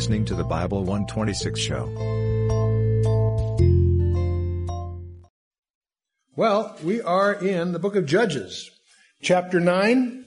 listening 0.00 0.24
to 0.24 0.34
the 0.34 0.42
Bible 0.42 0.78
126 0.78 1.60
show. 1.60 1.84
Well, 6.34 6.74
we 6.82 7.02
are 7.02 7.34
in 7.34 7.72
the 7.72 7.78
book 7.78 7.96
of 7.96 8.06
Judges, 8.06 8.70
chapter 9.20 9.60
9. 9.60 10.24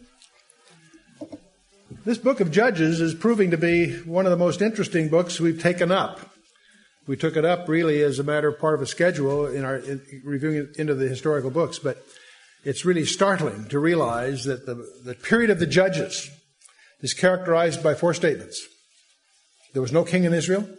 This 2.06 2.20
book 2.20 2.40
of 2.40 2.52
Judges 2.52 3.02
is 3.02 3.16
proving 3.16 3.50
to 3.50 3.58
be 3.58 3.98
one 4.02 4.28
of 4.28 4.30
the 4.30 4.38
most 4.38 4.62
interesting 4.62 5.10
books 5.10 5.40
we've 5.40 5.60
taken 5.60 5.92
up. 5.92 6.20
We 7.08 7.18
took 7.18 7.36
it 7.36 7.44
up 7.44 7.68
really 7.68 8.04
as 8.04 8.20
a 8.20 8.24
matter 8.24 8.50
of 8.50 8.60
part 8.60 8.76
of 8.76 8.82
a 8.84 8.86
schedule 8.86 9.48
in 9.48 9.66
our 9.66 9.78
in 9.78 10.04
reviewing 10.24 10.68
into 10.78 10.94
the 10.94 11.08
historical 11.08 11.50
books, 11.50 11.80
but 11.80 11.98
it's 12.64 12.86
really 12.86 13.06
startling 13.06 13.70
to 13.70 13.80
realize 13.80 14.44
that 14.44 14.68
the, 14.68 14.88
the 15.04 15.16
period 15.16 15.50
of 15.50 15.58
the 15.58 15.66
Judges 15.66 16.30
is 17.02 17.16
characterized 17.16 17.82
by 17.82 17.96
four 17.96 18.14
statements. 18.14 18.68
There 19.74 19.82
was 19.82 19.92
no 19.92 20.04
king 20.04 20.24
in 20.24 20.34
Israel. 20.34 20.70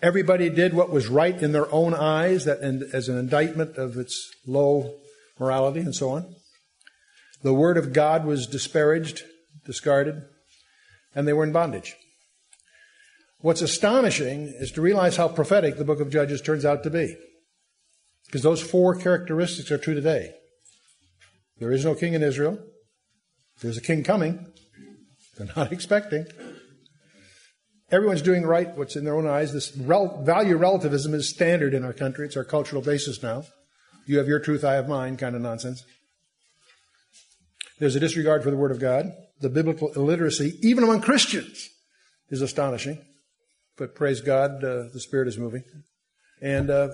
Everybody 0.00 0.48
did 0.48 0.74
what 0.74 0.90
was 0.90 1.08
right 1.08 1.36
in 1.40 1.52
their 1.52 1.70
own 1.72 1.92
eyes, 1.92 2.44
that 2.44 2.60
as 2.60 3.08
an 3.08 3.18
indictment 3.18 3.76
of 3.76 3.96
its 3.96 4.32
low 4.46 4.94
morality 5.38 5.80
and 5.80 5.94
so 5.94 6.10
on. 6.10 6.36
The 7.42 7.54
word 7.54 7.76
of 7.76 7.92
God 7.92 8.24
was 8.24 8.46
disparaged, 8.46 9.24
discarded, 9.64 10.22
and 11.14 11.26
they 11.26 11.32
were 11.32 11.44
in 11.44 11.52
bondage. 11.52 11.96
What's 13.40 13.62
astonishing 13.62 14.52
is 14.58 14.72
to 14.72 14.80
realize 14.80 15.16
how 15.16 15.28
prophetic 15.28 15.76
the 15.76 15.84
book 15.84 16.00
of 16.00 16.10
Judges 16.10 16.40
turns 16.40 16.64
out 16.64 16.82
to 16.84 16.90
be. 16.90 17.16
Because 18.26 18.42
those 18.42 18.60
four 18.60 18.94
characteristics 18.96 19.70
are 19.70 19.78
true 19.78 19.94
today. 19.94 20.32
There 21.58 21.72
is 21.72 21.84
no 21.84 21.94
king 21.94 22.14
in 22.14 22.22
Israel. 22.22 22.58
There's 23.60 23.76
a 23.76 23.82
king 23.82 24.04
coming. 24.04 24.46
They're 25.36 25.48
not 25.56 25.72
expecting. 25.72 26.26
Everyone's 27.90 28.22
doing 28.22 28.44
right 28.44 28.76
what's 28.76 28.96
in 28.96 29.04
their 29.04 29.16
own 29.16 29.26
eyes. 29.26 29.52
This 29.52 29.74
rel- 29.76 30.22
value 30.22 30.56
relativism 30.56 31.14
is 31.14 31.30
standard 31.30 31.72
in 31.72 31.84
our 31.84 31.94
country. 31.94 32.26
It's 32.26 32.36
our 32.36 32.44
cultural 32.44 32.82
basis 32.82 33.22
now. 33.22 33.44
You 34.06 34.18
have 34.18 34.28
your 34.28 34.40
truth, 34.40 34.62
I 34.62 34.74
have 34.74 34.88
mine 34.88 35.16
kind 35.16 35.34
of 35.34 35.42
nonsense. 35.42 35.82
There's 37.78 37.96
a 37.96 38.00
disregard 38.00 38.42
for 38.42 38.50
the 38.50 38.56
Word 38.56 38.72
of 38.72 38.80
God. 38.80 39.12
The 39.40 39.48
biblical 39.48 39.92
illiteracy, 39.92 40.58
even 40.62 40.84
among 40.84 41.00
Christians, 41.00 41.68
is 42.28 42.42
astonishing. 42.42 43.00
But 43.76 43.94
praise 43.94 44.20
God, 44.20 44.64
uh, 44.64 44.88
the 44.92 45.00
Spirit 45.00 45.28
is 45.28 45.38
moving. 45.38 45.62
And 46.42 46.70
uh, 46.70 46.88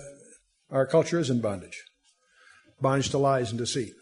our 0.69 0.85
culture 0.85 1.19
is 1.19 1.29
in 1.29 1.41
bondage 1.41 1.83
bondage 2.81 3.09
to 3.09 3.17
lies 3.17 3.51
and 3.51 3.57
deceit, 3.57 3.93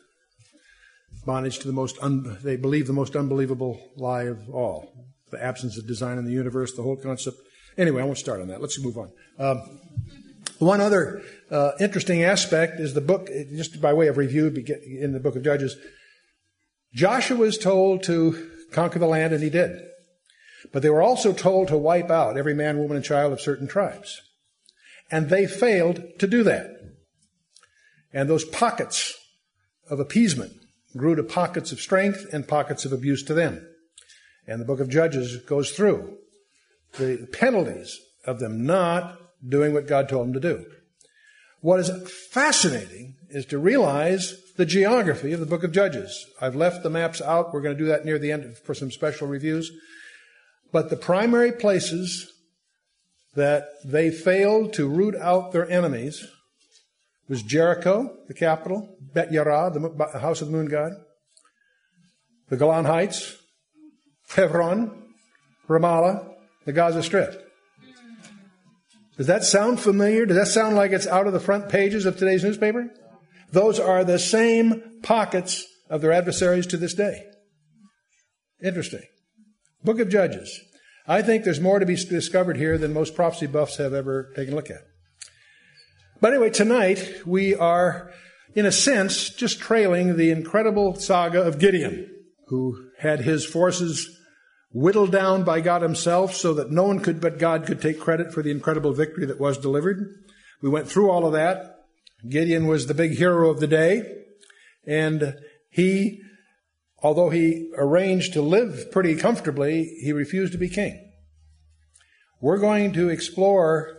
bondage 1.26 1.60
to 1.60 1.68
the 1.68 1.74
most, 1.74 1.96
un- 2.02 2.40
they 2.44 2.56
believe 2.56 2.88
the 2.88 2.94
most 2.94 3.16
unbelievable 3.16 3.80
lie 3.96 4.24
of 4.24 4.50
all 4.50 5.13
the 5.34 5.44
absence 5.44 5.78
of 5.78 5.88
design 5.88 6.18
in 6.18 6.26
the 6.26 6.32
universe, 6.32 6.74
the 6.74 6.84
whole 6.84 6.96
concept. 6.96 7.38
Anyway, 7.78 8.02
I 8.02 8.06
won't 8.06 8.18
start 8.18 8.42
on 8.42 8.48
that. 8.48 8.62
Let's 8.62 8.80
move 8.80 8.98
on. 8.98 9.12
Um, 9.38 9.80
one 10.60 10.80
other 10.80 11.22
uh, 11.52 11.72
interesting 11.80 12.24
aspect 12.24 12.80
is 12.80 12.94
the 12.94 13.02
book, 13.02 13.28
just 13.56 13.82
by 13.82 13.94
way 13.94 14.08
of 14.08 14.18
review, 14.18 14.48
in 14.48 15.12
the 15.14 15.20
book 15.20 15.36
of 15.36 15.44
Judges. 15.44 15.76
Joshua 16.94 17.38
was 17.38 17.58
told 17.58 18.04
to 18.04 18.50
conquer 18.72 19.00
the 19.00 19.08
land, 19.08 19.34
and 19.34 19.44
he 19.44 19.50
did. 19.50 19.82
But 20.72 20.82
they 20.82 20.90
were 20.90 21.02
also 21.02 21.34
told 21.34 21.68
to 21.68 21.78
wipe 21.78 22.10
out 22.10 22.38
every 22.38 22.54
man, 22.54 22.78
woman, 22.78 22.96
and 22.96 23.06
child 23.06 23.34
of 23.34 23.42
certain 23.42 23.68
tribes. 23.68 24.22
And 25.12 25.30
they 25.30 25.46
failed 25.46 26.04
to 26.20 26.28
do 26.28 26.44
that. 26.44 26.68
And 28.14 28.30
those 28.30 28.46
pockets 28.46 29.14
of 29.90 30.00
appeasement 30.00 30.54
grew 30.96 31.16
to 31.16 31.24
pockets 31.24 31.72
of 31.72 31.82
strength 31.82 32.26
and 32.32 32.48
pockets 32.48 32.86
of 32.86 32.94
abuse 32.94 33.24
to 33.24 33.34
them. 33.34 33.68
And 34.48 34.60
the 34.60 34.66
book 34.66 34.80
of 34.80 34.90
Judges 34.90 35.38
goes 35.38 35.72
through 35.72 36.18
the 36.98 37.28
penalties 37.32 38.00
of 38.26 38.40
them 38.40 38.66
not 38.66 39.20
doing 39.48 39.74
what 39.74 39.88
God 39.88 40.08
told 40.10 40.28
them 40.28 40.34
to 40.34 40.40
do. 40.40 40.66
What 41.62 41.80
is 41.80 41.90
fascinating 42.32 43.16
is 43.30 43.46
to 43.48 43.58
realize 43.58 44.36
the 44.58 44.66
geography 44.66 45.34
of 45.34 45.40
the 45.40 45.46
book 45.46 45.64
of 45.64 45.72
Judges. 45.72 46.26
I've 46.42 46.56
left 46.56 46.84
the 46.84 46.90
maps 46.90 47.22
out. 47.22 47.54
We're 47.54 47.62
going 47.62 47.78
to 47.78 47.84
do 47.84 47.90
that 47.90 48.06
near 48.06 48.20
the 48.20 48.32
end 48.32 48.58
for 48.58 48.74
some 48.74 48.92
special 48.92 49.28
reviews. 49.28 49.72
But 50.72 50.90
the 50.90 50.98
primary 50.98 51.52
places 51.52 52.32
that 53.36 53.70
they 53.84 54.12
failed 54.12 54.74
to 54.74 54.88
root 54.88 55.16
out 55.16 55.52
their 55.52 55.70
enemies 55.70 56.28
was 57.28 57.42
Jericho, 57.42 58.16
the 58.28 58.34
capital, 58.34 58.96
Bet 59.00 59.32
Yarah, 59.32 59.72
the 59.72 60.20
house 60.20 60.42
of 60.42 60.48
the 60.48 60.54
moon 60.54 60.68
god, 60.68 60.92
the 62.50 62.58
Golan 62.58 62.86
Heights, 62.86 63.38
Hebron, 64.30 65.14
Ramallah, 65.68 66.34
the 66.66 66.74
Gaza 66.74 67.04
Strip. 67.04 67.40
Does 69.18 69.28
that 69.28 69.44
sound 69.44 69.80
familiar? 69.80 70.26
Does 70.26 70.38
that 70.38 70.48
sound 70.48 70.76
like 70.76 70.92
it's 70.92 71.08
out 71.08 71.28
of 71.28 71.34
the 71.34 71.40
front 71.40 71.70
pages 71.70 72.06
of 72.06 72.18
today's 72.18 72.44
newspaper? 72.44 72.90
Those 73.52 73.80
are 73.80 74.04
the 74.04 74.18
same 74.18 75.02
pockets 75.04 75.68
of 75.90 76.02
their 76.02 76.12
adversaries 76.12 76.66
to 76.68 76.78
this 76.78 76.96
day. 76.96 77.24
Interesting. 78.64 79.04
Book 79.84 80.00
of 80.00 80.10
Judges. 80.10 80.60
I 81.06 81.22
think 81.22 81.44
there's 81.44 81.60
more 81.60 81.80
to 81.80 81.86
be 81.86 81.96
discovered 81.96 82.58
here 82.58 82.78
than 82.78 82.94
most 82.94 83.14
prophecy 83.14 83.46
buffs 83.46 83.78
have 83.78 83.94
ever 83.94 84.32
taken 84.36 84.54
a 84.54 84.56
look 84.56 84.72
at. 84.72 84.82
But 86.22 86.34
anyway, 86.34 86.50
tonight 86.50 87.22
we 87.26 87.54
are, 87.54 88.12
in 88.56 88.66
a 88.66 88.72
sense, 88.72 89.30
just 89.30 89.60
trailing 89.60 90.16
the 90.16 90.32
incredible 90.32 90.96
saga 90.96 91.42
of 91.42 91.60
Gideon, 91.60 92.10
who 92.48 92.90
had 93.00 93.22
his 93.22 93.46
forces 93.46 94.20
whittled 94.72 95.12
down 95.12 95.44
by 95.44 95.62
God 95.62 95.82
himself 95.82 96.34
so 96.34 96.54
that 96.54 96.72
no 96.72 96.84
one 96.84 97.00
could 97.00 97.22
but 97.22 97.38
God 97.38 97.66
could 97.66 97.82
take 97.82 98.00
credit 98.00 98.34
for 98.34 98.42
the 98.42 98.52
incredible 98.52 98.94
victory 98.94 99.26
that 99.26 99.40
was 99.40 99.58
delivered. 99.58 100.08
We 100.62 100.70
went 100.70 100.88
through 100.88 101.10
all 101.10 101.26
of 101.26 101.34
that. 101.34 101.86
Gideon 102.28 102.68
was 102.68 102.88
the 102.88 102.94
big 102.94 103.18
hero 103.18 103.50
of 103.50 103.60
the 103.60 103.68
day, 103.68 104.04
and 104.88 105.36
he 105.70 106.22
Although 107.04 107.32
he 107.32 107.70
arranged 107.78 108.32
to 108.34 108.42
live 108.42 108.90
pretty 108.90 109.16
comfortably, 109.18 109.84
he 110.02 110.14
refused 110.14 110.54
to 110.54 110.58
be 110.58 110.70
king. 110.70 111.12
We're 112.40 112.58
going 112.58 112.94
to 112.94 113.10
explore 113.10 113.98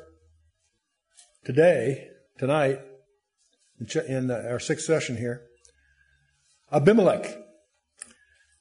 today, 1.45 2.09
tonight, 2.39 2.81
in 4.09 4.31
our 4.31 4.59
sixth 4.59 4.87
session 4.87 5.19
here, 5.19 5.43
Abimelech. 6.73 7.44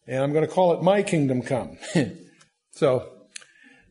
And 0.07 0.21
I'm 0.21 0.33
going 0.33 0.45
to 0.45 0.51
call 0.51 0.73
it 0.73 0.83
My 0.83 1.01
Kingdom 1.01 1.41
Come. 1.41 1.77
so, 2.71 3.09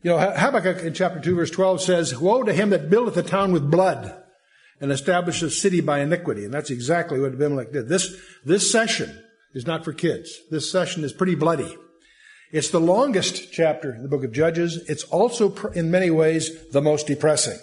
you 0.03 0.11
know, 0.11 0.19
Habakkuk 0.19 0.83
in 0.83 0.93
chapter 0.93 1.19
2, 1.19 1.35
verse 1.35 1.51
12 1.51 1.81
says, 1.81 2.17
Woe 2.17 2.43
to 2.43 2.53
him 2.53 2.69
that 2.69 2.89
buildeth 2.89 3.17
a 3.17 3.23
town 3.23 3.51
with 3.51 3.69
blood 3.71 4.15
and 4.79 4.91
establisheth 4.91 5.47
a 5.47 5.51
city 5.51 5.81
by 5.81 5.99
iniquity. 5.99 6.45
And 6.45 6.53
that's 6.53 6.69
exactly 6.69 7.19
what 7.19 7.33
Abimelech 7.33 7.71
did. 7.71 7.89
This, 7.89 8.15
this 8.45 8.71
session 8.71 9.23
is 9.53 9.65
not 9.65 9.83
for 9.83 9.93
kids. 9.93 10.39
This 10.51 10.71
session 10.71 11.03
is 11.03 11.13
pretty 11.13 11.35
bloody. 11.35 11.77
It's 12.51 12.69
the 12.69 12.79
longest 12.79 13.51
chapter 13.51 13.95
in 13.95 14.03
the 14.03 14.09
book 14.09 14.23
of 14.23 14.31
Judges. 14.31 14.77
It's 14.87 15.03
also, 15.05 15.55
in 15.69 15.89
many 15.89 16.11
ways, 16.11 16.69
the 16.69 16.81
most 16.81 17.07
depressing. 17.07 17.57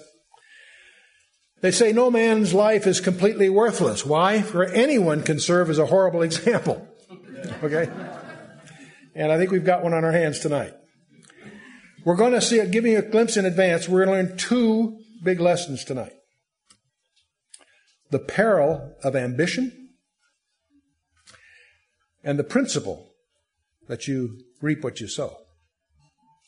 They 1.60 1.70
say 1.70 1.92
no 1.92 2.10
man's 2.10 2.54
life 2.54 2.86
is 2.86 3.00
completely 3.00 3.48
worthless. 3.50 4.04
Why? 4.04 4.42
For 4.42 4.64
anyone 4.64 5.22
can 5.22 5.38
serve 5.38 5.70
as 5.70 5.78
a 5.78 5.86
horrible 5.86 6.22
example. 6.30 6.88
Okay? 7.62 7.88
And 9.14 9.32
I 9.32 9.38
think 9.38 9.50
we've 9.50 9.64
got 9.64 9.82
one 9.82 9.92
on 9.92 10.04
our 10.04 10.12
hands 10.12 10.38
tonight. 10.38 10.72
We're 12.04 12.16
going 12.16 12.32
to 12.32 12.40
see, 12.40 12.64
giving 12.66 12.92
you 12.92 12.98
a 12.98 13.02
glimpse 13.02 13.36
in 13.36 13.44
advance, 13.44 13.88
we're 13.88 14.04
going 14.04 14.24
to 14.24 14.30
learn 14.30 14.38
two 14.38 14.98
big 15.22 15.40
lessons 15.40 15.84
tonight. 15.84 16.12
The 18.10 18.18
peril 18.18 18.94
of 19.04 19.14
ambition 19.14 19.90
and 22.24 22.38
the 22.38 22.44
principle 22.44 23.12
that 23.88 24.08
you 24.08 24.40
reap 24.60 24.82
what 24.82 25.00
you 25.00 25.08
sow. 25.08 25.36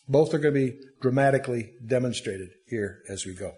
Both 0.08 0.34
are 0.34 0.38
going 0.38 0.54
to 0.54 0.60
be 0.60 0.78
dramatically 1.00 1.72
demonstrated 1.86 2.50
here 2.66 3.02
as 3.08 3.26
we 3.26 3.34
go. 3.34 3.52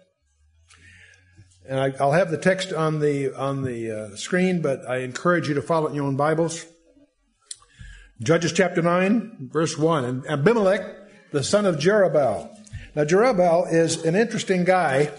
And 1.67 1.79
I, 1.79 1.89
will 2.03 2.11
have 2.11 2.29
the 2.29 2.37
text 2.37 2.71
on 2.71 2.99
the 2.99 3.33
on 3.35 3.63
the 3.63 3.91
uh, 3.91 4.15
screen, 4.15 4.61
but 4.61 4.87
I 4.87 4.97
encourage 4.97 5.47
you 5.47 5.55
to 5.55 5.63
follow 5.63 5.87
it 5.87 5.89
in 5.91 5.95
your 5.95 6.05
own 6.05 6.15
Bibles. 6.15 6.65
Judges 8.21 8.53
chapter 8.53 8.81
nine, 8.81 9.49
verse 9.51 9.77
one, 9.77 10.05
and 10.05 10.25
Abimelech, 10.27 11.31
the 11.31 11.43
son 11.43 11.65
of 11.65 11.75
Jerubbaal. 11.75 12.49
Now 12.95 13.03
Jerubbaal 13.03 13.71
is 13.71 14.03
an 14.05 14.15
interesting 14.15 14.63
guy. 14.63 15.11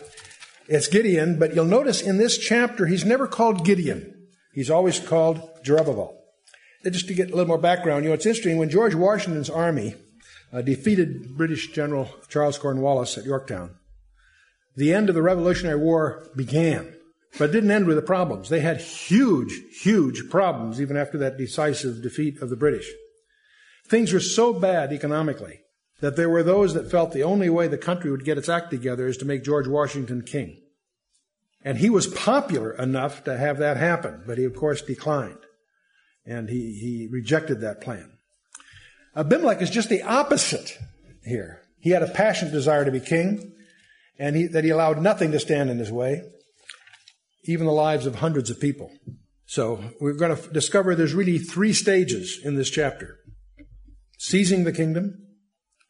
It's 0.68 0.88
Gideon, 0.88 1.38
but 1.38 1.54
you'll 1.54 1.64
notice 1.64 2.00
in 2.00 2.16
this 2.16 2.38
chapter 2.38 2.86
he's 2.86 3.04
never 3.04 3.26
called 3.26 3.64
Gideon. 3.64 4.28
He's 4.52 4.70
always 4.70 4.98
called 4.98 5.40
Jerubbaal 5.62 6.16
just 6.90 7.08
to 7.08 7.14
get 7.14 7.28
a 7.28 7.30
little 7.30 7.48
more 7.48 7.58
background, 7.58 8.04
you 8.04 8.10
know, 8.10 8.14
it's 8.14 8.26
interesting. 8.26 8.58
When 8.58 8.70
George 8.70 8.94
Washington's 8.94 9.50
army 9.50 9.94
uh, 10.52 10.62
defeated 10.62 11.36
British 11.36 11.72
General 11.72 12.08
Charles 12.28 12.58
Cornwallis 12.58 13.18
at 13.18 13.24
Yorktown, 13.24 13.76
the 14.76 14.92
end 14.92 15.08
of 15.08 15.14
the 15.14 15.22
Revolutionary 15.22 15.78
War 15.78 16.28
began. 16.36 16.94
But 17.38 17.50
it 17.50 17.52
didn't 17.52 17.70
end 17.70 17.86
with 17.86 17.96
the 17.96 18.02
problems. 18.02 18.48
They 18.48 18.60
had 18.60 18.80
huge, 18.80 19.52
huge 19.82 20.30
problems 20.30 20.80
even 20.80 20.96
after 20.96 21.18
that 21.18 21.36
decisive 21.36 22.02
defeat 22.02 22.40
of 22.40 22.50
the 22.50 22.56
British. 22.56 22.90
Things 23.86 24.12
were 24.12 24.20
so 24.20 24.52
bad 24.52 24.92
economically 24.92 25.60
that 26.00 26.16
there 26.16 26.30
were 26.30 26.42
those 26.42 26.74
that 26.74 26.90
felt 26.90 27.12
the 27.12 27.22
only 27.22 27.48
way 27.48 27.68
the 27.68 27.78
country 27.78 28.10
would 28.10 28.24
get 28.24 28.38
its 28.38 28.48
act 28.48 28.70
together 28.70 29.06
is 29.06 29.16
to 29.18 29.24
make 29.24 29.44
George 29.44 29.66
Washington 29.66 30.22
king. 30.22 30.60
And 31.64 31.78
he 31.78 31.90
was 31.90 32.06
popular 32.06 32.72
enough 32.72 33.24
to 33.24 33.36
have 33.36 33.58
that 33.58 33.76
happen, 33.76 34.22
but 34.26 34.38
he 34.38 34.44
of 34.44 34.54
course 34.54 34.82
declined. 34.82 35.38
And 36.24 36.48
he, 36.48 36.78
he 36.80 37.08
rejected 37.10 37.60
that 37.60 37.80
plan. 37.80 38.12
Abimelech 39.14 39.62
is 39.62 39.70
just 39.70 39.88
the 39.88 40.02
opposite 40.02 40.78
here. 41.24 41.62
He 41.78 41.90
had 41.90 42.02
a 42.02 42.08
passionate 42.08 42.52
desire 42.52 42.84
to 42.84 42.90
be 42.90 43.00
king, 43.00 43.52
and 44.18 44.36
he, 44.36 44.46
that 44.48 44.64
he 44.64 44.70
allowed 44.70 45.00
nothing 45.00 45.32
to 45.32 45.40
stand 45.40 45.70
in 45.70 45.78
his 45.78 45.90
way, 45.90 46.22
even 47.46 47.66
the 47.66 47.72
lives 47.72 48.06
of 48.06 48.16
hundreds 48.16 48.50
of 48.50 48.60
people. 48.60 48.90
So 49.46 49.80
we're 50.00 50.14
going 50.14 50.36
to 50.36 50.48
discover 50.50 50.94
there's 50.94 51.14
really 51.14 51.38
three 51.38 51.72
stages 51.72 52.40
in 52.42 52.56
this 52.56 52.70
chapter. 52.70 53.18
Seizing 54.18 54.64
the 54.64 54.72
kingdom, 54.72 55.14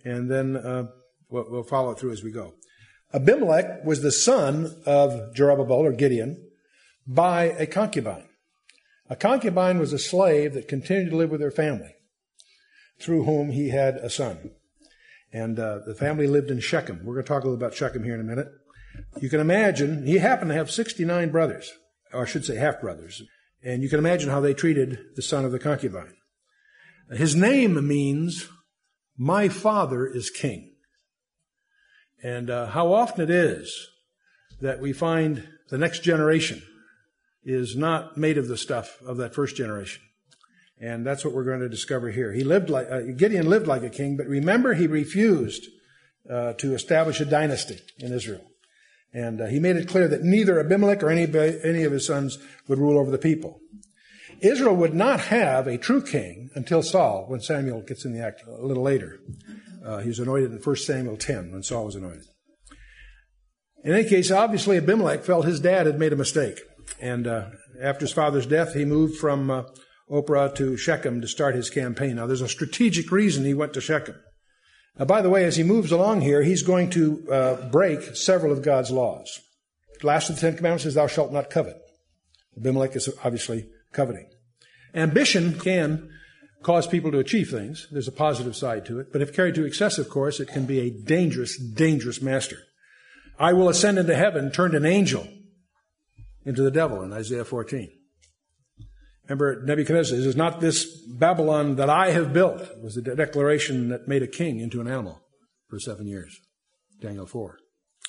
and 0.04 0.30
then 0.30 0.56
uh, 0.56 0.86
we'll, 1.28 1.46
we'll 1.48 1.62
follow 1.62 1.92
it 1.92 1.98
through 1.98 2.12
as 2.12 2.22
we 2.22 2.32
go. 2.32 2.54
Abimelech 3.14 3.84
was 3.84 4.02
the 4.02 4.12
son 4.12 4.82
of 4.84 5.34
Jerubbaal 5.34 5.70
or 5.70 5.92
Gideon 5.92 6.50
by 7.06 7.44
a 7.44 7.66
concubine. 7.66 8.28
A 9.08 9.16
concubine 9.16 9.78
was 9.78 9.92
a 9.92 9.98
slave 9.98 10.54
that 10.54 10.68
continued 10.68 11.10
to 11.10 11.16
live 11.16 11.30
with 11.30 11.40
her 11.40 11.52
family, 11.52 11.94
through 13.00 13.24
whom 13.24 13.52
he 13.52 13.70
had 13.70 13.94
a 13.96 14.10
son. 14.10 14.50
And 15.32 15.58
uh, 15.58 15.80
the 15.86 15.94
family 15.94 16.26
lived 16.26 16.50
in 16.50 16.60
Shechem. 16.60 17.04
We're 17.04 17.14
going 17.14 17.24
to 17.24 17.28
talk 17.28 17.44
a 17.44 17.46
little 17.46 17.64
about 17.64 17.74
Shechem 17.74 18.02
here 18.04 18.14
in 18.14 18.20
a 18.20 18.24
minute. 18.24 18.48
You 19.20 19.28
can 19.28 19.40
imagine, 19.40 20.06
he 20.06 20.18
happened 20.18 20.50
to 20.50 20.56
have 20.56 20.70
69 20.70 21.30
brothers, 21.30 21.72
or 22.12 22.22
I 22.22 22.26
should 22.26 22.44
say 22.44 22.56
half 22.56 22.80
brothers. 22.80 23.22
And 23.62 23.82
you 23.82 23.88
can 23.88 23.98
imagine 23.98 24.30
how 24.30 24.40
they 24.40 24.54
treated 24.54 24.98
the 25.16 25.22
son 25.22 25.44
of 25.44 25.52
the 25.52 25.58
concubine. 25.58 26.14
His 27.10 27.34
name 27.34 27.86
means, 27.86 28.48
my 29.16 29.48
father 29.48 30.06
is 30.06 30.30
king. 30.30 30.72
And 32.22 32.50
uh, 32.50 32.66
how 32.66 32.92
often 32.92 33.22
it 33.22 33.30
is 33.30 33.88
that 34.60 34.80
we 34.80 34.92
find 34.92 35.48
the 35.68 35.78
next 35.78 36.02
generation 36.02 36.62
is 37.44 37.76
not 37.76 38.16
made 38.16 38.38
of 38.38 38.48
the 38.48 38.56
stuff 38.56 39.00
of 39.06 39.16
that 39.18 39.34
first 39.34 39.56
generation. 39.56 40.02
And 40.78 41.06
that's 41.06 41.24
what 41.24 41.32
we're 41.32 41.44
going 41.44 41.60
to 41.60 41.68
discover 41.68 42.10
here. 42.10 42.32
He 42.32 42.44
lived 42.44 42.68
like, 42.68 42.90
uh, 42.90 43.00
Gideon 43.16 43.48
lived 43.48 43.66
like 43.66 43.82
a 43.82 43.90
king, 43.90 44.16
but 44.16 44.26
remember 44.26 44.74
he 44.74 44.86
refused 44.86 45.66
uh, 46.30 46.52
to 46.54 46.74
establish 46.74 47.20
a 47.20 47.24
dynasty 47.24 47.78
in 47.98 48.12
Israel. 48.12 48.42
And 49.16 49.40
uh, 49.40 49.46
he 49.46 49.58
made 49.58 49.76
it 49.76 49.88
clear 49.88 50.08
that 50.08 50.24
neither 50.24 50.60
Abimelech 50.60 51.02
or 51.02 51.08
any, 51.08 51.22
any 51.64 51.84
of 51.84 51.92
his 51.92 52.06
sons 52.06 52.36
would 52.68 52.78
rule 52.78 52.98
over 52.98 53.10
the 53.10 53.16
people. 53.16 53.60
Israel 54.42 54.76
would 54.76 54.92
not 54.92 55.20
have 55.20 55.66
a 55.66 55.78
true 55.78 56.02
king 56.02 56.50
until 56.54 56.82
Saul, 56.82 57.24
when 57.26 57.40
Samuel 57.40 57.80
gets 57.80 58.04
in 58.04 58.12
the 58.12 58.22
act 58.22 58.42
a 58.46 58.66
little 58.66 58.82
later. 58.82 59.18
Uh, 59.82 60.00
he 60.00 60.08
was 60.08 60.18
anointed 60.18 60.52
in 60.52 60.58
1 60.58 60.76
Samuel 60.76 61.16
10 61.16 61.50
when 61.50 61.62
Saul 61.62 61.86
was 61.86 61.94
anointed. 61.94 62.26
In 63.84 63.94
any 63.94 64.06
case, 64.06 64.30
obviously 64.30 64.76
Abimelech 64.76 65.24
felt 65.24 65.46
his 65.46 65.60
dad 65.60 65.86
had 65.86 65.98
made 65.98 66.12
a 66.12 66.16
mistake. 66.16 66.60
And 67.00 67.26
uh, 67.26 67.46
after 67.80 68.04
his 68.04 68.12
father's 68.12 68.44
death, 68.44 68.74
he 68.74 68.84
moved 68.84 69.16
from 69.16 69.50
uh, 69.50 69.62
Ophrah 70.10 70.54
to 70.56 70.76
Shechem 70.76 71.22
to 71.22 71.26
start 71.26 71.54
his 71.54 71.70
campaign. 71.70 72.16
Now, 72.16 72.26
there's 72.26 72.42
a 72.42 72.48
strategic 72.48 73.10
reason 73.10 73.46
he 73.46 73.54
went 73.54 73.72
to 73.72 73.80
Shechem. 73.80 74.16
Now, 74.98 75.04
by 75.04 75.20
the 75.20 75.30
way, 75.30 75.44
as 75.44 75.56
he 75.56 75.62
moves 75.62 75.92
along 75.92 76.22
here, 76.22 76.42
he's 76.42 76.62
going 76.62 76.90
to 76.90 77.30
uh, 77.30 77.68
break 77.68 78.16
several 78.16 78.52
of 78.52 78.62
God's 78.62 78.90
laws. 78.90 79.40
The 80.00 80.06
last 80.06 80.30
of 80.30 80.36
the 80.36 80.40
Ten 80.40 80.56
Commandments 80.56 80.84
says, 80.84 80.94
Thou 80.94 81.06
shalt 81.06 81.32
not 81.32 81.50
covet. 81.50 81.76
Abimelech 82.56 82.96
is 82.96 83.08
obviously 83.22 83.68
coveting. 83.92 84.28
Ambition 84.94 85.58
can 85.58 86.10
cause 86.62 86.86
people 86.86 87.12
to 87.12 87.18
achieve 87.18 87.50
things. 87.50 87.86
There's 87.90 88.08
a 88.08 88.12
positive 88.12 88.56
side 88.56 88.86
to 88.86 88.98
it. 88.98 89.12
But 89.12 89.20
if 89.20 89.34
carried 89.34 89.54
to 89.56 89.64
excessive 89.64 90.08
course, 90.08 90.40
it 90.40 90.48
can 90.48 90.64
be 90.64 90.80
a 90.80 90.90
dangerous, 90.90 91.58
dangerous 91.58 92.22
master. 92.22 92.58
I 93.38 93.52
will 93.52 93.68
ascend 93.68 93.98
into 93.98 94.16
heaven, 94.16 94.50
turned 94.50 94.74
an 94.74 94.86
angel 94.86 95.28
into 96.44 96.62
the 96.62 96.70
devil 96.70 97.02
in 97.02 97.12
Isaiah 97.12 97.44
14. 97.44 97.90
Remember, 99.28 99.62
Nebuchadnezzar 99.64 100.16
says, 100.16 100.26
is 100.26 100.36
not 100.36 100.60
this 100.60 100.84
Babylon 101.06 101.76
that 101.76 101.90
I 101.90 102.10
have 102.10 102.32
built? 102.32 102.60
It 102.60 102.82
was 102.82 102.94
the 102.94 103.02
declaration 103.02 103.88
that 103.88 104.06
made 104.06 104.22
a 104.22 104.28
king 104.28 104.60
into 104.60 104.80
an 104.80 104.86
animal 104.86 105.20
for 105.68 105.80
seven 105.80 106.06
years. 106.06 106.38
Daniel 107.00 107.26
4. 107.26 107.58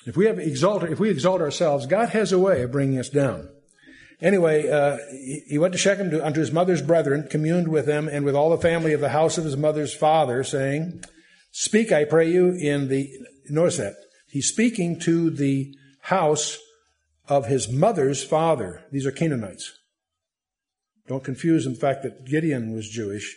If 0.05 0.15
we 0.15 0.25
have 0.25 0.37
exalt, 0.39 0.83
if 0.83 0.99
we 0.99 1.09
exalt 1.09 1.41
ourselves, 1.41 1.87
God 1.87 2.09
has 2.09 2.31
a 2.31 2.39
way 2.39 2.61
of 2.61 2.71
bringing 2.71 2.99
us 2.99 3.09
down. 3.09 3.49
Anyway, 4.21 4.69
uh, 4.69 4.97
he 5.47 5.57
went 5.57 5.73
to 5.73 5.77
Shechem 5.77 6.09
to, 6.11 6.25
unto 6.25 6.39
his 6.39 6.51
mother's 6.51 6.81
brethren, 6.81 7.27
communed 7.29 7.67
with 7.67 7.85
them 7.85 8.07
and 8.07 8.25
with 8.25 8.35
all 8.35 8.49
the 8.49 8.57
family 8.57 8.93
of 8.93 9.01
the 9.01 9.09
house 9.09 9.37
of 9.37 9.43
his 9.43 9.57
mother's 9.57 9.93
father, 9.93 10.43
saying, 10.43 11.03
Speak, 11.51 11.91
I 11.91 12.03
pray 12.03 12.29
you, 12.29 12.51
in 12.51 12.87
the, 12.87 13.09
notice 13.49 13.77
that. 13.77 13.95
He's 14.29 14.47
speaking 14.47 14.99
to 15.01 15.29
the 15.29 15.73
house 16.01 16.57
of 17.27 17.47
his 17.47 17.71
mother's 17.71 18.23
father. 18.23 18.85
These 18.91 19.05
are 19.05 19.11
Canaanites. 19.11 19.76
Don't 21.07 21.23
confuse 21.23 21.65
the 21.65 21.73
fact 21.73 22.03
that 22.03 22.25
Gideon 22.25 22.73
was 22.73 22.89
Jewish. 22.89 23.35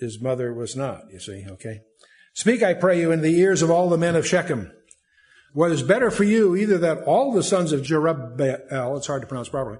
His 0.00 0.20
mother 0.20 0.52
was 0.52 0.74
not, 0.74 1.04
you 1.10 1.20
see, 1.20 1.46
okay? 1.48 1.80
Speak, 2.34 2.62
I 2.62 2.74
pray 2.74 3.00
you, 3.00 3.12
in 3.12 3.22
the 3.22 3.38
ears 3.38 3.62
of 3.62 3.70
all 3.70 3.88
the 3.88 3.96
men 3.96 4.16
of 4.16 4.26
Shechem. 4.26 4.72
What 5.54 5.70
is 5.70 5.82
better 5.82 6.10
for 6.10 6.24
you, 6.24 6.54
either 6.54 6.76
that 6.78 7.04
all 7.04 7.32
the 7.32 7.42
sons 7.42 7.72
of 7.72 7.80
Jerubbaal, 7.80 8.96
it's 8.96 9.06
hard 9.06 9.22
to 9.22 9.28
pronounce 9.28 9.48
properly, 9.48 9.78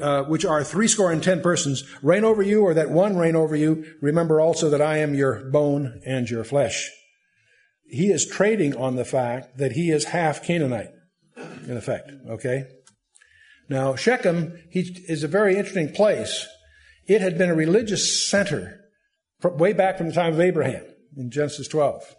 uh, 0.00 0.22
which 0.24 0.44
are 0.44 0.62
threescore 0.62 1.10
and 1.10 1.20
ten 1.20 1.40
persons, 1.40 1.82
reign 2.02 2.22
over 2.22 2.42
you, 2.42 2.62
or 2.62 2.74
that 2.74 2.90
one 2.90 3.16
reign 3.16 3.34
over 3.34 3.56
you. 3.56 3.84
Remember 4.00 4.40
also 4.40 4.70
that 4.70 4.80
I 4.80 4.98
am 4.98 5.14
your 5.14 5.50
bone 5.50 6.00
and 6.06 6.30
your 6.30 6.44
flesh. 6.44 6.90
He 7.86 8.10
is 8.10 8.26
trading 8.26 8.76
on 8.76 8.94
the 8.94 9.04
fact 9.04 9.58
that 9.58 9.72
he 9.72 9.90
is 9.90 10.04
half 10.04 10.44
Canaanite, 10.44 10.90
in 11.66 11.76
effect, 11.76 12.12
okay? 12.28 12.66
Now, 13.68 13.94
Shechem 13.96 14.58
he, 14.70 14.80
is 15.08 15.24
a 15.24 15.28
very 15.28 15.56
interesting 15.56 15.92
place. 15.92 16.46
It 17.06 17.20
had 17.20 17.38
been 17.38 17.50
a 17.50 17.54
religious 17.54 18.28
center 18.28 18.80
way 19.42 19.72
back 19.72 19.98
from 19.98 20.08
the 20.08 20.14
time 20.14 20.34
of 20.34 20.40
Abraham 20.40 20.84
in 21.16 21.30
Genesis 21.30 21.68
12. 21.68 22.14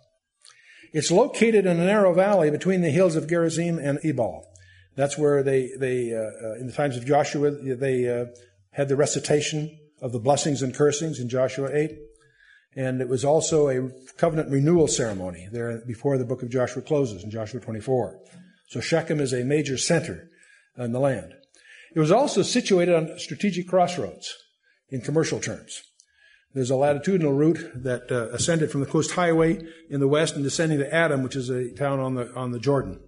It's 0.94 1.12
located 1.12 1.66
in 1.66 1.80
a 1.80 1.86
narrow 1.86 2.14
valley 2.14 2.50
between 2.50 2.82
the 2.82 2.90
hills 2.90 3.16
of 3.16 3.28
Gerizim 3.28 3.80
and 3.80 4.00
Ebal. 4.04 4.46
That's 4.96 5.18
where 5.18 5.44
they, 5.44 5.72
they 5.78 6.14
uh, 6.14 6.20
uh, 6.20 6.54
in 6.56 6.68
the 6.68 6.74
times 6.74 6.96
of 6.96 7.06
Joshua, 7.06 7.52
they 7.52 8.08
uh, 8.08 8.26
had 8.72 8.88
the 8.88 8.96
recitation 8.96 9.78
of 10.02 10.14
the 10.14 10.20
blessings 10.20 10.62
and 10.62 10.74
cursings 10.74 11.20
in 11.20 11.28
Joshua 11.28 11.70
8. 11.74 11.92
And 12.78 13.02
it 13.02 13.10
was 13.10 13.26
also 13.26 13.70
a 13.70 13.90
covenant 14.18 14.52
renewal 14.52 14.88
ceremony 14.88 15.48
there 15.52 15.82
before 15.86 16.18
the 16.18 16.26
book 16.26 16.44
of 16.44 16.50
Joshua 16.50 16.82
closes 16.82 17.24
in 17.24 17.32
Joshua 17.32 17.60
24. 17.60 18.20
So 18.68 18.80
Shechem 18.80 19.20
is 19.20 19.34
a 19.34 19.44
major 19.44 19.78
center 19.78 20.30
in 20.78 20.92
the 20.92 21.00
land. 21.00 21.34
It 21.96 22.00
was 22.00 22.12
also 22.12 22.42
situated 22.42 22.94
on 22.94 23.18
strategic 23.20 23.68
crossroads 23.68 24.34
in 24.90 25.02
commercial 25.02 25.40
terms. 25.40 25.82
There's 26.54 26.70
a 26.70 26.76
latitudinal 26.76 27.34
route 27.34 27.60
that 27.76 28.12
uh, 28.12 28.30
ascended 28.32 28.72
from 28.72 28.82
the 28.82 28.88
coast 28.88 29.12
highway 29.12 29.60
in 29.90 30.00
the 30.00 30.08
west 30.08 30.36
and 30.36 30.44
descending 30.44 30.80
to 30.80 30.94
Adam, 30.94 31.24
which 31.24 31.36
is 31.36 31.50
a 31.50 31.72
town 31.72 32.00
on 32.00 32.16
the 32.16 32.34
on 32.34 32.52
the 32.52 32.60
Jordan 32.60 33.00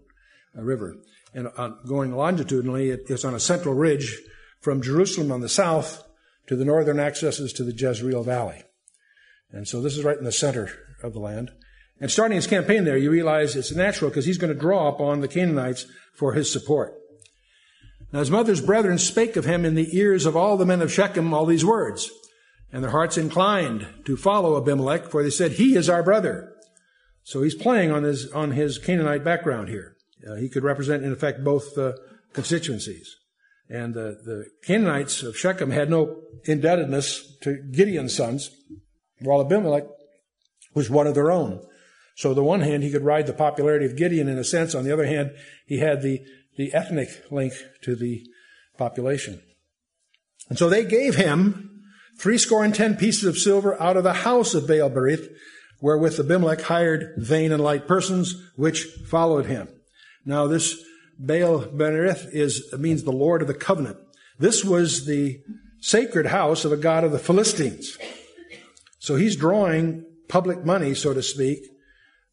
uh, 0.57 0.61
River 0.61 0.97
and 1.33 1.49
uh, 1.55 1.69
going 1.85 2.15
longitudinally, 2.15 2.89
it, 2.89 3.01
it's 3.09 3.23
on 3.23 3.35
a 3.35 3.39
central 3.39 3.75
ridge 3.75 4.19
from 4.59 4.81
Jerusalem 4.81 5.31
on 5.31 5.41
the 5.41 5.49
south 5.49 6.03
to 6.47 6.55
the 6.55 6.65
northern 6.65 6.99
accesses 6.99 7.53
to 7.53 7.63
the 7.63 7.73
Jezreel 7.73 8.23
Valley. 8.23 8.63
And 9.51 9.67
so 9.67 9.79
this 9.79 9.97
is 9.97 10.03
right 10.03 10.17
in 10.17 10.23
the 10.23 10.31
center 10.31 10.71
of 11.03 11.13
the 11.13 11.19
land. 11.19 11.51
And 11.99 12.11
starting 12.11 12.35
his 12.35 12.47
campaign 12.47 12.85
there, 12.85 12.97
you 12.97 13.11
realize 13.11 13.55
it's 13.55 13.71
natural 13.71 14.09
because 14.09 14.25
he's 14.25 14.39
going 14.39 14.53
to 14.53 14.59
draw 14.59 14.87
upon 14.87 15.21
the 15.21 15.27
Canaanites 15.27 15.85
for 16.15 16.33
his 16.33 16.51
support. 16.51 16.93
Now 18.11 18.19
his 18.19 18.31
mother's 18.31 18.61
brethren 18.61 18.97
spake 18.97 19.35
of 19.35 19.45
him 19.45 19.65
in 19.65 19.75
the 19.75 19.95
ears 19.97 20.25
of 20.25 20.35
all 20.35 20.57
the 20.57 20.65
men 20.65 20.81
of 20.81 20.91
Shechem 20.91 21.33
all 21.33 21.45
these 21.45 21.65
words. 21.65 22.09
And 22.71 22.83
their 22.83 22.91
hearts 22.91 23.17
inclined 23.17 23.87
to 24.05 24.17
follow 24.17 24.57
Abimelech, 24.57 25.09
for 25.09 25.23
they 25.23 25.29
said, 25.29 25.53
He 25.53 25.75
is 25.75 25.89
our 25.89 26.03
brother. 26.03 26.53
So 27.23 27.41
he's 27.41 27.55
playing 27.55 27.91
on 27.91 28.03
his, 28.03 28.31
on 28.31 28.51
his 28.51 28.77
Canaanite 28.77 29.23
background 29.23 29.69
here. 29.69 29.95
Uh, 30.27 30.35
he 30.35 30.49
could 30.49 30.63
represent, 30.63 31.03
in 31.03 31.11
effect, 31.11 31.43
both 31.43 31.77
uh, 31.77 31.93
constituencies. 32.33 33.15
And 33.69 33.95
uh, 33.95 34.15
the 34.23 34.45
Canaanites 34.63 35.23
of 35.23 35.37
Shechem 35.37 35.71
had 35.71 35.89
no 35.89 36.21
indebtedness 36.45 37.37
to 37.41 37.57
Gideon's 37.71 38.15
sons, 38.15 38.49
while 39.19 39.41
Abimelech 39.41 39.83
was 40.73 40.89
one 40.89 41.07
of 41.07 41.15
their 41.15 41.31
own. 41.31 41.61
So, 42.15 42.29
on 42.29 42.35
the 42.35 42.43
one 42.43 42.61
hand, 42.61 42.83
he 42.83 42.91
could 42.91 43.03
ride 43.03 43.27
the 43.27 43.33
popularity 43.33 43.85
of 43.85 43.95
Gideon 43.95 44.27
in 44.27 44.37
a 44.37 44.43
sense. 44.43 44.73
On 44.73 44.83
the 44.83 44.93
other 44.93 45.05
hand, 45.05 45.31
he 45.65 45.79
had 45.79 46.01
the, 46.01 46.21
the 46.57 46.73
ethnic 46.73 47.09
link 47.31 47.53
to 47.83 47.95
the 47.95 48.25
population. 48.77 49.41
And 50.49 50.57
so 50.57 50.69
they 50.69 50.83
gave 50.85 51.15
him 51.15 51.81
three 52.19 52.37
score 52.37 52.63
and 52.63 52.73
ten 52.73 52.95
pieces 52.95 53.23
of 53.25 53.37
silver 53.37 53.79
out 53.81 53.97
of 53.97 54.03
the 54.03 54.13
house 54.13 54.53
of 54.53 54.67
Baal 54.67 54.89
Berith, 54.89 55.27
wherewith 55.81 56.19
Abimelech 56.19 56.61
hired 56.61 57.13
vain 57.17 57.51
and 57.51 57.63
light 57.63 57.87
persons, 57.87 58.35
which 58.55 58.83
followed 59.07 59.45
him. 59.45 59.67
Now, 60.25 60.47
this 60.47 60.83
Baal 61.19 61.61
Berith 61.61 62.29
is, 62.31 62.73
means 62.77 63.03
the 63.03 63.11
Lord 63.11 63.41
of 63.41 63.47
the 63.47 63.53
covenant. 63.53 63.97
This 64.39 64.63
was 64.63 65.05
the 65.05 65.41
sacred 65.79 66.27
house 66.27 66.65
of 66.65 66.71
a 66.71 66.77
god 66.77 67.03
of 67.03 67.11
the 67.11 67.19
Philistines. 67.19 67.97
So 68.99 69.15
he's 69.15 69.35
drawing 69.35 70.05
public 70.27 70.65
money, 70.65 70.93
so 70.93 71.13
to 71.13 71.23
speak, 71.23 71.59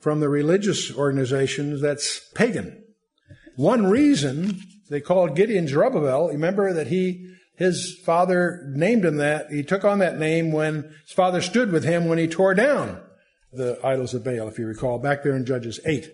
from 0.00 0.20
the 0.20 0.28
religious 0.28 0.94
organizations 0.94 1.80
that's 1.80 2.20
pagan. 2.34 2.83
One 3.56 3.86
reason 3.86 4.60
they 4.90 5.00
called 5.00 5.36
Gideon 5.36 5.66
Jerubbaal, 5.66 6.30
remember 6.30 6.72
that 6.72 6.88
he, 6.88 7.34
his 7.56 7.98
father 8.04 8.64
named 8.68 9.04
him 9.04 9.16
that. 9.16 9.50
He 9.50 9.62
took 9.62 9.84
on 9.84 10.00
that 10.00 10.18
name 10.18 10.52
when 10.52 10.94
his 11.02 11.12
father 11.12 11.40
stood 11.40 11.72
with 11.72 11.84
him 11.84 12.06
when 12.06 12.18
he 12.18 12.26
tore 12.26 12.54
down 12.54 13.00
the 13.52 13.78
idols 13.84 14.14
of 14.14 14.24
Baal, 14.24 14.48
if 14.48 14.58
you 14.58 14.66
recall, 14.66 14.98
back 14.98 15.22
there 15.22 15.36
in 15.36 15.46
Judges 15.46 15.80
8. 15.86 16.10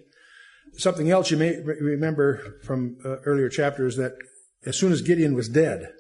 Something 0.75 1.11
else 1.11 1.31
you 1.31 1.37
may 1.37 1.59
remember 1.61 2.59
from 2.63 2.99
uh, 3.05 3.17
earlier 3.25 3.49
chapters 3.49 3.97
that 3.97 4.17
as 4.65 4.77
soon 4.77 4.93
as 4.93 5.01
Gideon 5.01 5.35
was 5.35 5.49
dead, 5.49 5.93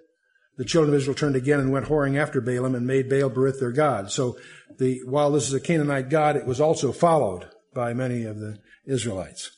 the 0.58 0.64
children 0.64 0.94
of 0.94 1.00
Israel 1.00 1.14
turned 1.14 1.36
again 1.36 1.58
and 1.58 1.72
went 1.72 1.86
whoring 1.86 2.18
after 2.18 2.42
Baalim 2.42 2.76
and 2.76 2.86
made 2.86 3.08
Baal 3.08 3.30
Berith 3.30 3.58
their 3.58 3.72
god. 3.72 4.10
So 4.10 4.36
the, 4.78 5.00
while 5.06 5.30
this 5.30 5.48
is 5.48 5.54
a 5.54 5.60
Canaanite 5.60 6.10
god, 6.10 6.36
it 6.36 6.46
was 6.46 6.60
also 6.60 6.92
followed 6.92 7.48
by 7.74 7.94
many 7.94 8.24
of 8.24 8.38
the 8.38 8.58
Israelites. 8.84 9.50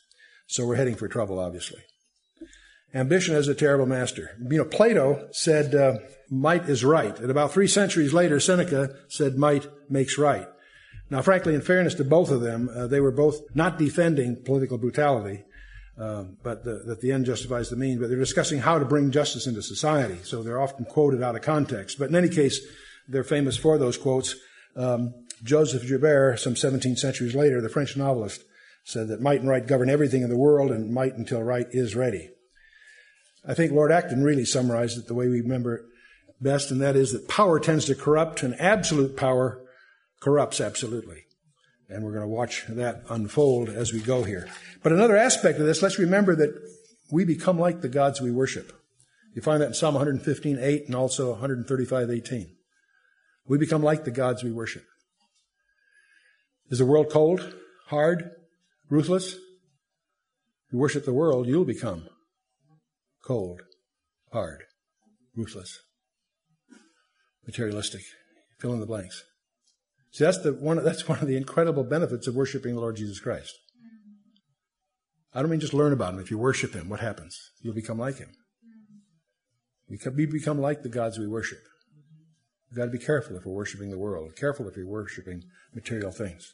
So 0.52 0.66
we're 0.66 0.76
heading 0.76 0.96
for 0.96 1.08
trouble, 1.08 1.38
obviously. 1.38 1.80
Ambition 2.94 3.34
is 3.34 3.48
a 3.48 3.54
terrible 3.54 3.86
master. 3.86 4.36
You 4.38 4.58
know, 4.58 4.64
Plato 4.66 5.28
said 5.32 5.74
uh, 5.74 5.94
might 6.30 6.68
is 6.68 6.84
right. 6.84 7.18
And 7.18 7.30
about 7.30 7.52
three 7.52 7.66
centuries 7.66 8.12
later, 8.12 8.38
Seneca 8.38 8.94
said 9.08 9.38
might 9.38 9.66
makes 9.88 10.18
right. 10.18 10.46
Now, 11.08 11.22
frankly, 11.22 11.54
in 11.54 11.62
fairness 11.62 11.94
to 11.94 12.04
both 12.04 12.30
of 12.30 12.42
them, 12.42 12.68
uh, 12.68 12.86
they 12.86 13.00
were 13.00 13.10
both 13.10 13.40
not 13.54 13.78
defending 13.78 14.42
political 14.44 14.76
brutality, 14.76 15.42
um, 15.96 16.36
but 16.42 16.64
the, 16.64 16.82
that 16.86 17.00
the 17.00 17.12
end 17.12 17.24
justifies 17.24 17.70
the 17.70 17.76
means. 17.76 17.98
But 17.98 18.10
they're 18.10 18.18
discussing 18.18 18.58
how 18.58 18.78
to 18.78 18.84
bring 18.84 19.10
justice 19.10 19.46
into 19.46 19.62
society. 19.62 20.18
So 20.22 20.42
they're 20.42 20.60
often 20.60 20.84
quoted 20.84 21.22
out 21.22 21.34
of 21.34 21.40
context. 21.40 21.98
But 21.98 22.10
in 22.10 22.14
any 22.16 22.28
case, 22.28 22.60
they're 23.08 23.24
famous 23.24 23.56
for 23.56 23.78
those 23.78 23.96
quotes. 23.96 24.36
Um, 24.76 25.14
Joseph 25.42 25.84
Joubert, 25.84 26.40
some 26.40 26.56
17 26.56 26.96
centuries 26.96 27.34
later, 27.34 27.62
the 27.62 27.70
French 27.70 27.96
novelist, 27.96 28.44
said 28.84 29.08
that 29.08 29.20
might 29.20 29.40
and 29.40 29.48
right 29.48 29.66
govern 29.66 29.88
everything 29.88 30.22
in 30.22 30.30
the 30.30 30.36
world 30.36 30.70
and 30.70 30.92
might 30.92 31.14
until 31.14 31.42
right 31.42 31.66
is 31.70 31.94
ready. 31.94 32.30
I 33.46 33.54
think 33.54 33.72
Lord 33.72 33.92
Acton 33.92 34.22
really 34.22 34.44
summarized 34.44 34.98
it 34.98 35.06
the 35.06 35.14
way 35.14 35.28
we 35.28 35.40
remember 35.40 35.76
it 35.76 35.82
best, 36.40 36.70
and 36.70 36.80
that 36.80 36.96
is 36.96 37.12
that 37.12 37.28
power 37.28 37.58
tends 37.60 37.84
to 37.86 37.94
corrupt 37.94 38.42
and 38.42 38.60
absolute 38.60 39.16
power 39.16 39.60
corrupts 40.20 40.60
absolutely. 40.60 41.24
And 41.88 42.04
we're 42.04 42.12
going 42.12 42.22
to 42.22 42.28
watch 42.28 42.64
that 42.68 43.02
unfold 43.08 43.68
as 43.68 43.92
we 43.92 44.00
go 44.00 44.22
here. 44.22 44.48
But 44.82 44.92
another 44.92 45.16
aspect 45.16 45.58
of 45.58 45.66
this, 45.66 45.82
let's 45.82 45.98
remember 45.98 46.34
that 46.36 46.54
we 47.10 47.24
become 47.24 47.58
like 47.58 47.80
the 47.80 47.88
gods 47.88 48.20
we 48.20 48.30
worship. 48.30 48.72
You 49.34 49.42
find 49.42 49.60
that 49.60 49.68
in 49.68 49.74
Psalm 49.74 49.94
115, 49.94 50.58
8 50.58 50.86
and 50.86 50.94
also 50.94 51.30
135, 51.30 52.10
18. 52.10 52.56
We 53.46 53.58
become 53.58 53.82
like 53.82 54.04
the 54.04 54.10
gods 54.10 54.42
we 54.42 54.52
worship. 54.52 54.84
Is 56.70 56.78
the 56.78 56.86
world 56.86 57.10
cold, 57.10 57.54
hard, 57.88 58.30
ruthless? 58.92 59.36
You 60.70 60.78
worship 60.78 61.04
the 61.04 61.12
world, 61.12 61.46
you'll 61.46 61.64
become 61.64 62.08
cold, 63.24 63.62
hard, 64.32 64.64
ruthless, 65.34 65.78
materialistic. 67.46 68.02
Fill 68.58 68.74
in 68.74 68.80
the 68.80 68.86
blanks. 68.86 69.24
See, 70.12 70.24
that's 70.24 70.38
the 70.38 70.52
one. 70.52 70.84
That's 70.84 71.08
one 71.08 71.18
of 71.18 71.26
the 71.26 71.36
incredible 71.36 71.84
benefits 71.84 72.26
of 72.26 72.36
worshiping 72.36 72.74
the 72.74 72.80
Lord 72.80 72.96
Jesus 72.96 73.18
Christ. 73.18 73.52
I 75.34 75.40
don't 75.40 75.50
mean 75.50 75.60
just 75.60 75.74
learn 75.74 75.92
about 75.92 76.14
him. 76.14 76.20
If 76.20 76.30
you 76.30 76.38
worship 76.38 76.74
him, 76.74 76.88
what 76.88 77.00
happens? 77.00 77.36
You'll 77.62 77.74
become 77.74 77.98
like 77.98 78.18
him. 78.18 78.28
We 79.88 80.26
become 80.26 80.60
like 80.60 80.82
the 80.82 80.88
gods 80.88 81.18
we 81.18 81.26
worship. 81.26 81.58
We've 82.70 82.76
got 82.76 82.84
to 82.84 82.90
be 82.90 82.98
careful 82.98 83.36
if 83.36 83.44
we're 83.44 83.52
worshiping 83.52 83.90
the 83.90 83.98
world. 83.98 84.36
Careful 84.36 84.68
if 84.68 84.76
you're 84.76 84.86
worshiping 84.86 85.42
material 85.74 86.12
things. 86.12 86.52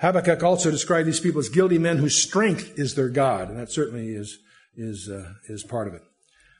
Habakkuk 0.00 0.42
also 0.42 0.70
described 0.70 1.08
these 1.08 1.20
people 1.20 1.40
as 1.40 1.48
guilty 1.48 1.78
men 1.78 1.98
whose 1.98 2.20
strength 2.20 2.78
is 2.78 2.94
their 2.94 3.08
God, 3.08 3.48
and 3.48 3.58
that 3.58 3.70
certainly 3.70 4.08
is 4.08 4.38
is 4.76 5.08
uh, 5.08 5.32
is 5.48 5.64
part 5.64 5.88
of 5.88 5.94
it. 5.94 6.02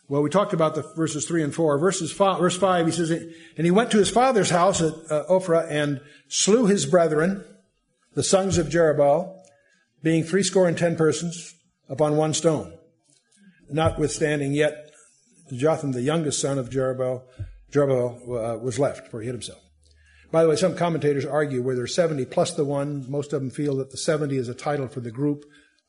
Well, 0.09 0.23
we 0.23 0.31
talked 0.31 0.55
about 0.55 0.75
the 0.75 0.83
verses 0.97 1.27
three 1.27 1.43
and 1.43 1.55
four. 1.55 1.79
Verses 1.79 2.11
five, 2.11 2.41
verse 2.41 2.57
five, 2.57 2.87
he 2.87 2.93
says, 2.93 3.11
"And 3.11 3.65
he 3.65 3.71
went 3.71 3.91
to 3.93 3.99
his 3.99 4.11
father's 4.11 4.51
house 4.51 4.81
at 4.81 4.95
uh, 5.11 5.25
Ophrah 5.29 5.71
and 5.71 6.01
slew 6.29 6.67
his 6.67 6.87
brethren, 6.87 7.45
the 8.15 8.23
sons 8.25 8.59
of 8.59 8.69
Jerubbaal, 8.69 9.37
being 10.03 10.25
threescore 10.25 10.67
and 10.67 10.77
ten 10.77 10.97
persons, 10.97 11.55
upon 11.89 12.17
one 12.17 12.35
stone. 12.35 12.73
Notwithstanding, 13.71 14.53
yet 14.53 14.91
Jotham, 15.53 15.93
the 15.93 16.03
youngest 16.03 16.41
son 16.41 16.59
of 16.59 16.71
Jerubbaal, 16.71 17.23
Jerubbaal 17.71 18.23
uh, 18.23 18.59
was 18.59 18.79
left, 18.79 19.09
for 19.09 19.21
he 19.21 19.27
hid 19.27 19.35
himself." 19.35 19.61
By 20.31 20.43
the 20.43 20.49
way, 20.51 20.57
some 20.57 20.77
commentators 20.77 21.25
argue 21.25 21.63
where 21.63 21.75
there's 21.75 21.95
70 21.95 22.27
plus 22.27 22.53
the 22.53 22.65
one. 22.65 23.11
Most 23.11 23.33
of 23.33 23.41
them 23.41 23.51
feel 23.51 23.77
that 23.77 23.91
the 23.91 23.97
70 23.97 24.37
is 24.37 24.49
a 24.49 24.55
title 24.55 24.87
for 24.87 25.01
the 25.01 25.11
group. 25.11 25.45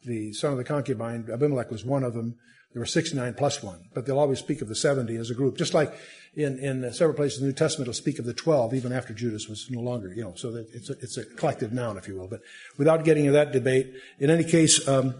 The 0.05 0.31
son 0.31 0.53
of 0.53 0.58
the 0.58 0.63
concubine, 0.63 1.27
Abimelech, 1.31 1.69
was 1.69 1.84
one 1.84 2.03
of 2.03 2.13
them. 2.13 2.36
There 2.74 2.79
were 2.79 2.86
69 2.86 3.34
plus 3.34 3.62
one, 3.62 3.89
but 3.93 4.05
they'll 4.05 4.19
always 4.19 4.39
speak 4.39 4.62
of 4.62 4.69
the 4.69 4.75
70 4.75 5.15
as 5.17 5.29
a 5.29 5.34
group. 5.34 5.58
Just 5.58 5.74
like 5.74 5.93
in, 6.36 6.60
in 6.60 6.93
several 6.93 7.15
places 7.15 7.39
in 7.39 7.46
the 7.46 7.48
New 7.50 7.55
Testament, 7.55 7.89
it'll 7.89 7.98
speak 7.98 8.19
of 8.19 8.25
the 8.25 8.34
12 8.34 8.75
even 8.75 8.93
after 8.93 9.13
Judas 9.13 9.50
was 9.50 9.67
no 9.69 9.81
longer, 9.81 10.13
you 10.13 10.24
know, 10.24 10.34
so 10.36 10.51
that 10.51 10.74
it's 10.74 10.89
a, 10.89 10.93
it's 10.93 11.17
a 11.17 11.25
collective 11.25 11.74
noun, 11.74 11.98
if 11.98 12.08
you 12.08 12.15
will. 12.15 12.27
But 12.27 12.41
without 12.77 13.03
getting 13.03 13.25
into 13.25 13.34
that 13.34 13.51
debate, 13.51 13.93
in 14.19 14.29
any 14.29 14.43
case, 14.43 14.88
um, 14.88 15.15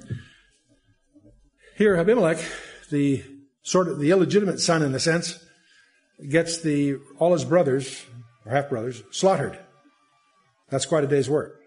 here 1.76 1.96
Abimelech, 1.96 2.38
the 2.90 3.24
sort 3.64 3.88
of 3.88 4.00
the 4.00 4.12
illegitimate 4.12 4.60
son 4.60 4.84
in 4.84 4.94
a 4.94 5.00
sense, 5.00 5.44
gets 6.30 6.62
the 6.62 6.98
all 7.18 7.34
his 7.34 7.46
brothers 7.46 8.06
or 8.46 8.52
half 8.52 8.70
brothers, 8.70 9.04
slaughtered. 9.12 9.60
That's 10.70 10.86
quite 10.86 11.04
a 11.04 11.08
day's 11.08 11.30
work. 11.30 11.60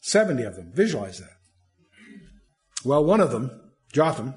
70 0.00 0.42
of 0.42 0.56
them. 0.56 0.72
Visualize 0.74 1.18
that. 1.20 1.36
Well, 2.84 3.04
one 3.04 3.20
of 3.20 3.30
them, 3.30 3.50
Jotham, 3.92 4.34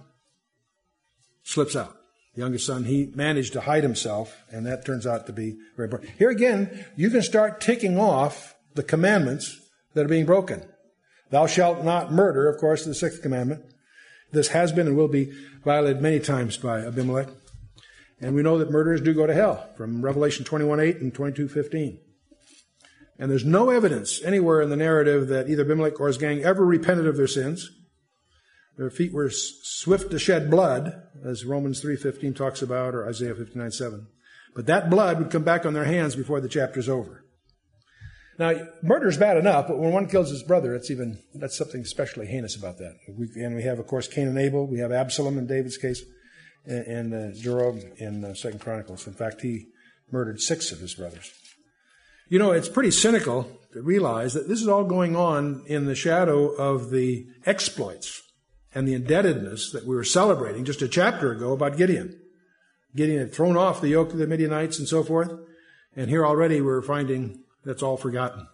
slips 1.44 1.76
out. 1.76 1.96
The 2.36 2.42
youngest 2.42 2.66
son, 2.66 2.86
he 2.86 3.12
managed 3.16 3.54
to 3.54 3.62
hide 3.62 3.84
himself, 3.84 4.44
and 4.52 4.66
that 4.66 4.86
turns 4.86 5.06
out 5.06 5.28
to 5.28 5.34
be 5.34 5.56
very 5.78 5.88
important. 5.88 6.12
Here 6.18 6.30
again, 6.30 6.86
you 6.96 7.10
can 7.10 7.22
start 7.22 7.62
ticking 7.62 8.00
off 8.00 8.56
the 8.74 8.84
commandments 8.84 9.60
that 9.94 10.06
are 10.06 10.10
being 10.10 10.26
broken. 10.26 10.64
Thou 11.30 11.48
shalt 11.48 11.84
not 11.84 12.12
murder, 12.12 12.50
of 12.50 12.60
course, 12.60 12.86
the 12.86 12.96
sixth 12.96 13.22
commandment. 13.22 13.64
This 14.32 14.50
has 14.50 14.72
been 14.72 14.88
and 14.88 14.98
will 14.98 15.08
be 15.08 15.32
violated 15.64 16.02
many 16.02 16.20
times 16.20 16.58
by 16.58 16.82
Abimelech. 16.82 17.28
And 18.20 18.36
we 18.36 18.44
know 18.44 18.58
that 18.58 18.72
murderers 18.72 19.02
do 19.02 19.14
go 19.14 19.28
to 19.28 19.34
hell 19.34 19.70
from 19.76 20.02
Revelation 20.02 20.46
21:8 20.46 21.02
and 21.02 21.14
22:15. 21.14 22.00
And 23.20 23.30
there's 23.30 23.46
no 23.46 23.70
evidence 23.70 24.24
anywhere 24.24 24.62
in 24.62 24.70
the 24.70 24.76
narrative 24.76 25.28
that 25.28 25.50
either 25.50 25.64
Abimelech 25.64 26.00
or 26.00 26.08
his 26.08 26.18
gang 26.18 26.44
ever 26.44 26.66
repented 26.66 27.08
of 27.08 27.18
their 27.18 27.28
sins. 27.28 27.70
Their 28.78 28.90
feet 28.90 29.14
were 29.14 29.30
swift 29.30 30.10
to 30.12 30.20
shed 30.20 30.50
blood, 30.50 31.04
as 31.24 31.46
Romans 31.46 31.80
3:15 31.82 32.34
talks 32.34 32.62
about, 32.62 32.96
or 32.96 33.08
Isaiah 33.08 33.36
59:7. 33.36 34.08
But 34.56 34.66
that 34.66 34.90
blood 34.90 35.20
would 35.20 35.30
come 35.30 35.44
back 35.44 35.66
on 35.66 35.74
their 35.74 35.84
hands 35.84 36.16
before 36.16 36.42
the 36.42 36.50
chapter's 36.50 36.90
over. 36.90 37.24
Now, 38.40 38.68
murder 38.82 39.08
is 39.08 39.18
bad 39.18 39.38
enough, 39.38 39.68
but 39.68 39.78
when 39.78 39.92
one 39.92 40.08
kills 40.08 40.32
his 40.32 40.42
brother, 40.42 40.74
it's 40.74 40.90
even 40.90 41.20
that's 41.36 41.58
something 41.58 41.82
especially 41.82 42.26
heinous 42.26 42.56
about 42.56 42.80
that. 42.80 42.96
We, 43.08 43.30
and 43.36 43.56
we 43.56 43.62
have, 43.64 43.78
of 43.78 43.86
course, 43.86 44.08
Cain 44.08 44.28
and 44.28 44.40
Abel. 44.40 44.66
We 44.66 44.80
have 44.80 44.92
Absalom 44.92 45.38
in 45.38 45.46
David's 45.46 45.78
case 45.78 46.04
and 46.66 47.14
uh, 47.14 47.36
Joab 47.36 47.80
in 47.98 48.24
uh, 48.24 48.34
Second 48.34 48.60
Chronicles. 48.60 49.08
In 49.08 49.14
fact, 49.14 49.42
he 49.42 49.68
murdered 50.12 50.42
six 50.42 50.72
of 50.72 50.80
his 50.80 50.94
brothers. 50.94 51.32
You 52.30 52.40
know, 52.40 52.52
it's 52.52 52.70
pretty 52.70 52.92
cynical 52.92 53.60
to 53.74 53.82
realize 53.82 54.34
that 54.34 54.48
this 54.48 54.62
is 54.62 54.68
all 54.68 54.86
going 54.86 55.16
on 55.16 55.64
in 55.68 55.86
the 55.86 55.96
shadow 55.96 56.48
of 56.48 56.90
the 56.90 57.28
exploits 57.46 58.22
and 58.74 58.88
the 58.88 58.94
indebtedness 58.94 59.72
that 59.72 59.86
we 59.86 59.96
were 59.96 60.04
celebrating 60.04 60.66
just 60.66 60.82
a 60.82 60.88
chapter 60.88 61.32
ago 61.32 61.52
about 61.52 61.78
Gideon. 61.78 62.20
Gideon 62.96 63.20
had 63.20 63.34
thrown 63.34 63.58
off 63.58 63.82
the 63.82 63.90
yoke 63.90 64.12
of 64.12 64.18
the 64.18 64.28
Midianites 64.28 64.80
and 64.80 64.88
so 64.88 65.04
forth, 65.04 65.32
and 65.96 66.10
here 66.10 66.26
already 66.26 66.62
we're 66.62 66.82
finding 66.82 67.44
that's 67.66 67.84
all 67.84 67.98
forgotten. 67.98 68.48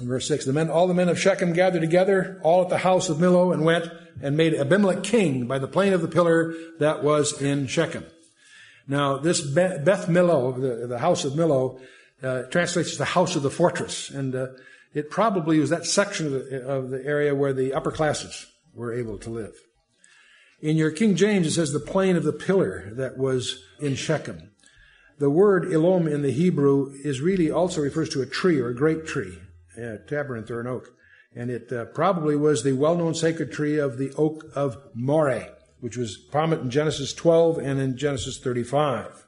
In 0.00 0.08
verse 0.08 0.26
6, 0.26 0.44
the 0.44 0.52
men, 0.52 0.70
all 0.70 0.88
the 0.88 0.94
men 0.94 1.08
of 1.08 1.20
Shechem 1.20 1.52
gathered 1.52 1.80
together, 1.80 2.40
all 2.42 2.62
at 2.62 2.68
the 2.68 2.78
house 2.78 3.08
of 3.08 3.18
Millo, 3.18 3.52
and 3.52 3.64
went 3.64 3.86
and 4.22 4.36
made 4.36 4.54
Abimelech 4.54 5.02
king 5.02 5.46
by 5.46 5.58
the 5.58 5.68
plain 5.68 5.92
of 5.92 6.02
the 6.02 6.08
pillar 6.08 6.54
that 6.80 7.04
was 7.04 7.40
in 7.40 7.66
Shechem. 7.66 8.04
Now, 8.88 9.18
this 9.18 9.40
Beth 9.40 10.08
Millo, 10.08 10.60
the, 10.60 10.86
the 10.86 10.98
house 10.98 11.24
of 11.24 11.34
Millo, 11.34 11.80
uh, 12.22 12.42
translates 12.44 12.92
as 12.92 12.98
the 12.98 13.04
house 13.04 13.36
of 13.36 13.42
the 13.42 13.50
fortress. 13.50 14.10
And 14.10 14.34
uh, 14.34 14.46
it 14.94 15.10
probably 15.10 15.58
was 15.58 15.70
that 15.70 15.86
section 15.86 16.26
of 16.26 16.32
the, 16.32 16.66
of 16.66 16.90
the 16.90 17.04
area 17.04 17.34
where 17.34 17.52
the 17.52 17.72
upper 17.72 17.90
classes 17.90 18.46
were 18.74 18.92
able 18.92 19.18
to 19.18 19.30
live. 19.30 19.54
In 20.60 20.76
your 20.76 20.90
King 20.90 21.14
James, 21.16 21.46
it 21.46 21.52
says 21.52 21.72
the 21.72 21.80
plain 21.80 22.16
of 22.16 22.24
the 22.24 22.32
pillar 22.32 22.90
that 22.94 23.18
was 23.18 23.62
in 23.80 23.94
Shechem. 23.94 24.50
The 25.18 25.30
word 25.30 25.64
Elom 25.70 26.10
in 26.10 26.22
the 26.22 26.32
Hebrew 26.32 26.92
is 27.04 27.20
really 27.20 27.50
also 27.50 27.80
refers 27.80 28.08
to 28.10 28.22
a 28.22 28.26
tree 28.26 28.58
or 28.58 28.68
a 28.68 28.74
great 28.74 29.06
tree, 29.06 29.38
a 29.76 29.98
terebinth 29.98 30.50
or 30.50 30.60
an 30.60 30.66
oak 30.66 30.94
and 31.34 31.50
it 31.50 31.72
uh, 31.72 31.86
probably 31.86 32.36
was 32.36 32.62
the 32.62 32.72
well-known 32.72 33.14
sacred 33.14 33.52
tree 33.52 33.78
of 33.78 33.98
the 33.98 34.12
oak 34.12 34.44
of 34.54 34.78
Moreh, 34.94 35.50
which 35.80 35.96
was 35.96 36.16
prominent 36.16 36.62
in 36.62 36.70
Genesis 36.70 37.12
12 37.12 37.58
and 37.58 37.80
in 37.80 37.96
Genesis 37.96 38.38
35. 38.38 39.26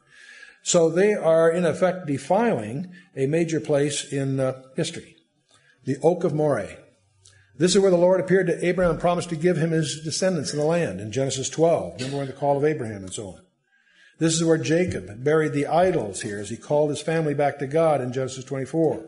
So 0.63 0.89
they 0.89 1.15
are 1.15 1.51
in 1.51 1.65
effect 1.65 2.07
defiling 2.07 2.93
a 3.17 3.27
major 3.27 3.61
place 3.61 4.13
in 4.13 4.41
uh, 4.41 4.63
history. 4.75 5.17
the 5.85 5.97
oak 6.03 6.25
of 6.25 6.35
Moreh. 6.35 6.79
This 7.59 7.75
is 7.75 7.81
where 7.81 7.91
the 7.91 7.97
Lord 7.97 8.21
appeared 8.21 8.49
to 8.49 8.67
Abraham 8.67 8.93
and 8.93 9.01
promised 9.01 9.31
to 9.31 9.37
give 9.37 9.57
him 9.57 9.71
his 9.71 10.03
descendants 10.03 10.53
in 10.53 10.59
the 10.59 10.65
land 10.65 11.01
in 11.01 11.11
Genesis 11.11 11.49
12. 11.49 11.95
Remember 11.95 12.19
when 12.19 12.27
the 12.27 12.33
call 12.33 12.57
of 12.57 12.65
Abraham 12.65 13.03
and 13.03 13.13
so 13.13 13.29
on. 13.29 13.41
This 14.19 14.35
is 14.35 14.45
where 14.45 14.59
Jacob 14.59 15.25
buried 15.25 15.53
the 15.53 15.67
idols 15.67 16.23
here 16.23 16.39
as 16.39 16.51
he 16.51 16.57
called 16.57 16.91
his 16.91 17.01
family 17.01 17.35
back 17.35 17.59
to 17.59 17.67
God 17.67 18.01
in 18.01 18.13
Genesis 18.13 18.45
24. 18.45 19.05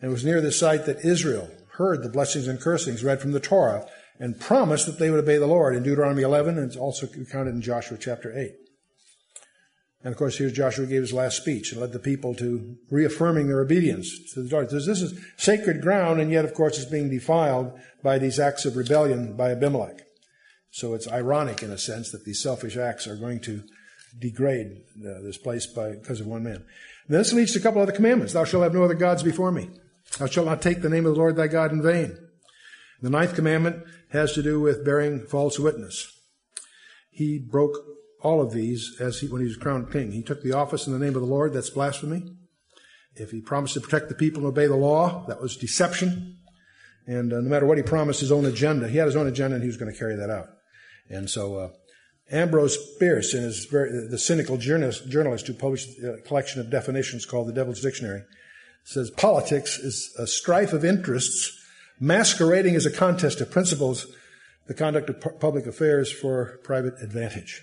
And 0.00 0.10
it 0.10 0.12
was 0.12 0.24
near 0.24 0.40
this 0.40 0.58
site 0.58 0.86
that 0.86 1.04
Israel 1.04 1.50
heard 1.72 2.02
the 2.02 2.08
blessings 2.08 2.46
and 2.46 2.60
cursings 2.60 3.04
read 3.04 3.20
from 3.20 3.32
the 3.32 3.40
Torah 3.40 3.86
and 4.18 4.38
promised 4.38 4.86
that 4.86 4.98
they 4.98 5.10
would 5.10 5.20
obey 5.20 5.38
the 5.38 5.46
Lord 5.46 5.74
in 5.74 5.82
Deuteronomy 5.82 6.22
11 6.22 6.56
and 6.56 6.66
it's 6.66 6.76
also 6.76 7.08
recounted 7.16 7.54
in 7.54 7.62
Joshua 7.62 7.98
chapter 8.00 8.36
8. 8.36 8.52
And 10.04 10.12
of 10.12 10.18
course, 10.18 10.36
here's 10.36 10.52
Joshua 10.52 10.84
gave 10.84 11.00
his 11.00 11.14
last 11.14 11.38
speech 11.38 11.72
and 11.72 11.80
led 11.80 11.92
the 11.92 11.98
people 11.98 12.34
to 12.34 12.76
reaffirming 12.90 13.48
their 13.48 13.60
obedience 13.60 14.32
to 14.34 14.42
the 14.42 14.54
Lord. 14.54 14.68
This 14.68 14.86
is 14.86 15.18
sacred 15.38 15.80
ground, 15.80 16.20
and 16.20 16.30
yet, 16.30 16.44
of 16.44 16.52
course, 16.52 16.78
it's 16.78 16.90
being 16.90 17.08
defiled 17.08 17.72
by 18.02 18.18
these 18.18 18.38
acts 18.38 18.66
of 18.66 18.76
rebellion 18.76 19.34
by 19.34 19.50
Abimelech. 19.50 20.02
So 20.70 20.92
it's 20.92 21.08
ironic, 21.08 21.62
in 21.62 21.70
a 21.70 21.78
sense, 21.78 22.10
that 22.10 22.26
these 22.26 22.42
selfish 22.42 22.76
acts 22.76 23.06
are 23.06 23.16
going 23.16 23.40
to 23.40 23.62
degrade 24.18 24.82
uh, 24.98 25.22
this 25.22 25.38
place 25.38 25.66
by, 25.66 25.92
because 25.92 26.20
of 26.20 26.26
one 26.26 26.44
man. 26.44 26.66
This 27.08 27.32
leads 27.32 27.52
to 27.52 27.58
a 27.58 27.62
couple 27.62 27.80
other 27.80 27.92
commandments. 27.92 28.34
Thou 28.34 28.44
shalt 28.44 28.62
have 28.62 28.74
no 28.74 28.84
other 28.84 28.94
gods 28.94 29.22
before 29.22 29.52
me. 29.52 29.70
Thou 30.18 30.26
shalt 30.26 30.46
not 30.46 30.62
take 30.62 30.82
the 30.82 30.88
name 30.88 31.06
of 31.06 31.14
the 31.14 31.18
Lord 31.18 31.36
thy 31.36 31.48
God 31.48 31.72
in 31.72 31.82
vain. 31.82 32.16
The 33.02 33.10
ninth 33.10 33.34
commandment 33.34 33.84
has 34.10 34.32
to 34.34 34.42
do 34.42 34.60
with 34.60 34.84
bearing 34.84 35.20
false 35.26 35.58
witness. 35.58 36.10
He 37.10 37.38
broke 37.38 37.76
all 38.22 38.40
of 38.40 38.52
these 38.52 38.96
as 39.00 39.20
he, 39.20 39.28
when 39.28 39.40
he 39.40 39.46
was 39.46 39.56
crowned 39.56 39.92
king. 39.92 40.12
He 40.12 40.22
took 40.22 40.42
the 40.42 40.52
office 40.52 40.86
in 40.86 40.92
the 40.92 40.98
name 40.98 41.14
of 41.14 41.20
the 41.20 41.28
Lord, 41.28 41.52
that's 41.52 41.70
blasphemy. 41.70 42.22
If 43.16 43.30
he 43.30 43.40
promised 43.40 43.74
to 43.74 43.80
protect 43.80 44.08
the 44.08 44.14
people 44.14 44.40
and 44.40 44.48
obey 44.48 44.66
the 44.66 44.76
law, 44.76 45.24
that 45.28 45.40
was 45.40 45.56
deception. 45.56 46.38
And 47.06 47.32
uh, 47.32 47.40
no 47.40 47.48
matter 47.48 47.66
what 47.66 47.76
he 47.76 47.82
promised, 47.82 48.20
his 48.20 48.32
own 48.32 48.46
agenda, 48.46 48.88
he 48.88 48.98
had 48.98 49.06
his 49.06 49.16
own 49.16 49.26
agenda 49.26 49.56
and 49.56 49.62
he 49.62 49.68
was 49.68 49.76
going 49.76 49.92
to 49.92 49.98
carry 49.98 50.16
that 50.16 50.30
out. 50.30 50.48
And 51.08 51.28
so, 51.28 51.56
uh, 51.56 51.68
Ambrose 52.30 52.78
Bierce, 52.98 53.34
in 53.34 53.42
his 53.42 53.66
very, 53.66 54.08
the 54.08 54.18
cynical 54.18 54.56
journalist, 54.56 55.08
journalist 55.08 55.46
who 55.46 55.52
published 55.52 55.98
a 55.98 56.22
collection 56.22 56.60
of 56.60 56.70
definitions 56.70 57.26
called 57.26 57.48
the 57.48 57.52
Devil's 57.52 57.82
Dictionary, 57.82 58.22
says 58.84 59.10
politics 59.10 59.78
is 59.78 60.14
a 60.18 60.26
strife 60.26 60.72
of 60.72 60.84
interests 60.84 61.60
masquerading 61.98 62.76
as 62.76 62.86
a 62.86 62.90
contest 62.90 63.40
of 63.40 63.50
principles, 63.50 64.06
the 64.66 64.74
conduct 64.74 65.08
of 65.08 65.40
public 65.40 65.66
affairs 65.66 66.12
for 66.12 66.58
private 66.62 66.94
advantage. 67.02 67.62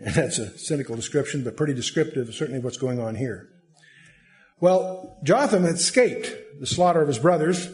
And 0.00 0.14
that's 0.14 0.38
a 0.38 0.56
cynical 0.58 0.96
description, 0.96 1.42
but 1.42 1.56
pretty 1.56 1.74
descriptive, 1.74 2.32
certainly, 2.34 2.58
of 2.58 2.64
what's 2.64 2.76
going 2.76 3.00
on 3.00 3.14
here. 3.14 3.48
Well, 4.60 5.18
Jotham 5.22 5.64
escaped 5.64 6.60
the 6.60 6.66
slaughter 6.66 7.00
of 7.00 7.08
his 7.08 7.18
brothers, 7.18 7.68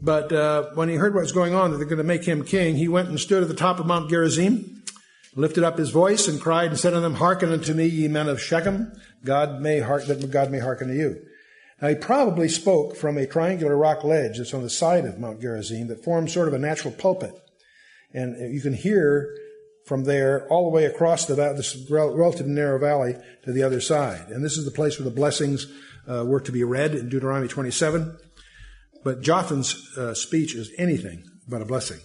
but 0.00 0.32
uh, 0.32 0.70
when 0.74 0.88
he 0.88 0.96
heard 0.96 1.14
what 1.14 1.22
was 1.22 1.32
going 1.32 1.54
on, 1.54 1.70
that 1.70 1.78
they're 1.78 1.86
going 1.86 1.98
to 1.98 2.04
make 2.04 2.24
him 2.24 2.44
king, 2.44 2.76
he 2.76 2.88
went 2.88 3.08
and 3.08 3.18
stood 3.18 3.42
at 3.42 3.48
the 3.48 3.54
top 3.54 3.78
of 3.78 3.86
Mount 3.86 4.10
Gerizim, 4.10 4.84
lifted 5.34 5.64
up 5.64 5.78
his 5.78 5.90
voice, 5.90 6.28
and 6.28 6.40
cried 6.40 6.70
and 6.70 6.78
said 6.78 6.92
unto 6.92 7.02
them, 7.02 7.14
Hearken 7.14 7.52
unto 7.52 7.72
me, 7.72 7.86
ye 7.86 8.08
men 8.08 8.28
of 8.28 8.40
Shechem, 8.40 8.92
God 9.24 9.60
may 9.60 9.80
heart, 9.80 10.06
that 10.08 10.30
God 10.30 10.50
may 10.50 10.58
hearken 10.58 10.88
to 10.88 10.94
you. 10.94 11.22
Now 11.82 11.88
he 11.88 11.96
probably 11.96 12.48
spoke 12.48 12.96
from 12.96 13.18
a 13.18 13.26
triangular 13.26 13.76
rock 13.76 14.04
ledge 14.04 14.38
that's 14.38 14.54
on 14.54 14.62
the 14.62 14.70
side 14.70 15.04
of 15.04 15.18
Mount 15.18 15.40
Gerizim 15.40 15.88
that 15.88 16.04
forms 16.04 16.32
sort 16.32 16.46
of 16.46 16.54
a 16.54 16.58
natural 16.58 16.94
pulpit. 16.94 17.34
And 18.14 18.54
you 18.54 18.60
can 18.60 18.72
hear 18.72 19.36
from 19.84 20.04
there 20.04 20.46
all 20.48 20.62
the 20.62 20.74
way 20.74 20.84
across 20.84 21.26
the, 21.26 21.34
this 21.34 21.90
relatively 21.90 22.52
narrow 22.52 22.78
valley 22.78 23.16
to 23.42 23.52
the 23.52 23.64
other 23.64 23.80
side. 23.80 24.28
And 24.28 24.44
this 24.44 24.56
is 24.56 24.64
the 24.64 24.70
place 24.70 24.98
where 24.98 25.04
the 25.04 25.14
blessings 25.14 25.66
uh, 26.08 26.24
were 26.24 26.40
to 26.40 26.52
be 26.52 26.62
read 26.62 26.94
in 26.94 27.08
Deuteronomy 27.08 27.48
27. 27.48 28.16
But 29.02 29.20
Jotham's 29.20 29.98
uh, 29.98 30.14
speech 30.14 30.54
is 30.54 30.70
anything 30.78 31.24
but 31.48 31.62
a 31.62 31.64
blessing. 31.64 31.98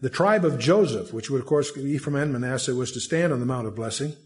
The 0.00 0.08
tribe 0.08 0.46
of 0.46 0.58
Joseph, 0.58 1.12
which 1.12 1.28
would 1.28 1.42
of 1.42 1.46
course 1.46 1.76
Ephraim 1.76 2.16
and 2.16 2.32
Manasseh, 2.32 2.74
was 2.74 2.92
to 2.92 3.00
stand 3.00 3.34
on 3.34 3.40
the 3.40 3.46
Mount 3.46 3.66
of 3.66 3.74
Blessing. 3.74 4.16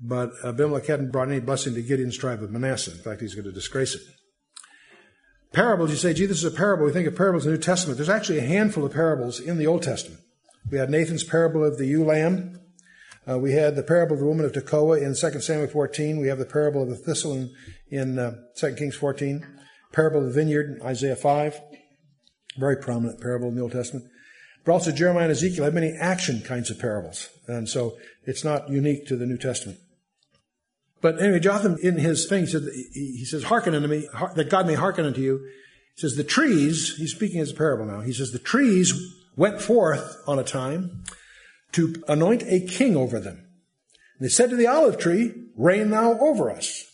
But 0.00 0.32
Abimelech 0.44 0.86
hadn't 0.86 1.12
brought 1.12 1.28
any 1.28 1.40
blessing 1.40 1.74
to 1.74 1.82
Gideon's 1.82 2.16
tribe 2.16 2.42
of 2.42 2.50
Manasseh. 2.50 2.92
In 2.92 2.98
fact, 2.98 3.20
he's 3.20 3.34
going 3.34 3.44
to 3.44 3.52
disgrace 3.52 3.94
it. 3.94 4.02
Parables, 5.52 5.90
you 5.90 5.96
say, 5.96 6.14
gee, 6.14 6.26
this 6.26 6.38
is 6.38 6.44
a 6.44 6.56
parable. 6.56 6.86
We 6.86 6.92
think 6.92 7.08
of 7.08 7.16
parables 7.16 7.44
in 7.44 7.50
the 7.50 7.58
New 7.58 7.62
Testament. 7.62 7.98
There's 7.98 8.08
actually 8.08 8.38
a 8.38 8.42
handful 8.42 8.84
of 8.84 8.92
parables 8.92 9.40
in 9.40 9.58
the 9.58 9.66
Old 9.66 9.82
Testament. 9.82 10.20
We 10.70 10.78
had 10.78 10.90
Nathan's 10.90 11.24
parable 11.24 11.64
of 11.64 11.76
the 11.76 11.86
ewe 11.86 12.04
lamb. 12.04 12.60
Uh, 13.28 13.38
we 13.38 13.52
had 13.52 13.76
the 13.76 13.82
parable 13.82 14.14
of 14.14 14.20
the 14.20 14.26
woman 14.26 14.46
of 14.46 14.52
Tekoa 14.52 15.02
in 15.02 15.14
2 15.14 15.40
Samuel 15.40 15.68
14. 15.68 16.20
We 16.20 16.28
have 16.28 16.38
the 16.38 16.46
parable 16.46 16.82
of 16.82 16.88
the 16.88 16.96
thistle 16.96 17.34
in, 17.34 17.50
in 17.90 18.18
uh, 18.18 18.36
2 18.56 18.74
Kings 18.76 18.94
14. 18.94 19.46
Parable 19.92 20.20
of 20.20 20.26
the 20.26 20.32
vineyard 20.32 20.76
in 20.76 20.86
Isaiah 20.86 21.16
5. 21.16 21.60
Very 22.56 22.76
prominent 22.76 23.20
parable 23.20 23.48
in 23.48 23.56
the 23.56 23.62
Old 23.62 23.72
Testament. 23.72 24.06
But 24.64 24.72
also 24.72 24.92
Jeremiah 24.92 25.24
and 25.24 25.32
Ezekiel 25.32 25.64
have 25.64 25.74
many 25.74 25.92
action 26.00 26.42
kinds 26.42 26.70
of 26.70 26.78
parables. 26.78 27.28
And 27.48 27.68
so 27.68 27.96
it's 28.24 28.44
not 28.44 28.68
unique 28.70 29.06
to 29.08 29.16
the 29.16 29.26
New 29.26 29.38
Testament. 29.38 29.78
But 31.02 31.20
anyway, 31.20 31.40
Jotham, 31.40 31.78
in 31.82 31.96
his 31.96 32.28
thing, 32.28 32.46
said, 32.46 32.62
he 32.92 33.24
says, 33.24 33.44
hearken 33.44 33.74
unto 33.74 33.88
me, 33.88 34.06
that 34.34 34.50
God 34.50 34.66
may 34.66 34.74
hearken 34.74 35.06
unto 35.06 35.20
you. 35.20 35.38
He 35.96 36.00
says, 36.00 36.16
the 36.16 36.24
trees, 36.24 36.96
he's 36.96 37.14
speaking 37.14 37.40
as 37.40 37.52
a 37.52 37.54
parable 37.54 37.86
now. 37.86 38.00
He 38.00 38.12
says, 38.12 38.32
the 38.32 38.38
trees 38.38 38.94
went 39.36 39.60
forth 39.60 40.16
on 40.26 40.38
a 40.38 40.44
time 40.44 41.04
to 41.72 41.94
anoint 42.08 42.42
a 42.42 42.60
king 42.66 42.96
over 42.96 43.18
them. 43.18 43.46
And 44.18 44.26
they 44.26 44.28
said 44.28 44.50
to 44.50 44.56
the 44.56 44.66
olive 44.66 44.98
tree, 44.98 45.32
reign 45.56 45.90
thou 45.90 46.18
over 46.18 46.50
us. 46.50 46.84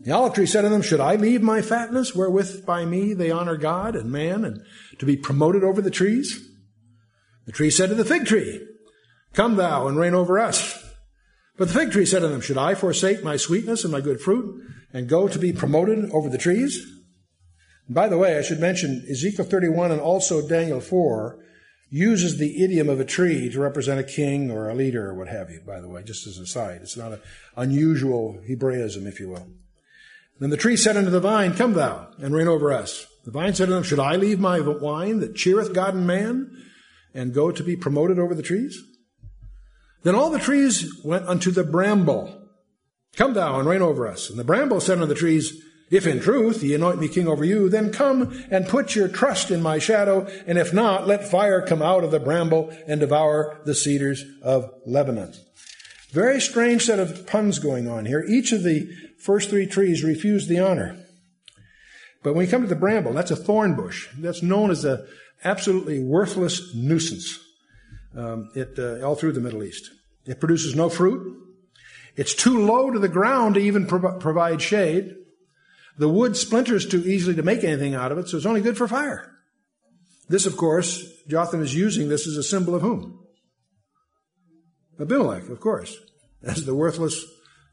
The 0.00 0.12
olive 0.12 0.34
tree 0.34 0.46
said 0.46 0.62
to 0.62 0.68
them, 0.68 0.82
should 0.82 1.00
I 1.00 1.16
leave 1.16 1.42
my 1.42 1.62
fatness 1.62 2.14
wherewith 2.14 2.64
by 2.66 2.84
me 2.84 3.12
they 3.14 3.30
honor 3.30 3.56
God 3.56 3.94
and 3.94 4.10
man 4.10 4.44
and 4.44 4.62
to 4.98 5.06
be 5.06 5.16
promoted 5.16 5.62
over 5.62 5.80
the 5.80 5.90
trees? 5.90 6.48
The 7.46 7.52
tree 7.52 7.70
said 7.70 7.90
to 7.90 7.94
the 7.94 8.04
fig 8.04 8.26
tree, 8.26 8.66
come 9.32 9.56
thou 9.56 9.86
and 9.86 9.96
reign 9.96 10.14
over 10.14 10.38
us. 10.38 10.81
But 11.56 11.68
the 11.68 11.74
fig 11.74 11.92
tree 11.92 12.06
said 12.06 12.20
to 12.20 12.28
them, 12.28 12.40
should 12.40 12.58
I 12.58 12.74
forsake 12.74 13.22
my 13.22 13.36
sweetness 13.36 13.84
and 13.84 13.92
my 13.92 14.00
good 14.00 14.20
fruit 14.20 14.62
and 14.92 15.08
go 15.08 15.28
to 15.28 15.38
be 15.38 15.52
promoted 15.52 16.10
over 16.10 16.28
the 16.28 16.38
trees? 16.38 16.86
By 17.88 18.08
the 18.08 18.18
way, 18.18 18.38
I 18.38 18.42
should 18.42 18.60
mention 18.60 19.04
Ezekiel 19.10 19.44
31 19.44 19.92
and 19.92 20.00
also 20.00 20.46
Daniel 20.46 20.80
4 20.80 21.38
uses 21.90 22.38
the 22.38 22.64
idiom 22.64 22.88
of 22.88 23.00
a 23.00 23.04
tree 23.04 23.50
to 23.50 23.60
represent 23.60 24.00
a 24.00 24.04
king 24.04 24.50
or 24.50 24.70
a 24.70 24.74
leader 24.74 25.10
or 25.10 25.14
what 25.14 25.28
have 25.28 25.50
you, 25.50 25.60
by 25.66 25.78
the 25.78 25.88
way, 25.88 26.02
just 26.02 26.26
as 26.26 26.38
a 26.38 26.46
side. 26.46 26.80
It's 26.80 26.96
not 26.96 27.12
an 27.12 27.20
unusual 27.54 28.40
Hebraism, 28.48 29.06
if 29.06 29.20
you 29.20 29.28
will. 29.28 29.48
Then 30.40 30.48
the 30.48 30.56
tree 30.56 30.76
said 30.76 30.96
unto 30.96 31.10
the 31.10 31.20
vine, 31.20 31.54
Come 31.54 31.74
thou 31.74 32.08
and 32.18 32.34
reign 32.34 32.48
over 32.48 32.72
us. 32.72 33.06
The 33.24 33.30
vine 33.30 33.54
said 33.54 33.66
to 33.66 33.74
them, 33.74 33.82
Should 33.82 33.98
I 33.98 34.16
leave 34.16 34.40
my 34.40 34.58
wine 34.58 35.20
that 35.20 35.34
cheereth 35.34 35.74
God 35.74 35.94
and 35.94 36.06
man 36.06 36.50
and 37.12 37.34
go 37.34 37.52
to 37.52 37.62
be 37.62 37.76
promoted 37.76 38.18
over 38.18 38.34
the 38.34 38.42
trees? 38.42 38.82
Then 40.02 40.14
all 40.14 40.30
the 40.30 40.38
trees 40.38 41.00
went 41.04 41.28
unto 41.28 41.50
the 41.50 41.64
bramble. 41.64 42.48
Come 43.16 43.34
thou 43.34 43.58
and 43.58 43.68
reign 43.68 43.82
over 43.82 44.06
us. 44.06 44.30
And 44.30 44.38
the 44.38 44.44
bramble 44.44 44.80
said 44.80 44.98
unto 44.98 45.06
the 45.06 45.14
trees, 45.14 45.62
if 45.90 46.06
in 46.06 46.20
truth 46.20 46.62
ye 46.62 46.74
anoint 46.74 46.98
me 46.98 47.06
king 47.06 47.28
over 47.28 47.44
you, 47.44 47.68
then 47.68 47.92
come 47.92 48.42
and 48.50 48.66
put 48.66 48.94
your 48.94 49.08
trust 49.08 49.50
in 49.50 49.60
my 49.60 49.78
shadow, 49.78 50.26
and 50.46 50.56
if 50.56 50.72
not, 50.72 51.06
let 51.06 51.28
fire 51.28 51.60
come 51.60 51.82
out 51.82 52.02
of 52.02 52.10
the 52.10 52.18
bramble 52.18 52.74
and 52.88 52.98
devour 52.98 53.60
the 53.66 53.74
cedars 53.74 54.24
of 54.42 54.72
Lebanon. 54.86 55.34
Very 56.10 56.40
strange 56.40 56.86
set 56.86 56.98
of 56.98 57.26
puns 57.26 57.58
going 57.58 57.88
on 57.88 58.06
here. 58.06 58.24
Each 58.26 58.52
of 58.52 58.62
the 58.62 58.90
first 59.18 59.50
three 59.50 59.66
trees 59.66 60.02
refused 60.02 60.48
the 60.48 60.60
honor. 60.60 60.98
But 62.22 62.34
when 62.34 62.46
you 62.46 62.50
come 62.50 62.62
to 62.62 62.68
the 62.68 62.74
bramble, 62.74 63.12
that's 63.12 63.30
a 63.30 63.36
thorn 63.36 63.74
bush. 63.74 64.08
That's 64.16 64.42
known 64.42 64.70
as 64.70 64.86
an 64.86 65.06
absolutely 65.44 66.02
worthless 66.02 66.74
nuisance. 66.74 67.38
Um, 68.14 68.50
it 68.54 68.78
uh, 68.78 69.06
all 69.06 69.14
through 69.14 69.32
the 69.32 69.40
Middle 69.40 69.62
East. 69.62 69.90
It 70.26 70.40
produces 70.40 70.74
no 70.74 70.88
fruit. 70.88 71.38
It's 72.16 72.34
too 72.34 72.66
low 72.66 72.90
to 72.90 72.98
the 72.98 73.08
ground 73.08 73.54
to 73.54 73.60
even 73.60 73.86
pro- 73.86 74.18
provide 74.18 74.60
shade. 74.60 75.14
The 75.98 76.08
wood 76.08 76.36
splinters 76.36 76.86
too 76.86 77.02
easily 77.02 77.36
to 77.36 77.42
make 77.42 77.64
anything 77.64 77.94
out 77.94 78.12
of 78.12 78.18
it, 78.18 78.28
so 78.28 78.36
it's 78.36 78.46
only 78.46 78.60
good 78.60 78.76
for 78.76 78.88
fire. 78.88 79.30
This, 80.28 80.46
of 80.46 80.56
course, 80.56 81.04
Jotham 81.28 81.62
is 81.62 81.74
using 81.74 82.08
this 82.08 82.26
as 82.26 82.36
a 82.36 82.42
symbol 82.42 82.74
of 82.74 82.82
whom? 82.82 83.18
Abimelech, 85.00 85.48
of 85.48 85.60
course. 85.60 85.96
As 86.42 86.64
the 86.64 86.74
worthless, 86.74 87.24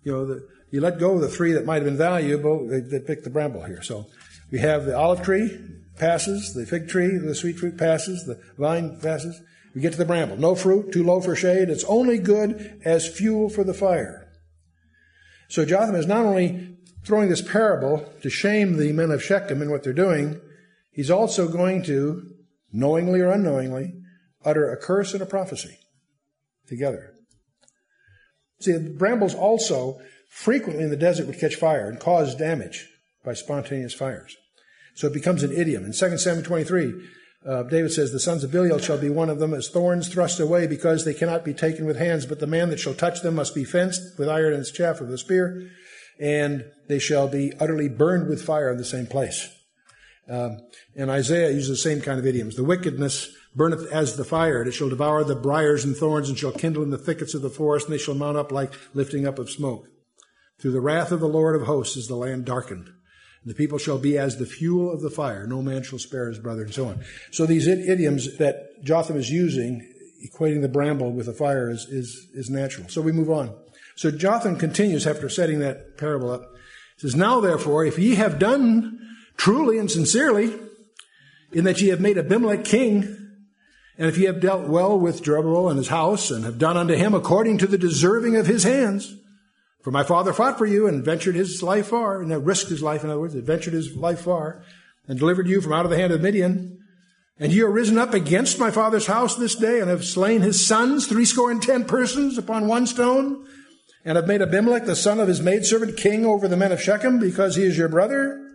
you 0.04 0.12
know, 0.12 0.25
the, 0.25 0.47
you 0.71 0.82
let 0.82 0.99
go 0.99 1.15
of 1.15 1.21
the 1.21 1.28
three 1.28 1.54
that 1.54 1.65
might 1.65 1.75
have 1.75 1.86
been 1.86 1.97
valuable, 1.97 2.67
they, 2.67 2.82
they 2.82 2.99
pick 2.99 3.23
the 3.23 3.30
bramble 3.30 3.63
here. 3.63 3.82
So 3.82 4.06
we 4.52 4.60
have 4.60 4.86
the 4.86 4.95
olive 4.95 5.23
tree 5.23 5.58
passes, 5.97 6.54
the 6.54 6.65
fig 6.65 6.88
tree, 6.88 7.17
the 7.17 7.36
sweet 7.36 7.58
fruit 7.58 7.78
passes, 7.78 8.25
the 8.25 8.39
vine 8.58 8.99
passes. 8.99 9.41
We 9.79 9.83
get 9.83 9.93
to 9.93 9.97
the 9.97 10.03
bramble. 10.03 10.35
No 10.35 10.55
fruit, 10.55 10.91
too 10.91 11.05
low 11.05 11.21
for 11.21 11.37
shade. 11.37 11.69
It's 11.69 11.85
only 11.85 12.17
good 12.17 12.81
as 12.83 13.07
fuel 13.07 13.47
for 13.47 13.63
the 13.63 13.73
fire. 13.73 14.27
So 15.47 15.63
Jotham 15.63 15.95
is 15.95 16.05
not 16.05 16.25
only 16.25 16.75
throwing 17.05 17.29
this 17.29 17.41
parable 17.41 18.05
to 18.21 18.29
shame 18.29 18.75
the 18.75 18.91
men 18.91 19.09
of 19.09 19.23
Shechem 19.23 19.61
and 19.61 19.71
what 19.71 19.83
they're 19.83 19.93
doing, 19.93 20.41
he's 20.91 21.09
also 21.09 21.47
going 21.47 21.83
to, 21.83 22.29
knowingly 22.73 23.21
or 23.21 23.31
unknowingly, 23.31 23.93
utter 24.43 24.69
a 24.69 24.75
curse 24.75 25.13
and 25.13 25.21
a 25.21 25.25
prophecy 25.25 25.77
together. 26.67 27.13
See, 28.59 28.77
brambles 28.77 29.33
also 29.33 30.01
frequently 30.29 30.83
in 30.83 30.89
the 30.89 30.97
desert 30.97 31.27
would 31.27 31.39
catch 31.39 31.55
fire 31.55 31.87
and 31.87 32.01
cause 32.01 32.35
damage 32.35 32.85
by 33.23 33.33
spontaneous 33.33 33.93
fires. 33.93 34.35
So 34.93 35.07
it 35.07 35.13
becomes 35.13 35.41
an 35.41 35.53
idiom. 35.53 35.85
In 35.85 35.93
2 35.93 36.17
Samuel 36.17 36.43
23, 36.43 37.01
uh, 37.47 37.63
David 37.63 37.91
says, 37.91 38.12
The 38.12 38.19
sons 38.19 38.43
of 38.43 38.52
Belial 38.52 38.80
shall 38.80 38.97
be 38.97 39.10
one 39.10 39.30
of 39.30 39.39
them 39.39 39.54
as 39.54 39.69
thorns 39.69 40.10
thrust 40.10 40.39
away 40.39 40.67
because 40.67 41.06
they 41.06 41.13
cannot 41.13 41.45
be 41.45 41.54
taken 41.54 41.86
with 41.86 41.97
hands, 41.97 42.25
but 42.25 42.39
the 42.39 42.47
man 42.47 42.69
that 42.69 42.80
shall 42.80 42.93
touch 42.93 43.21
them 43.21 43.36
must 43.36 43.56
be 43.56 43.63
fenced 43.63 44.17
with 44.17 44.28
iron 44.28 44.54
and 44.54 44.65
chaff 44.65 44.99
of 44.99 45.08
the 45.08 45.17
spear, 45.17 45.69
and 46.19 46.65
they 46.88 46.99
shall 46.99 47.28
be 47.28 47.54
utterly 47.60 47.88
burned 47.88 48.28
with 48.28 48.43
fire 48.43 48.69
in 48.69 48.78
the 48.78 48.84
same 48.84 49.08
place. 49.08 49.47
Um, 50.30 50.60
and 50.95 51.10
Isaiah 51.10 51.52
uses 51.52 51.69
the 51.69 51.89
same 51.89 52.02
kind 52.02 52.19
of 52.19 52.25
idioms. 52.25 52.56
The 52.56 52.63
wickedness 52.63 53.30
burneth 53.56 53.89
as 53.91 54.15
the 54.15 54.25
fire, 54.25 54.60
and 54.60 54.67
it 54.67 54.73
shall 54.73 54.89
devour 54.89 55.23
the 55.23 55.36
briars 55.36 55.86
and 55.86 55.95
thorns, 55.95 56.30
and 56.30 56.38
shall 56.38 56.52
kindle 56.52 56.84
in 56.84 56.91
the 56.91 56.97
thickets 56.97 57.34
of 57.34 57.41
the 57.41 57.49
forest, 57.49 57.88
and 57.88 57.93
they 57.93 57.97
shall 57.97 58.15
mount 58.15 58.38
up 58.38 58.52
like 58.52 58.73
lifting 58.93 59.25
up 59.25 59.39
of 59.39 59.49
smoke. 59.49 59.88
Through 60.60 60.73
the 60.73 60.82
wrath 60.82 61.12
of 61.12 61.21
the 61.21 61.28
Lord 61.28 61.60
of 61.60 61.67
hosts 61.67 61.95
is 61.95 62.08
the 62.08 62.15
land 62.15 62.45
darkened. 62.45 62.89
The 63.49 63.55
people 63.55 63.79
shall 63.79 63.97
be 63.97 64.15
as 64.15 64.38
the 64.38 64.45
fuel 64.45 64.93
of 64.93 65.01
the 65.01 65.09
fire. 65.09 65.47
No 65.47 65.63
man 65.63 65.81
shall 65.81 65.97
spare 65.97 66.27
his 66.27 66.38
brother, 66.38 66.62
and 66.62 66.71
so 66.71 66.88
on. 66.88 66.99
So 67.31 67.47
these 67.47 67.65
idioms 67.65 68.38
that 68.38 68.83
Jotham 68.83 69.17
is 69.17 69.31
using, 69.31 69.91
equating 70.23 70.62
the 70.62 70.69
bramble 70.69 71.12
with 71.12 71.25
the 71.25 71.33
fire, 71.33 71.71
is, 71.71 71.85
is, 71.85 72.27
is 72.35 72.51
natural. 72.51 72.88
So 72.89 73.01
we 73.01 73.12
move 73.12 73.31
on. 73.31 73.51
So 73.95 74.12
Jotham 74.12 74.57
continues 74.57 75.07
after 75.07 75.29
setting 75.29 75.62
that 75.62 75.97
parable 75.97 76.29
up. 76.29 76.43
He 76.97 77.01
says, 77.01 77.15
Now 77.15 77.39
therefore, 77.39 77.83
if 77.83 77.97
ye 77.97 78.13
have 78.15 78.38
done 78.38 78.99
truly 79.35 79.79
and 79.79 79.89
sincerely, 79.89 80.53
in 81.51 81.63
that 81.63 81.81
ye 81.81 81.88
have 81.88 81.99
made 81.99 82.19
Abimelech 82.19 82.63
king, 82.63 83.01
and 83.97 84.07
if 84.07 84.15
ye 84.19 84.25
have 84.25 84.41
dealt 84.41 84.67
well 84.67 84.99
with 84.99 85.23
Jerubbaal 85.23 85.71
and 85.71 85.79
his 85.79 85.88
house, 85.88 86.29
and 86.29 86.45
have 86.45 86.59
done 86.59 86.77
unto 86.77 86.93
him 86.93 87.15
according 87.15 87.57
to 87.57 87.67
the 87.67 87.79
deserving 87.79 88.35
of 88.35 88.45
his 88.45 88.63
hands, 88.63 89.15
for 89.81 89.91
my 89.91 90.03
father 90.03 90.33
fought 90.33 90.57
for 90.57 90.65
you 90.65 90.87
and 90.87 91.05
ventured 91.05 91.35
his 91.35 91.63
life 91.63 91.87
far, 91.87 92.21
and 92.21 92.45
risked 92.45 92.69
his 92.69 92.81
life, 92.81 93.03
in 93.03 93.09
other 93.09 93.19
words, 93.19 93.35
ventured 93.35 93.73
his 93.73 93.95
life 93.95 94.21
far, 94.21 94.63
and 95.07 95.17
delivered 95.17 95.47
you 95.47 95.61
from 95.61 95.73
out 95.73 95.85
of 95.85 95.91
the 95.91 95.97
hand 95.97 96.13
of 96.13 96.21
Midian. 96.21 96.77
And 97.39 97.53
ye 97.53 97.61
are 97.61 97.71
risen 97.71 97.97
up 97.97 98.13
against 98.13 98.59
my 98.59 98.69
father's 98.69 99.07
house 99.07 99.35
this 99.35 99.55
day, 99.55 99.79
and 99.79 99.89
have 99.89 100.03
slain 100.03 100.41
his 100.41 100.65
sons, 100.65 101.07
threescore 101.07 101.49
and 101.49 101.61
ten 101.61 101.85
persons, 101.85 102.37
upon 102.37 102.67
one 102.67 102.85
stone, 102.85 103.47
and 104.03 104.17
have 104.17 104.27
made 104.27 104.41
Abimelech 104.41 104.85
the 104.85 104.95
son 104.95 105.19
of 105.19 105.29
his 105.29 105.41
maidservant 105.41 105.95
king 105.95 106.25
over 106.25 106.47
the 106.47 106.57
men 106.57 106.73
of 106.73 106.81
Shechem, 106.81 107.17
because 107.17 107.55
he 107.55 107.63
is 107.63 107.77
your 107.77 107.87
brother. 107.87 108.45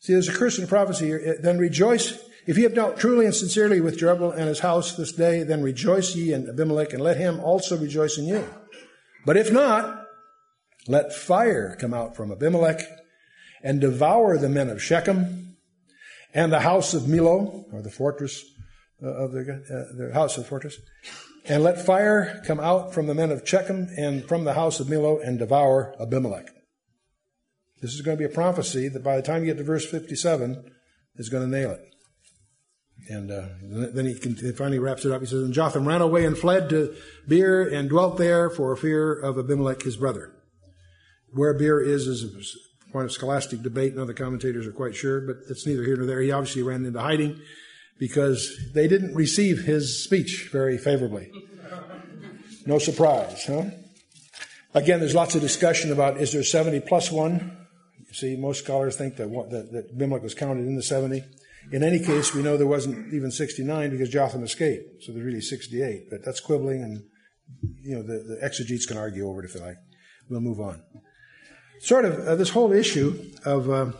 See, 0.00 0.12
there's 0.12 0.28
a 0.28 0.32
curse 0.32 0.58
in 0.58 0.66
prophecy 0.66 1.06
here. 1.06 1.38
Then 1.40 1.58
rejoice. 1.58 2.18
If 2.46 2.58
ye 2.58 2.64
have 2.64 2.74
dealt 2.74 2.98
truly 2.98 3.24
and 3.24 3.34
sincerely 3.34 3.80
with 3.80 3.98
Jerubbaal 3.98 4.36
and 4.36 4.48
his 4.48 4.58
house 4.58 4.96
this 4.96 5.12
day, 5.12 5.44
then 5.44 5.62
rejoice 5.62 6.14
ye 6.14 6.32
in 6.32 6.48
Abimelech, 6.48 6.92
and 6.92 7.02
let 7.02 7.16
him 7.16 7.40
also 7.40 7.78
rejoice 7.78 8.18
in 8.18 8.26
you. 8.26 8.44
But 9.24 9.36
if 9.36 9.50
not, 9.52 10.03
let 10.86 11.14
fire 11.14 11.76
come 11.80 11.94
out 11.94 12.14
from 12.16 12.30
Abimelech 12.30 12.80
and 13.62 13.80
devour 13.80 14.36
the 14.36 14.48
men 14.48 14.68
of 14.68 14.82
Shechem 14.82 15.56
and 16.34 16.52
the 16.52 16.60
house 16.60 16.94
of 16.94 17.04
Millo, 17.04 17.64
or 17.72 17.80
the 17.80 17.90
fortress 17.90 18.44
uh, 19.02 19.06
of 19.06 19.32
the, 19.32 19.40
uh, 19.40 19.96
the 19.96 20.12
house 20.12 20.36
of 20.36 20.44
the 20.44 20.48
fortress. 20.48 20.76
And 21.46 21.62
let 21.62 21.84
fire 21.84 22.42
come 22.46 22.58
out 22.58 22.92
from 22.92 23.06
the 23.06 23.14
men 23.14 23.30
of 23.30 23.46
Shechem 23.48 23.88
and 23.96 24.24
from 24.26 24.44
the 24.44 24.54
house 24.54 24.80
of 24.80 24.88
Millo 24.88 25.26
and 25.26 25.38
devour 25.38 25.94
Abimelech. 26.00 26.48
This 27.80 27.94
is 27.94 28.00
going 28.00 28.16
to 28.16 28.18
be 28.18 28.30
a 28.30 28.34
prophecy 28.34 28.88
that 28.88 29.04
by 29.04 29.16
the 29.16 29.22
time 29.22 29.42
you 29.42 29.46
get 29.46 29.58
to 29.58 29.64
verse 29.64 29.86
57 29.86 30.70
is 31.16 31.28
going 31.28 31.44
to 31.44 31.50
nail 31.50 31.70
it. 31.70 31.80
And 33.08 33.30
uh, 33.30 33.48
then 33.92 34.06
he, 34.06 34.14
finally 34.52 34.78
wraps 34.78 35.04
it 35.04 35.12
up. 35.12 35.20
He 35.20 35.26
says, 35.26 35.42
And 35.42 35.52
Jotham 35.52 35.86
ran 35.86 36.00
away 36.00 36.24
and 36.24 36.38
fled 36.38 36.70
to 36.70 36.94
Beer 37.28 37.62
and 37.68 37.88
dwelt 37.88 38.16
there 38.16 38.48
for 38.48 38.74
fear 38.76 39.12
of 39.12 39.38
Abimelech 39.38 39.82
his 39.82 39.96
brother. 39.96 40.33
Where 41.34 41.52
Beer 41.52 41.80
is 41.80 42.06
is 42.06 42.56
a 42.88 42.92
point 42.92 43.06
of 43.06 43.12
scholastic 43.12 43.60
debate. 43.60 43.96
Of 43.96 44.06
the 44.06 44.14
commentators 44.14 44.66
are 44.66 44.72
quite 44.72 44.94
sure, 44.94 45.20
but 45.20 45.38
it's 45.50 45.66
neither 45.66 45.82
here 45.82 45.96
nor 45.96 46.06
there. 46.06 46.20
He 46.20 46.30
obviously 46.30 46.62
ran 46.62 46.84
into 46.84 47.00
hiding 47.00 47.40
because 47.98 48.70
they 48.72 48.86
didn't 48.86 49.14
receive 49.14 49.64
his 49.64 50.04
speech 50.04 50.48
very 50.52 50.78
favorably. 50.78 51.30
No 52.66 52.78
surprise, 52.78 53.44
huh? 53.46 53.64
Again, 54.74 55.00
there's 55.00 55.14
lots 55.14 55.34
of 55.34 55.40
discussion 55.40 55.92
about 55.92 56.18
is 56.18 56.32
there 56.32 56.44
70 56.44 56.80
plus 56.80 57.10
one? 57.10 57.66
You 58.08 58.14
see, 58.14 58.36
most 58.36 58.64
scholars 58.64 58.96
think 58.96 59.16
that, 59.16 59.28
that, 59.50 59.72
that 59.72 59.90
Abimelech 59.92 60.22
was 60.22 60.34
counted 60.34 60.66
in 60.66 60.76
the 60.76 60.82
70. 60.82 61.24
In 61.72 61.82
any 61.82 61.98
case, 61.98 62.32
we 62.32 62.42
know 62.42 62.56
there 62.56 62.66
wasn't 62.66 63.12
even 63.12 63.30
69 63.30 63.90
because 63.90 64.08
Jotham 64.08 64.44
escaped, 64.44 65.02
so 65.02 65.12
there's 65.12 65.24
really 65.24 65.40
68. 65.40 66.10
But 66.10 66.24
that's 66.24 66.40
quibbling, 66.40 66.82
and 66.82 67.02
you 67.82 67.96
know 67.96 68.02
the, 68.02 68.22
the 68.22 68.38
exegetes 68.40 68.86
can 68.86 68.98
argue 68.98 69.28
over 69.28 69.42
it 69.42 69.46
if 69.46 69.54
they 69.54 69.60
like. 69.60 69.78
We'll 70.28 70.40
move 70.40 70.60
on 70.60 70.82
sort 71.80 72.04
of 72.04 72.18
uh, 72.20 72.34
this 72.36 72.50
whole 72.50 72.72
issue 72.72 73.32
of 73.44 73.70
uh, 73.70 73.92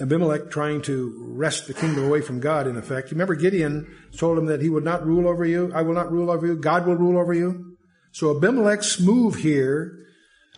Abimelech 0.00 0.50
trying 0.50 0.82
to 0.82 1.14
wrest 1.18 1.66
the 1.66 1.74
kingdom 1.74 2.04
away 2.04 2.20
from 2.20 2.40
God, 2.40 2.66
in 2.66 2.76
effect. 2.76 3.10
You 3.10 3.14
remember 3.14 3.34
Gideon 3.34 3.94
told 4.16 4.38
him 4.38 4.46
that 4.46 4.62
he 4.62 4.70
would 4.70 4.84
not 4.84 5.06
rule 5.06 5.28
over 5.28 5.44
you. 5.44 5.70
I 5.74 5.82
will 5.82 5.94
not 5.94 6.10
rule 6.10 6.30
over 6.30 6.46
you. 6.46 6.56
God 6.56 6.86
will 6.86 6.96
rule 6.96 7.20
over 7.20 7.34
you. 7.34 7.76
So 8.12 8.36
Abimelech's 8.36 9.00
move 9.00 9.36
here, 9.36 9.98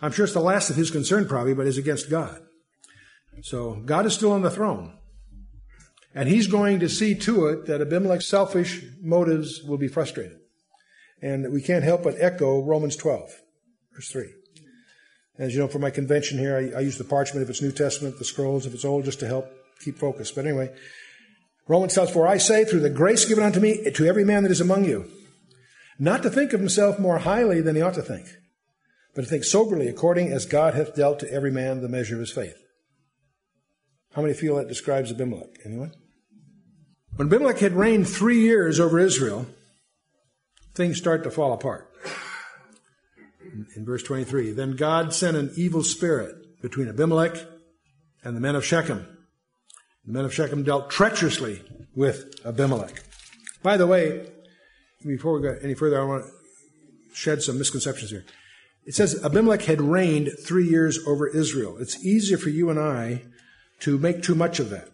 I'm 0.01 0.11
sure 0.11 0.25
it's 0.25 0.33
the 0.33 0.39
last 0.39 0.69
of 0.69 0.75
his 0.75 0.91
concern 0.91 1.27
probably, 1.27 1.53
but 1.53 1.67
is 1.67 1.77
against 1.77 2.09
God. 2.09 2.41
So 3.43 3.81
God 3.85 4.05
is 4.05 4.13
still 4.13 4.31
on 4.31 4.41
the 4.41 4.51
throne. 4.51 4.97
And 6.13 6.29
he's 6.29 6.47
going 6.47 6.79
to 6.79 6.87
see 6.87 7.13
to 7.15 7.47
it 7.47 7.65
that 7.65 7.81
Abimelech's 7.81 8.27
selfish 8.27 8.83
motives 9.01 9.61
will 9.63 9.77
be 9.77 9.89
frustrated. 9.89 10.37
And 11.21 11.51
we 11.51 11.61
can't 11.61 11.83
help 11.83 12.03
but 12.03 12.15
echo 12.17 12.63
Romans 12.63 12.95
12, 12.95 13.29
verse 13.93 14.09
3. 14.09 14.33
As 15.37 15.53
you 15.53 15.59
know, 15.59 15.67
for 15.67 15.79
my 15.79 15.89
convention 15.89 16.37
here, 16.37 16.55
I, 16.55 16.77
I, 16.77 16.81
use 16.81 16.97
the 16.97 17.03
parchment 17.03 17.43
if 17.43 17.49
it's 17.49 17.61
New 17.61 17.71
Testament, 17.71 18.17
the 18.17 18.25
scrolls 18.25 18.65
if 18.65 18.73
it's 18.73 18.85
old, 18.85 19.03
just 19.03 19.19
to 19.19 19.27
help 19.27 19.47
keep 19.79 19.97
focus. 19.97 20.31
But 20.31 20.45
anyway, 20.45 20.73
Romans 21.67 21.93
tells, 21.93 22.09
For 22.09 22.27
I 22.27 22.37
say, 22.37 22.63
through 22.63 22.79
the 22.79 22.89
grace 22.89 23.25
given 23.25 23.43
unto 23.43 23.59
me, 23.59 23.89
to 23.91 24.05
every 24.05 24.23
man 24.23 24.43
that 24.43 24.51
is 24.51 24.61
among 24.61 24.85
you, 24.85 25.09
not 25.99 26.23
to 26.23 26.29
think 26.29 26.53
of 26.53 26.61
himself 26.61 26.99
more 26.99 27.19
highly 27.19 27.61
than 27.61 27.75
he 27.75 27.81
ought 27.81 27.95
to 27.95 28.01
think, 28.01 28.27
but 29.13 29.21
to 29.23 29.27
think 29.27 29.43
soberly 29.43 29.87
according 29.87 30.31
as 30.31 30.45
God 30.45 30.73
hath 30.73 30.95
dealt 30.95 31.19
to 31.19 31.31
every 31.31 31.51
man 31.51 31.81
the 31.81 31.89
measure 31.89 32.15
of 32.15 32.21
his 32.21 32.31
faith. 32.31 32.57
How 34.13 34.21
many 34.21 34.33
feel 34.33 34.55
that 34.55 34.69
describes 34.69 35.11
Abimelech? 35.11 35.59
Anyone? 35.65 35.91
When 37.17 37.27
Abimelech 37.27 37.59
had 37.59 37.73
reigned 37.73 38.07
three 38.07 38.41
years 38.41 38.79
over 38.79 38.99
Israel, 38.99 39.47
things 40.73 40.97
start 40.97 41.23
to 41.23 41.31
fall 41.31 41.51
apart 41.51 41.91
in 43.75 43.85
verse 43.85 44.03
23. 44.03 44.51
Then 44.51 44.75
God 44.75 45.13
sent 45.13 45.37
an 45.37 45.51
evil 45.55 45.83
spirit 45.83 46.61
between 46.61 46.89
Abimelech 46.89 47.37
and 48.23 48.35
the 48.35 48.41
men 48.41 48.55
of 48.55 48.65
Shechem. 48.65 49.05
The 50.05 50.13
men 50.13 50.25
of 50.25 50.33
Shechem 50.33 50.63
dealt 50.63 50.89
treacherously 50.89 51.61
with 51.95 52.35
Abimelech. 52.45 53.03
By 53.63 53.77
the 53.77 53.87
way, 53.87 54.27
before 55.05 55.33
we 55.33 55.41
go 55.41 55.57
any 55.61 55.73
further, 55.73 56.01
I 56.01 56.05
want 56.05 56.25
to 56.25 56.31
shed 57.15 57.41
some 57.41 57.57
misconceptions 57.57 58.11
here. 58.11 58.25
It 58.85 58.93
says 58.93 59.23
Abimelech 59.23 59.63
had 59.63 59.81
reigned 59.81 60.31
three 60.45 60.67
years 60.67 60.99
over 61.07 61.27
Israel. 61.27 61.77
It's 61.79 62.05
easier 62.05 62.37
for 62.37 62.49
you 62.49 62.69
and 62.69 62.79
I 62.79 63.23
to 63.79 63.97
make 63.97 64.21
too 64.21 64.35
much 64.35 64.59
of 64.59 64.69
that. 64.69 64.89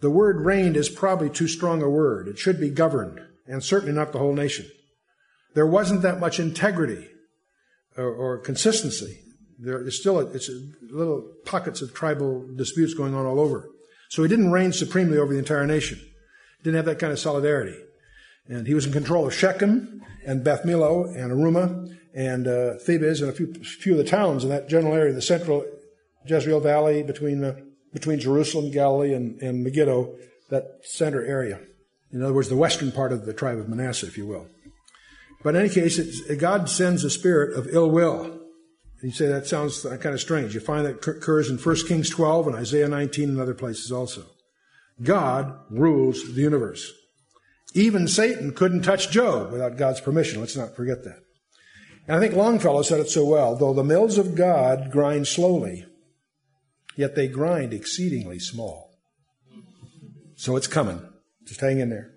The 0.00 0.10
word 0.10 0.40
reigned 0.40 0.76
is 0.76 0.88
probably 0.88 1.28
too 1.28 1.48
strong 1.48 1.82
a 1.82 1.88
word. 1.88 2.28
It 2.28 2.38
should 2.38 2.60
be 2.60 2.70
governed, 2.70 3.20
and 3.46 3.62
certainly 3.62 3.94
not 3.94 4.12
the 4.12 4.18
whole 4.18 4.34
nation. 4.34 4.66
There 5.54 5.66
wasn't 5.66 6.02
that 6.02 6.20
much 6.20 6.40
integrity 6.40 7.08
or, 7.96 8.12
or 8.12 8.38
consistency. 8.38 9.20
There 9.58 9.86
is 9.86 9.98
still 9.98 10.18
a, 10.18 10.26
it's 10.26 10.48
a 10.48 10.60
little 10.90 11.30
pockets 11.44 11.80
of 11.80 11.94
tribal 11.94 12.46
disputes 12.56 12.94
going 12.94 13.14
on 13.14 13.26
all 13.26 13.40
over. 13.40 13.70
So 14.08 14.22
he 14.22 14.28
didn't 14.28 14.52
reign 14.52 14.72
supremely 14.72 15.18
over 15.18 15.32
the 15.32 15.38
entire 15.38 15.66
nation. 15.66 16.00
Didn't 16.62 16.76
have 16.76 16.84
that 16.86 16.98
kind 16.98 17.12
of 17.12 17.18
solidarity. 17.18 17.76
And 18.46 18.66
he 18.66 18.74
was 18.74 18.86
in 18.86 18.92
control 18.92 19.26
of 19.26 19.34
Shechem 19.34 20.02
and 20.26 20.44
Beth 20.44 20.62
Millo 20.62 21.06
and 21.06 21.32
Aruma 21.32 21.96
and 22.14 22.46
uh, 22.46 22.74
Thebez 22.86 23.20
and 23.20 23.30
a 23.30 23.32
few, 23.32 23.52
few 23.54 23.92
of 23.92 23.98
the 23.98 24.04
towns 24.04 24.44
in 24.44 24.50
that 24.50 24.68
general 24.68 24.94
area, 24.94 25.12
the 25.12 25.22
central 25.22 25.64
Jezreel 26.26 26.60
Valley 26.60 27.02
between, 27.02 27.44
uh, 27.44 27.56
between 27.92 28.20
Jerusalem, 28.20 28.70
Galilee, 28.70 29.12
and, 29.12 29.40
and 29.42 29.64
Megiddo, 29.64 30.14
that 30.50 30.80
center 30.82 31.24
area. 31.24 31.60
In 32.12 32.22
other 32.22 32.32
words, 32.32 32.48
the 32.48 32.56
western 32.56 32.92
part 32.92 33.12
of 33.12 33.26
the 33.26 33.32
tribe 33.32 33.58
of 33.58 33.68
Manasseh, 33.68 34.06
if 34.06 34.16
you 34.16 34.26
will. 34.26 34.46
But 35.44 35.54
in 35.54 35.60
any 35.60 35.68
case, 35.68 36.22
God 36.38 36.70
sends 36.70 37.04
a 37.04 37.10
spirit 37.10 37.56
of 37.56 37.68
ill 37.68 37.90
will. 37.90 38.40
You 39.02 39.10
say 39.10 39.26
that 39.26 39.46
sounds 39.46 39.82
kind 39.82 40.14
of 40.14 40.20
strange. 40.20 40.54
You 40.54 40.60
find 40.60 40.86
that 40.86 41.06
occurs 41.06 41.50
in 41.50 41.58
1 41.58 41.76
Kings 41.86 42.08
12 42.08 42.46
and 42.46 42.56
Isaiah 42.56 42.88
19 42.88 43.28
and 43.28 43.38
other 43.38 43.52
places 43.52 43.92
also. 43.92 44.24
God 45.02 45.54
rules 45.68 46.34
the 46.34 46.40
universe. 46.40 46.90
Even 47.74 48.08
Satan 48.08 48.54
couldn't 48.54 48.82
touch 48.82 49.10
Job 49.10 49.52
without 49.52 49.76
God's 49.76 50.00
permission. 50.00 50.40
Let's 50.40 50.56
not 50.56 50.74
forget 50.74 51.04
that. 51.04 51.18
And 52.08 52.16
I 52.16 52.20
think 52.20 52.34
Longfellow 52.34 52.80
said 52.80 53.00
it 53.00 53.10
so 53.10 53.26
well. 53.26 53.54
Though 53.54 53.74
the 53.74 53.84
mills 53.84 54.16
of 54.16 54.34
God 54.34 54.90
grind 54.90 55.26
slowly, 55.26 55.84
yet 56.96 57.16
they 57.16 57.28
grind 57.28 57.74
exceedingly 57.74 58.38
small. 58.38 58.96
So 60.36 60.56
it's 60.56 60.66
coming. 60.66 61.06
Just 61.46 61.60
hang 61.60 61.80
in 61.80 61.90
there. 61.90 62.13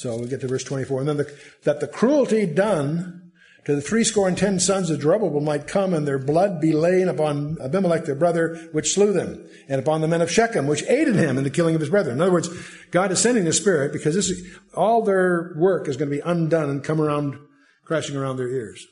So 0.00 0.16
we 0.16 0.28
get 0.28 0.40
to 0.40 0.48
verse 0.48 0.64
24. 0.64 1.00
And 1.00 1.08
then 1.10 1.16
the, 1.18 1.38
that 1.64 1.80
the 1.80 1.86
cruelty 1.86 2.46
done 2.46 3.32
to 3.66 3.74
the 3.74 3.82
threescore 3.82 4.28
and 4.28 4.38
ten 4.38 4.58
sons 4.58 4.88
of 4.88 4.98
Jerubbaal 4.98 5.42
might 5.42 5.66
come 5.66 5.92
and 5.92 6.08
their 6.08 6.18
blood 6.18 6.58
be 6.58 6.72
lain 6.72 7.06
upon 7.06 7.58
Abimelech 7.60 8.06
their 8.06 8.14
brother, 8.14 8.56
which 8.72 8.94
slew 8.94 9.12
them, 9.12 9.46
and 9.68 9.78
upon 9.78 10.00
the 10.00 10.08
men 10.08 10.22
of 10.22 10.30
Shechem, 10.30 10.66
which 10.66 10.84
aided 10.84 11.16
him 11.16 11.36
in 11.36 11.44
the 11.44 11.50
killing 11.50 11.74
of 11.74 11.82
his 11.82 11.90
brethren. 11.90 12.16
In 12.16 12.22
other 12.22 12.32
words, 12.32 12.48
God 12.90 13.12
is 13.12 13.20
sending 13.20 13.44
the 13.44 13.52
Spirit 13.52 13.92
because 13.92 14.14
this 14.14 14.30
is, 14.30 14.56
all 14.74 15.02
their 15.02 15.52
work 15.58 15.86
is 15.86 15.98
going 15.98 16.10
to 16.10 16.16
be 16.16 16.22
undone 16.24 16.70
and 16.70 16.82
come 16.82 16.98
around, 16.98 17.38
crashing 17.84 18.16
around 18.16 18.38
their 18.38 18.48
ears. 18.48 18.86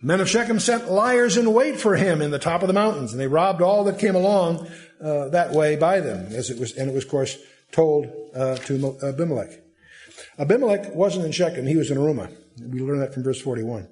Men 0.00 0.22
of 0.22 0.30
Shechem 0.30 0.58
sent 0.58 0.90
liars 0.90 1.36
in 1.36 1.52
wait 1.52 1.78
for 1.78 1.96
him 1.96 2.22
in 2.22 2.30
the 2.30 2.38
top 2.38 2.62
of 2.62 2.68
the 2.68 2.72
mountains, 2.72 3.12
and 3.12 3.20
they 3.20 3.28
robbed 3.28 3.60
all 3.60 3.84
that 3.84 3.98
came 3.98 4.14
along 4.14 4.68
uh, 5.02 5.28
that 5.28 5.50
way 5.50 5.76
by 5.76 6.00
them, 6.00 6.32
as 6.32 6.48
it 6.48 6.58
was, 6.58 6.72
and 6.72 6.88
it 6.88 6.94
was, 6.94 7.04
of 7.04 7.10
course, 7.10 7.36
told 7.72 8.06
uh, 8.34 8.56
to 8.56 8.96
Abimelech. 9.02 9.63
Abimelech 10.38 10.94
wasn't 10.94 11.26
in 11.26 11.32
Shechem; 11.32 11.66
he 11.66 11.76
was 11.76 11.90
in 11.90 11.98
Arumah. 11.98 12.34
We 12.60 12.80
learn 12.80 13.00
that 13.00 13.14
from 13.14 13.22
verse 13.24 13.40
41. 13.40 13.88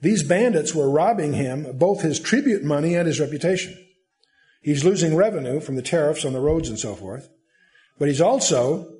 These 0.00 0.22
bandits 0.22 0.74
were 0.74 0.90
robbing 0.90 1.32
him 1.32 1.76
both 1.78 2.02
his 2.02 2.20
tribute 2.20 2.62
money 2.62 2.94
and 2.94 3.06
his 3.06 3.20
reputation. 3.20 3.76
He's 4.60 4.84
losing 4.84 5.14
revenue 5.14 5.60
from 5.60 5.76
the 5.76 5.82
tariffs 5.82 6.24
on 6.24 6.32
the 6.32 6.40
roads 6.40 6.68
and 6.68 6.78
so 6.78 6.94
forth. 6.94 7.28
But 7.98 8.08
he's 8.08 8.20
also, 8.20 8.92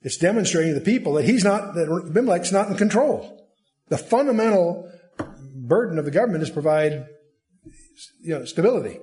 it's 0.00 0.16
demonstrating 0.16 0.72
to 0.72 0.78
the 0.78 0.84
people 0.84 1.14
that 1.14 1.24
he's 1.24 1.44
not, 1.44 1.74
that 1.74 1.88
Abimelech's 1.90 2.52
not 2.52 2.68
in 2.68 2.76
control. 2.76 3.46
The 3.88 3.98
fundamental 3.98 4.90
burden 5.54 5.98
of 5.98 6.04
the 6.04 6.10
government 6.10 6.42
is 6.42 6.50
provide 6.50 7.06
you 8.20 8.38
know, 8.38 8.44
stability. 8.44 9.00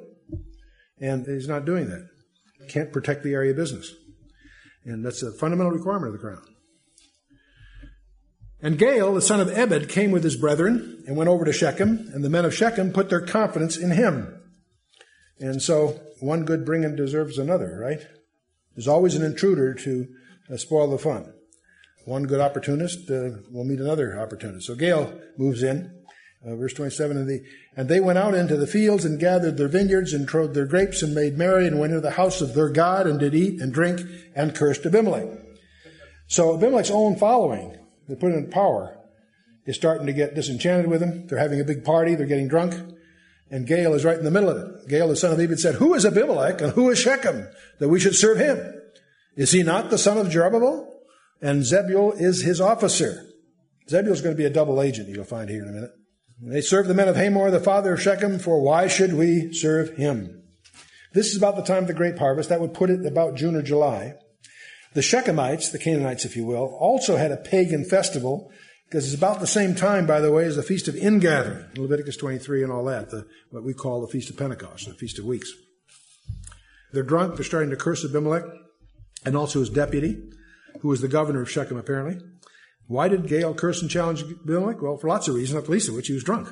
And 0.99 1.25
he's 1.25 1.47
not 1.47 1.65
doing 1.65 1.89
that. 1.89 2.07
Can't 2.69 2.93
protect 2.93 3.23
the 3.23 3.33
area 3.33 3.51
of 3.51 3.57
business. 3.57 3.93
And 4.85 5.05
that's 5.05 5.21
a 5.21 5.31
fundamental 5.33 5.73
requirement 5.73 6.07
of 6.07 6.13
the 6.13 6.19
crown. 6.19 6.54
And 8.65 8.79
Gaal, 8.79 9.13
the 9.13 9.21
son 9.21 9.39
of 9.41 9.55
Ebed, 9.55 9.89
came 9.89 10.09
with 10.09 10.23
his 10.23 10.35
brethren 10.35 11.03
and 11.05 11.15
went 11.15 11.29
over 11.29 11.45
to 11.45 11.53
Shechem, 11.53 12.09
and 12.11 12.23
the 12.23 12.31
men 12.31 12.45
of 12.45 12.55
Shechem 12.55 12.91
put 12.91 13.09
their 13.09 13.21
confidence 13.21 13.77
in 13.77 13.91
him. 13.91 14.41
And 15.39 15.61
so 15.61 16.01
one 16.19 16.45
good 16.45 16.65
bringing 16.65 16.95
deserves 16.95 17.37
another, 17.37 17.77
right? 17.79 17.99
There's 18.73 18.87
always 18.87 19.13
an 19.13 19.21
intruder 19.21 19.75
to 19.75 20.07
uh, 20.51 20.57
spoil 20.57 20.89
the 20.89 20.97
fun. 20.97 21.31
One 22.05 22.23
good 22.23 22.41
opportunist 22.41 23.07
uh, 23.11 23.37
will 23.51 23.65
meet 23.65 23.79
another 23.79 24.19
opportunist. 24.19 24.65
So 24.65 24.73
Gaal 24.73 25.15
moves 25.37 25.61
in. 25.61 26.01
Uh, 26.43 26.55
verse 26.55 26.73
27, 26.73 27.17
and, 27.17 27.29
the, 27.29 27.43
and 27.77 27.87
they 27.87 27.99
went 27.99 28.17
out 28.17 28.33
into 28.33 28.57
the 28.57 28.65
fields 28.65 29.05
and 29.05 29.19
gathered 29.19 29.57
their 29.57 29.67
vineyards 29.67 30.11
and 30.11 30.27
trode 30.27 30.55
their 30.55 30.65
grapes 30.65 31.03
and 31.03 31.13
made 31.13 31.37
merry 31.37 31.67
and 31.67 31.79
went 31.79 31.93
into 31.93 32.01
the 32.01 32.09
house 32.09 32.41
of 32.41 32.55
their 32.55 32.69
God 32.69 33.05
and 33.05 33.19
did 33.19 33.35
eat 33.35 33.61
and 33.61 33.71
drink 33.71 34.01
and 34.35 34.55
cursed 34.55 34.87
Abimelech. 34.87 35.27
So 36.25 36.55
Abimelech's 36.55 36.89
own 36.89 37.15
following 37.15 37.77
they 38.07 38.15
put 38.15 38.31
in 38.31 38.49
power 38.49 38.97
is 39.65 39.75
starting 39.75 40.05
to 40.07 40.13
get 40.13 40.35
disenchanted 40.35 40.87
with 40.87 41.01
him. 41.01 41.27
They're 41.27 41.39
having 41.39 41.59
a 41.59 41.65
big 41.65 41.83
party. 41.83 42.15
They're 42.15 42.27
getting 42.27 42.47
drunk. 42.47 42.73
And 43.49 43.67
Gaal 43.67 43.95
is 43.95 44.05
right 44.05 44.17
in 44.17 44.25
the 44.25 44.31
middle 44.31 44.49
of 44.49 44.57
it. 44.57 44.87
Gaal, 44.87 45.09
the 45.09 45.15
son 45.15 45.31
of 45.31 45.39
Ebed, 45.39 45.59
said, 45.59 45.75
Who 45.75 45.93
is 45.93 46.05
Abimelech 46.05 46.61
and 46.61 46.73
who 46.73 46.89
is 46.89 46.99
Shechem 46.99 47.47
that 47.79 47.89
we 47.89 47.99
should 47.99 48.15
serve 48.15 48.37
him? 48.37 48.73
Is 49.35 49.51
he 49.51 49.63
not 49.63 49.89
the 49.89 49.97
son 49.97 50.17
of 50.17 50.27
Jerubbaal? 50.27 50.87
And 51.41 51.63
Zebul 51.63 52.19
is 52.19 52.43
his 52.43 52.61
officer. 52.61 53.25
Zebul 53.89 54.11
is 54.11 54.21
going 54.21 54.35
to 54.35 54.37
be 54.37 54.45
a 54.45 54.49
double 54.49 54.81
agent, 54.81 55.09
you'll 55.09 55.25
find 55.25 55.49
here 55.49 55.61
in 55.63 55.69
a 55.69 55.73
minute. 55.73 55.91
They 56.41 56.61
serve 56.61 56.87
the 56.87 56.93
men 56.93 57.07
of 57.07 57.15
Hamor, 57.15 57.51
the 57.51 57.59
father 57.59 57.93
of 57.93 58.01
Shechem, 58.01 58.39
for 58.39 58.61
why 58.61 58.87
should 58.87 59.13
we 59.13 59.53
serve 59.53 59.95
him? 59.95 60.43
This 61.13 61.27
is 61.27 61.37
about 61.37 61.55
the 61.55 61.61
time 61.61 61.83
of 61.83 61.87
the 61.87 61.93
grape 61.93 62.17
harvest. 62.17 62.49
That 62.49 62.59
would 62.59 62.73
put 62.73 62.89
it 62.89 63.05
about 63.05 63.35
June 63.35 63.55
or 63.55 63.61
July. 63.61 64.15
The 64.95 65.01
Shechemites, 65.01 65.73
the 65.73 65.77
Canaanites, 65.77 66.23
if 66.23 66.37
you 66.37 66.45
will, 66.45 66.73
also 66.79 67.17
had 67.17 67.33
a 67.33 67.37
pagan 67.37 67.83
festival 67.83 68.49
because 68.85 69.05
it's 69.05 69.21
about 69.21 69.41
the 69.41 69.47
same 69.47 69.75
time, 69.75 70.07
by 70.07 70.21
the 70.21 70.31
way, 70.31 70.45
as 70.45 70.55
the 70.55 70.63
Feast 70.63 70.87
of 70.87 70.95
Ingathering, 70.95 71.65
Leviticus 71.75 72.15
23 72.15 72.63
and 72.63 72.71
all 72.71 72.85
that, 72.85 73.09
the, 73.09 73.27
what 73.49 73.65
we 73.65 73.73
call 73.73 73.99
the 73.99 74.07
Feast 74.07 74.29
of 74.29 74.37
Pentecost, 74.37 74.87
the 74.87 74.93
Feast 74.93 75.19
of 75.19 75.25
Weeks. 75.25 75.51
They're 76.93 77.03
drunk. 77.03 77.35
They're 77.35 77.43
starting 77.43 77.71
to 77.71 77.75
curse 77.75 78.05
Abimelech 78.05 78.45
and 79.25 79.35
also 79.35 79.59
his 79.59 79.69
deputy, 79.69 80.17
who 80.79 80.87
was 80.87 81.01
the 81.01 81.09
governor 81.09 81.41
of 81.41 81.51
Shechem, 81.51 81.75
apparently. 81.75 82.25
Why 82.87 83.09
did 83.09 83.23
Gaal 83.23 83.57
curse 83.57 83.81
and 83.81 83.91
challenge 83.91 84.23
Abimelech? 84.23 84.81
Well, 84.81 84.95
for 84.95 85.09
lots 85.09 85.27
of 85.27 85.35
reasons, 85.35 85.55
not 85.55 85.65
the 85.65 85.71
least 85.71 85.89
of 85.89 85.95
which 85.95 86.07
he 86.07 86.13
was 86.13 86.23
drunk. 86.23 86.47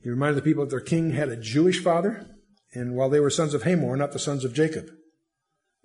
He 0.00 0.10
reminded 0.10 0.36
the 0.36 0.42
people 0.42 0.64
that 0.64 0.70
their 0.70 0.78
king 0.78 1.10
had 1.10 1.28
a 1.28 1.36
Jewish 1.36 1.82
father, 1.82 2.24
and 2.72 2.94
while 2.94 3.10
they 3.10 3.18
were 3.18 3.30
sons 3.30 3.52
of 3.52 3.64
Hamor, 3.64 3.96
not 3.96 4.12
the 4.12 4.20
sons 4.20 4.44
of 4.44 4.54
Jacob. 4.54 4.90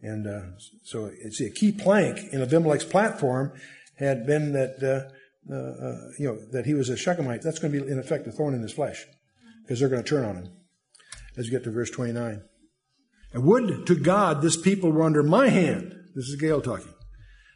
And 0.01 0.27
uh, 0.27 0.57
so 0.83 1.11
it's 1.13 1.39
a 1.41 1.49
key 1.49 1.71
plank 1.71 2.33
in 2.33 2.41
Abimelech's 2.41 2.85
platform 2.85 3.53
had 3.97 4.25
been 4.25 4.53
that 4.53 4.81
uh, 4.81 5.11
uh, 5.51 5.55
uh, 5.55 6.09
you 6.17 6.27
know 6.27 6.37
that 6.51 6.65
he 6.65 6.73
was 6.73 6.89
a 6.89 6.95
Shechemite. 6.95 7.41
That's 7.41 7.59
going 7.59 7.73
to 7.73 7.81
be 7.81 7.91
in 7.91 7.99
effect 7.99 8.27
a 8.27 8.31
thorn 8.31 8.53
in 8.53 8.61
his 8.61 8.73
flesh 8.73 9.05
because 9.63 9.79
they're 9.79 9.89
going 9.89 10.03
to 10.03 10.09
turn 10.09 10.25
on 10.25 10.35
him. 10.35 10.49
As 11.37 11.45
you 11.45 11.51
get 11.51 11.63
to 11.63 11.71
verse 11.71 11.89
29. 11.89 12.41
And 13.33 13.43
would 13.43 13.87
to 13.87 13.95
God 13.95 14.41
this 14.41 14.57
people 14.57 14.91
were 14.91 15.03
under 15.03 15.23
my 15.23 15.47
hand. 15.47 15.95
This 16.13 16.27
is 16.27 16.41
Gaal 16.41 16.63
talking. 16.63 16.93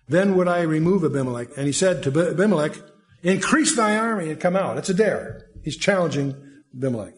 Then 0.08 0.36
would 0.36 0.48
I 0.48 0.62
remove 0.62 1.04
Abimelech. 1.04 1.50
And 1.58 1.66
he 1.66 1.74
said 1.74 2.04
to 2.04 2.30
Abimelech, 2.30 2.78
increase 3.24 3.76
thy 3.76 3.98
army 3.98 4.30
and 4.30 4.40
come 4.40 4.56
out. 4.56 4.78
It's 4.78 4.90
a 4.90 4.94
dare. 4.94 5.50
He's 5.64 5.78
challenging 5.78 6.36
Abimelech. 6.78 7.16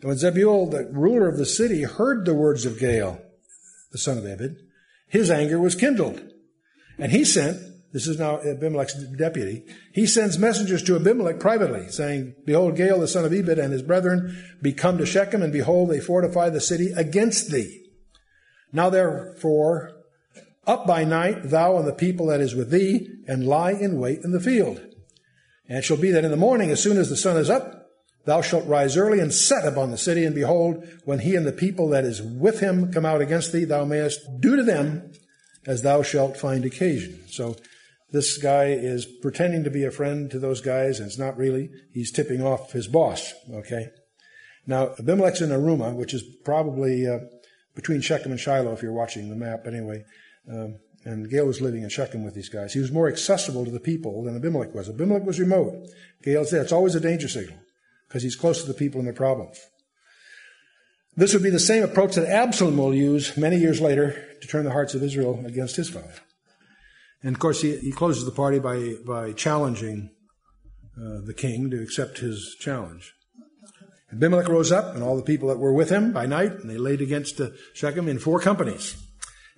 And 0.00 0.08
when 0.08 0.16
Zebul, 0.16 0.70
the 0.70 0.90
ruler 0.92 1.28
of 1.28 1.36
the 1.36 1.46
city, 1.46 1.82
heard 1.82 2.24
the 2.24 2.34
words 2.34 2.64
of 2.64 2.78
Gaal, 2.78 3.20
the 3.90 3.98
son 3.98 4.18
of 4.18 4.26
Ebed, 4.26 4.56
his 5.08 5.30
anger 5.30 5.58
was 5.58 5.74
kindled. 5.74 6.20
And 6.98 7.12
he 7.12 7.24
sent, 7.24 7.58
this 7.92 8.06
is 8.06 8.18
now 8.18 8.38
Abimelech's 8.40 8.94
deputy, 8.94 9.64
he 9.92 10.06
sends 10.06 10.38
messengers 10.38 10.82
to 10.84 10.96
Abimelech 10.96 11.40
privately, 11.40 11.88
saying, 11.88 12.34
Behold, 12.44 12.76
Gaal, 12.76 13.00
the 13.00 13.08
son 13.08 13.24
of 13.24 13.32
Ebed, 13.32 13.58
and 13.58 13.72
his 13.72 13.82
brethren 13.82 14.36
be 14.62 14.72
come 14.72 14.98
to 14.98 15.06
Shechem, 15.06 15.42
and 15.42 15.52
behold, 15.52 15.90
they 15.90 16.00
fortify 16.00 16.50
the 16.50 16.60
city 16.60 16.92
against 16.92 17.50
thee. 17.50 17.86
Now 18.72 18.90
therefore, 18.90 19.92
up 20.66 20.86
by 20.86 21.04
night, 21.04 21.50
thou 21.50 21.78
and 21.78 21.88
the 21.88 21.92
people 21.92 22.26
that 22.26 22.40
is 22.40 22.54
with 22.54 22.70
thee, 22.70 23.08
and 23.26 23.46
lie 23.46 23.72
in 23.72 23.98
wait 23.98 24.20
in 24.22 24.30
the 24.30 24.40
field. 24.40 24.78
And 25.68 25.78
it 25.78 25.84
shall 25.84 25.96
be 25.96 26.10
that 26.12 26.24
in 26.24 26.30
the 26.30 26.36
morning, 26.36 26.70
as 26.70 26.82
soon 26.82 26.96
as 26.96 27.08
the 27.08 27.16
sun 27.16 27.36
is 27.36 27.50
up, 27.50 27.79
Thou 28.24 28.42
shalt 28.42 28.66
rise 28.66 28.96
early 28.96 29.18
and 29.18 29.32
set 29.32 29.66
upon 29.66 29.90
the 29.90 29.98
city, 29.98 30.24
and 30.24 30.34
behold, 30.34 30.86
when 31.04 31.20
he 31.20 31.36
and 31.36 31.46
the 31.46 31.52
people 31.52 31.88
that 31.90 32.04
is 32.04 32.20
with 32.20 32.60
him 32.60 32.92
come 32.92 33.06
out 33.06 33.22
against 33.22 33.52
thee, 33.52 33.64
thou 33.64 33.84
mayest 33.84 34.40
do 34.40 34.56
to 34.56 34.62
them 34.62 35.12
as 35.66 35.82
thou 35.82 36.02
shalt 36.02 36.36
find 36.36 36.64
occasion. 36.64 37.20
So 37.28 37.56
this 38.12 38.36
guy 38.36 38.66
is 38.66 39.06
pretending 39.06 39.64
to 39.64 39.70
be 39.70 39.84
a 39.84 39.90
friend 39.90 40.30
to 40.30 40.38
those 40.38 40.60
guys, 40.60 40.98
and 40.98 41.06
it's 41.06 41.18
not 41.18 41.36
really. 41.36 41.70
He's 41.92 42.12
tipping 42.12 42.42
off 42.42 42.72
his 42.72 42.88
boss, 42.88 43.32
okay? 43.52 43.88
Now, 44.66 44.94
Abimelech's 44.98 45.40
in 45.40 45.50
Arumah, 45.50 45.96
which 45.96 46.12
is 46.12 46.22
probably 46.44 47.06
uh, 47.06 47.20
between 47.74 48.02
Shechem 48.02 48.32
and 48.32 48.40
Shiloh, 48.40 48.72
if 48.72 48.82
you're 48.82 48.92
watching 48.92 49.30
the 49.30 49.36
map 49.36 49.66
anyway. 49.66 50.04
Um, 50.50 50.78
and 51.04 51.30
Gaal 51.30 51.46
was 51.46 51.62
living 51.62 51.82
in 51.82 51.88
Shechem 51.88 52.24
with 52.24 52.34
these 52.34 52.50
guys. 52.50 52.74
He 52.74 52.80
was 52.80 52.92
more 52.92 53.08
accessible 53.08 53.64
to 53.64 53.70
the 53.70 53.80
people 53.80 54.22
than 54.22 54.36
Abimelech 54.36 54.74
was. 54.74 54.90
Abimelech 54.90 55.24
was 55.24 55.40
remote. 55.40 55.88
Gaal's 56.22 56.50
there. 56.50 56.60
It's 56.60 56.72
always 56.72 56.94
a 56.94 57.00
danger 57.00 57.28
signal 57.28 57.56
because 58.10 58.24
he's 58.24 58.34
close 58.34 58.60
to 58.60 58.66
the 58.66 58.74
people 58.74 58.98
and 58.98 59.06
their 59.06 59.14
problems. 59.14 59.60
This 61.16 61.32
would 61.32 61.44
be 61.44 61.50
the 61.50 61.60
same 61.60 61.84
approach 61.84 62.16
that 62.16 62.28
Absalom 62.28 62.76
will 62.76 62.92
use 62.92 63.36
many 63.36 63.56
years 63.56 63.80
later 63.80 64.26
to 64.40 64.48
turn 64.48 64.64
the 64.64 64.72
hearts 64.72 64.94
of 64.94 65.02
Israel 65.04 65.40
against 65.46 65.76
his 65.76 65.88
father. 65.88 66.14
And 67.22 67.36
of 67.36 67.40
course, 67.40 67.62
he, 67.62 67.76
he 67.76 67.92
closes 67.92 68.24
the 68.24 68.32
party 68.32 68.58
by, 68.58 68.94
by 69.06 69.32
challenging 69.32 70.10
uh, 70.96 71.20
the 71.24 71.34
king 71.34 71.70
to 71.70 71.80
accept 71.80 72.18
his 72.18 72.56
challenge. 72.58 73.14
Abimelech 74.12 74.48
rose 74.48 74.72
up, 74.72 74.96
and 74.96 75.04
all 75.04 75.16
the 75.16 75.22
people 75.22 75.48
that 75.48 75.58
were 75.58 75.72
with 75.72 75.90
him 75.90 76.12
by 76.12 76.26
night, 76.26 76.50
and 76.50 76.68
they 76.68 76.78
laid 76.78 77.00
against 77.00 77.40
uh, 77.40 77.50
Shechem 77.74 78.08
in 78.08 78.18
four 78.18 78.40
companies. 78.40 78.96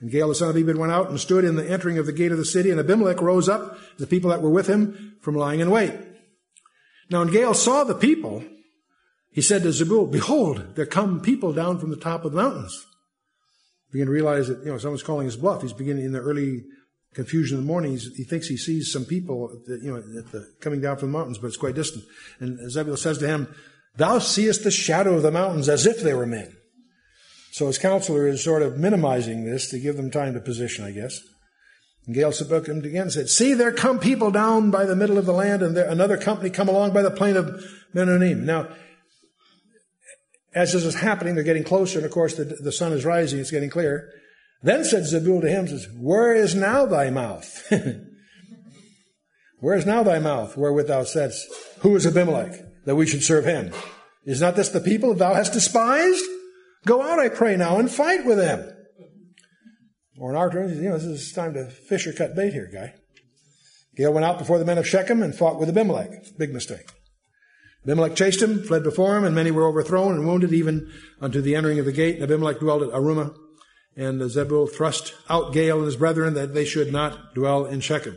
And 0.01 0.11
Gaal 0.11 0.29
the 0.29 0.35
son 0.35 0.51
of 0.51 0.57
Ebed 0.59 0.77
went 0.77 0.93
out 0.93 1.09
and 1.09 1.19
stood 1.19 1.45
in 1.45 1.57
the 1.57 1.67
entering 1.67 1.97
of 1.97 2.05
the 2.05 2.13
gate 2.13 2.33
of 2.33 2.39
the 2.39 2.45
city, 2.45 2.71
and 2.71 2.79
Abimelech 2.79 3.23
rose 3.23 3.49
up, 3.49 3.79
the 3.97 4.07
people 4.07 4.29
that 4.29 4.43
were 4.43 4.51
with 4.51 4.67
him, 4.67 5.17
from 5.23 5.37
lying 5.37 5.61
in 5.61 5.71
wait. 5.71 5.95
Now, 7.11 7.21
when 7.21 7.33
Gaal 7.33 7.55
saw 7.55 7.85
the 7.85 7.95
people, 7.95 8.45
he 9.31 9.41
said 9.41 9.63
to 9.63 9.69
Zebul, 9.69 10.11
Behold, 10.11 10.75
there 10.77 10.87
come 10.87 11.21
people 11.21 11.53
down 11.53 11.79
from 11.79 11.91
the 11.91 11.97
top 11.97 12.25
of 12.25 12.33
the 12.33 12.43
mountains. 12.43 12.87
Begin 13.91 14.07
to 14.07 14.13
realize 14.13 14.49
that, 14.49 14.61
you 14.61 14.67
know, 14.67 14.79
someone's 14.79 15.03
calling 15.03 15.27
his 15.27 15.37
bluff. 15.37 15.63
He's 15.63 15.73
beginning 15.73 16.05
in 16.05 16.13
the 16.13 16.21
early 16.21 16.65
confusion 17.15 17.59
in 17.59 17.65
the 17.65 17.67
morning. 17.67 17.97
he 17.97 18.25
thinks 18.25 18.47
he 18.47 18.57
sees 18.57 18.91
some 18.91 19.05
people, 19.05 19.49
that, 19.67 19.83
you 19.83 19.93
know, 19.93 20.01
the, 20.01 20.51
coming 20.61 20.81
down 20.81 20.97
from 20.97 21.13
the 21.13 21.19
mountains, 21.19 21.39
but 21.39 21.49
it's 21.49 21.57
quite 21.57 21.75
distant. 21.75 22.05
And 22.41 22.59
Zebul 22.71 22.99
says 22.99 23.19
to 23.19 23.27
him, 23.27 23.55
Thou 23.97 24.19
seest 24.19 24.65
the 24.65 24.71
shadow 24.71 25.15
of 25.15 25.23
the 25.23 25.31
mountains 25.31 25.69
as 25.69 25.87
if 25.87 26.01
they 26.01 26.15
were 26.15 26.27
men. 26.27 26.57
So 27.53 27.67
his 27.67 27.79
counselor 27.79 28.27
is 28.27 28.43
sort 28.43 28.63
of 28.63 28.79
minimizing 28.79 29.45
this 29.45 29.69
to 29.71 29.79
give 29.79 29.99
them 29.99 30.11
time 30.11 30.33
to 30.35 30.41
position, 30.41 30.87
I 30.87 30.93
guess. 30.93 31.21
And 32.07 32.17
Gaal 32.17 32.35
spoke 32.35 32.65
to 32.65 32.73
him 32.73 32.79
again 32.79 33.03
and 33.03 33.13
said, 33.13 33.29
See, 33.29 33.55
there 33.55 33.73
come 33.73 33.99
people 33.99 34.31
down 34.31 34.71
by 34.71 34.85
the 34.85 34.97
middle 34.97 35.19
of 35.19 35.27
the 35.27 35.33
land, 35.33 35.63
and 35.63 35.77
there, 35.77 35.89
another 35.89 36.17
company 36.17 36.51
come 36.51 36.69
along 36.69 36.93
by 36.93 37.03
the 37.03 37.11
plain 37.11 37.37
of 37.37 37.65
Meonim. 37.95 38.41
Now, 38.41 38.69
as 40.55 40.73
this 40.73 40.85
is 40.85 40.97
happening, 40.97 41.35
they're 41.35 41.45
getting 41.45 41.65
closer, 41.65 41.99
and 41.99 42.07
of 42.07 42.13
course 42.13 42.37
the, 42.37 42.45
the 42.45 42.73
sun 42.73 42.93
is 42.93 43.05
rising, 43.05 43.39
it's 43.39 43.51
getting 43.51 43.71
clear. 43.71 44.11
Then 44.63 44.85
said 44.85 45.05
Zebul 45.05 45.41
to 45.43 45.49
him, 45.49 45.69
says, 45.69 45.89
Where 45.97 46.35
is 46.35 46.55
now 46.55 46.87
thy 46.87 47.11
mouth? 47.11 47.73
Where 49.61 49.77
is 49.77 49.87
now 49.87 50.03
thy 50.03 50.19
mouth, 50.19 50.57
wherewith 50.57 50.89
thou 50.89 51.05
saidst, 51.05 51.47
Who 51.81 51.95
is 51.95 52.07
Abimelech, 52.07 52.85
that 52.85 52.97
we 52.97 53.07
should 53.07 53.23
serve 53.23 53.45
him? 53.45 53.73
Is 54.25 54.41
not 54.41 54.57
this 54.57 54.69
the 54.69 54.81
people 54.81 55.15
thou 55.15 55.35
hast 55.35 55.53
despised? 55.53 56.25
Go 56.85 57.01
out, 57.01 57.21
I 57.21 57.29
pray 57.29 57.57
now, 57.57 57.79
and 57.79 57.91
fight 57.91 58.25
with 58.25 58.39
them. 58.39 58.69
Or 60.19 60.31
in 60.31 60.37
our 60.37 60.51
terms, 60.51 60.77
you 60.77 60.89
know, 60.89 60.99
this 60.99 61.05
is 61.05 61.33
time 61.33 61.55
to 61.55 61.67
fish 61.67 62.07
or 62.07 62.13
cut 62.13 62.37
bait 62.37 62.53
here, 62.53 62.71
guy. 62.73 62.95
Gaal 63.99 64.13
went 64.13 64.25
out 64.25 64.39
before 64.39 64.59
the 64.59 64.65
men 64.65 64.79
of 64.79 64.87
Shechem 64.87 65.23
and 65.23 65.35
fought 65.35 65.59
with 65.59 65.69
Abimelech. 65.69 66.39
Big 66.39 66.53
mistake. 66.53 66.91
Abimelech 67.85 68.15
chased 68.15 68.41
him, 68.41 68.63
fled 68.63 68.83
before 68.83 69.17
him, 69.17 69.25
and 69.25 69.35
many 69.35 69.51
were 69.51 69.67
overthrown 69.67 70.15
and 70.15 70.27
wounded 70.27 70.53
even 70.53 70.91
unto 71.21 71.41
the 71.41 71.55
entering 71.55 71.79
of 71.79 71.85
the 71.85 71.93
gate. 71.93 72.17
And 72.17 72.25
Abimelech 72.25 72.61
dwelled 72.61 72.83
at 72.83 72.91
Arumah. 72.91 73.37
And 73.95 74.21
Zebul 74.23 74.73
thrust 74.73 75.15
out 75.29 75.53
Gaal 75.53 75.77
and 75.77 75.87
his 75.87 75.97
brethren 75.97 76.35
that 76.35 76.55
they 76.55 76.65
should 76.65 76.93
not 76.93 77.35
dwell 77.35 77.67
in 77.67 77.81
Shechem. 77.81 78.15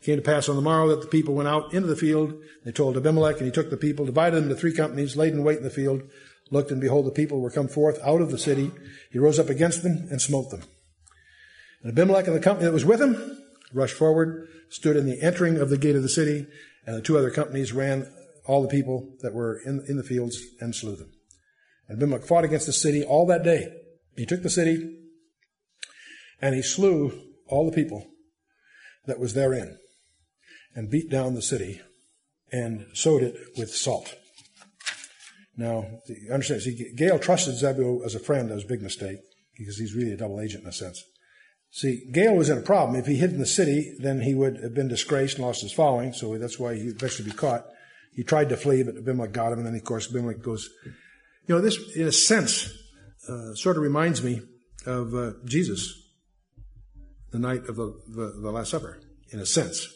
It 0.00 0.04
came 0.04 0.16
to 0.16 0.22
pass 0.22 0.48
on 0.48 0.56
the 0.56 0.62
morrow 0.62 0.88
that 0.88 1.02
the 1.02 1.08
people 1.08 1.34
went 1.34 1.48
out 1.48 1.74
into 1.74 1.88
the 1.88 1.96
field. 1.96 2.34
They 2.64 2.72
told 2.72 2.96
Abimelech, 2.96 3.36
and 3.36 3.46
he 3.46 3.52
took 3.52 3.68
the 3.68 3.76
people, 3.76 4.06
divided 4.06 4.36
them 4.36 4.44
into 4.44 4.56
three 4.56 4.72
companies, 4.72 5.16
laid 5.16 5.34
in 5.34 5.44
wait 5.44 5.58
in 5.58 5.64
the 5.64 5.70
field, 5.70 6.02
looked, 6.50 6.70
and 6.70 6.80
behold, 6.80 7.04
the 7.04 7.10
people 7.10 7.40
were 7.40 7.50
come 7.50 7.68
forth 7.68 7.98
out 8.02 8.22
of 8.22 8.30
the 8.30 8.38
city. 8.38 8.70
He 9.10 9.18
rose 9.18 9.38
up 9.38 9.50
against 9.50 9.82
them 9.82 10.06
and 10.10 10.22
smote 10.22 10.50
them. 10.50 10.62
And 11.82 11.92
Abimelech 11.92 12.26
and 12.26 12.36
the 12.36 12.40
company 12.40 12.66
that 12.66 12.72
was 12.72 12.84
with 12.84 13.00
him 13.00 13.38
rushed 13.72 13.96
forward, 13.96 14.48
stood 14.70 14.96
in 14.96 15.06
the 15.06 15.20
entering 15.22 15.58
of 15.58 15.70
the 15.70 15.78
gate 15.78 15.96
of 15.96 16.02
the 16.02 16.08
city, 16.08 16.46
and 16.86 16.96
the 16.96 17.02
two 17.02 17.18
other 17.18 17.30
companies 17.30 17.72
ran 17.72 18.06
all 18.46 18.62
the 18.62 18.68
people 18.68 19.14
that 19.20 19.34
were 19.34 19.60
in, 19.64 19.84
in 19.88 19.96
the 19.96 20.02
fields 20.02 20.40
and 20.60 20.74
slew 20.74 20.96
them. 20.96 21.12
And 21.86 21.98
Abimelech 21.98 22.24
fought 22.24 22.44
against 22.44 22.66
the 22.66 22.72
city 22.72 23.04
all 23.04 23.26
that 23.26 23.44
day. 23.44 23.68
He 24.16 24.26
took 24.26 24.42
the 24.42 24.50
city, 24.50 24.96
and 26.40 26.54
he 26.54 26.62
slew 26.62 27.12
all 27.46 27.66
the 27.66 27.74
people 27.74 28.06
that 29.06 29.18
was 29.18 29.34
therein, 29.34 29.78
and 30.74 30.90
beat 30.90 31.10
down 31.10 31.34
the 31.34 31.42
city, 31.42 31.80
and 32.50 32.86
sowed 32.94 33.22
it 33.22 33.34
with 33.56 33.70
salt. 33.70 34.14
Now, 35.56 35.86
you 36.06 36.32
understand, 36.32 36.62
see, 36.62 36.94
Gaal 36.96 37.20
trusted 37.20 37.54
Zebul 37.54 38.04
as 38.04 38.14
a 38.14 38.20
friend. 38.20 38.48
That 38.48 38.54
was 38.54 38.64
a 38.64 38.68
big 38.68 38.82
mistake, 38.82 39.18
because 39.56 39.78
he's 39.78 39.94
really 39.94 40.12
a 40.12 40.16
double 40.16 40.40
agent 40.40 40.62
in 40.62 40.68
a 40.68 40.72
sense. 40.72 41.02
See, 41.70 42.10
Gaal 42.10 42.36
was 42.36 42.48
in 42.48 42.58
a 42.58 42.62
problem. 42.62 42.98
If 42.98 43.06
he 43.06 43.16
hid 43.16 43.32
in 43.32 43.38
the 43.38 43.46
city, 43.46 43.94
then 43.98 44.20
he 44.20 44.34
would 44.34 44.62
have 44.62 44.74
been 44.74 44.88
disgraced 44.88 45.36
and 45.36 45.46
lost 45.46 45.62
his 45.62 45.72
following, 45.72 46.12
so 46.12 46.36
that's 46.38 46.58
why 46.58 46.74
he 46.74 46.88
eventually 46.88 47.30
be 47.30 47.36
caught. 47.36 47.66
He 48.12 48.24
tried 48.24 48.48
to 48.48 48.56
flee, 48.56 48.82
but 48.82 48.96
Abimelech 48.96 49.32
got 49.32 49.52
him, 49.52 49.58
and 49.58 49.66
then, 49.66 49.74
of 49.74 49.84
course, 49.84 50.08
Abimelech 50.10 50.42
goes. 50.42 50.68
You 51.46 51.54
know, 51.54 51.60
this, 51.60 51.78
in 51.94 52.06
a 52.06 52.12
sense, 52.12 52.72
uh, 53.28 53.54
sort 53.54 53.76
of 53.76 53.82
reminds 53.82 54.22
me 54.22 54.40
of 54.86 55.14
uh, 55.14 55.32
Jesus, 55.44 55.94
the 57.30 57.38
night 57.38 57.68
of 57.68 57.76
the, 57.76 58.00
the, 58.08 58.40
the 58.40 58.50
Last 58.50 58.70
Supper, 58.70 58.98
in 59.30 59.38
a 59.38 59.46
sense. 59.46 59.86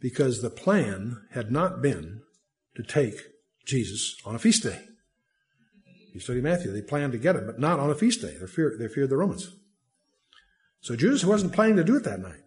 Because 0.00 0.42
the 0.42 0.50
plan 0.50 1.22
had 1.32 1.50
not 1.50 1.80
been 1.80 2.20
to 2.74 2.82
take 2.82 3.14
Jesus 3.64 4.16
on 4.24 4.34
a 4.34 4.38
feast 4.38 4.62
day. 4.64 4.80
You 6.12 6.20
study 6.20 6.40
Matthew, 6.40 6.72
they 6.72 6.82
planned 6.82 7.12
to 7.12 7.18
get 7.18 7.36
him, 7.36 7.46
but 7.46 7.58
not 7.58 7.78
on 7.78 7.90
a 7.90 7.94
feast 7.94 8.20
day. 8.20 8.36
They 8.38 8.46
feared, 8.46 8.78
they 8.78 8.88
feared 8.88 9.10
the 9.10 9.16
Romans. 9.16 9.50
So 10.86 10.94
Judas 10.94 11.24
wasn't 11.24 11.52
planning 11.52 11.74
to 11.78 11.82
do 11.82 11.96
it 11.96 12.04
that 12.04 12.20
night. 12.20 12.44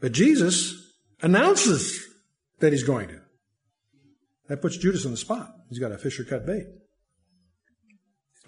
But 0.00 0.10
Jesus 0.10 0.74
announces 1.22 2.04
that 2.58 2.72
he's 2.72 2.82
going 2.82 3.06
to. 3.06 3.20
That 4.48 4.60
puts 4.60 4.76
Judas 4.76 5.04
on 5.04 5.12
the 5.12 5.16
spot. 5.16 5.54
He's 5.68 5.78
got 5.78 5.92
a 5.92 5.98
fisher 5.98 6.24
cut 6.24 6.44
bait. 6.44 6.66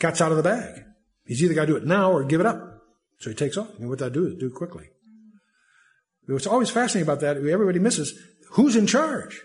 Cat's 0.00 0.20
out 0.20 0.32
of 0.32 0.38
the 0.38 0.42
bag. 0.42 0.82
He's 1.24 1.40
either 1.40 1.54
got 1.54 1.66
to 1.66 1.66
do 1.68 1.76
it 1.76 1.86
now 1.86 2.10
or 2.10 2.24
give 2.24 2.40
it 2.40 2.46
up. 2.46 2.82
So 3.20 3.30
he 3.30 3.36
takes 3.36 3.56
off. 3.56 3.78
And 3.78 3.88
what 3.88 4.00
that 4.00 4.12
do 4.12 4.26
is 4.26 4.34
do 4.34 4.48
it 4.48 4.54
quickly. 4.54 4.88
What's 6.26 6.48
always 6.48 6.68
fascinating 6.68 7.08
about 7.08 7.20
that, 7.20 7.36
everybody 7.36 7.78
misses, 7.78 8.12
who's 8.50 8.74
in 8.74 8.88
charge? 8.88 9.40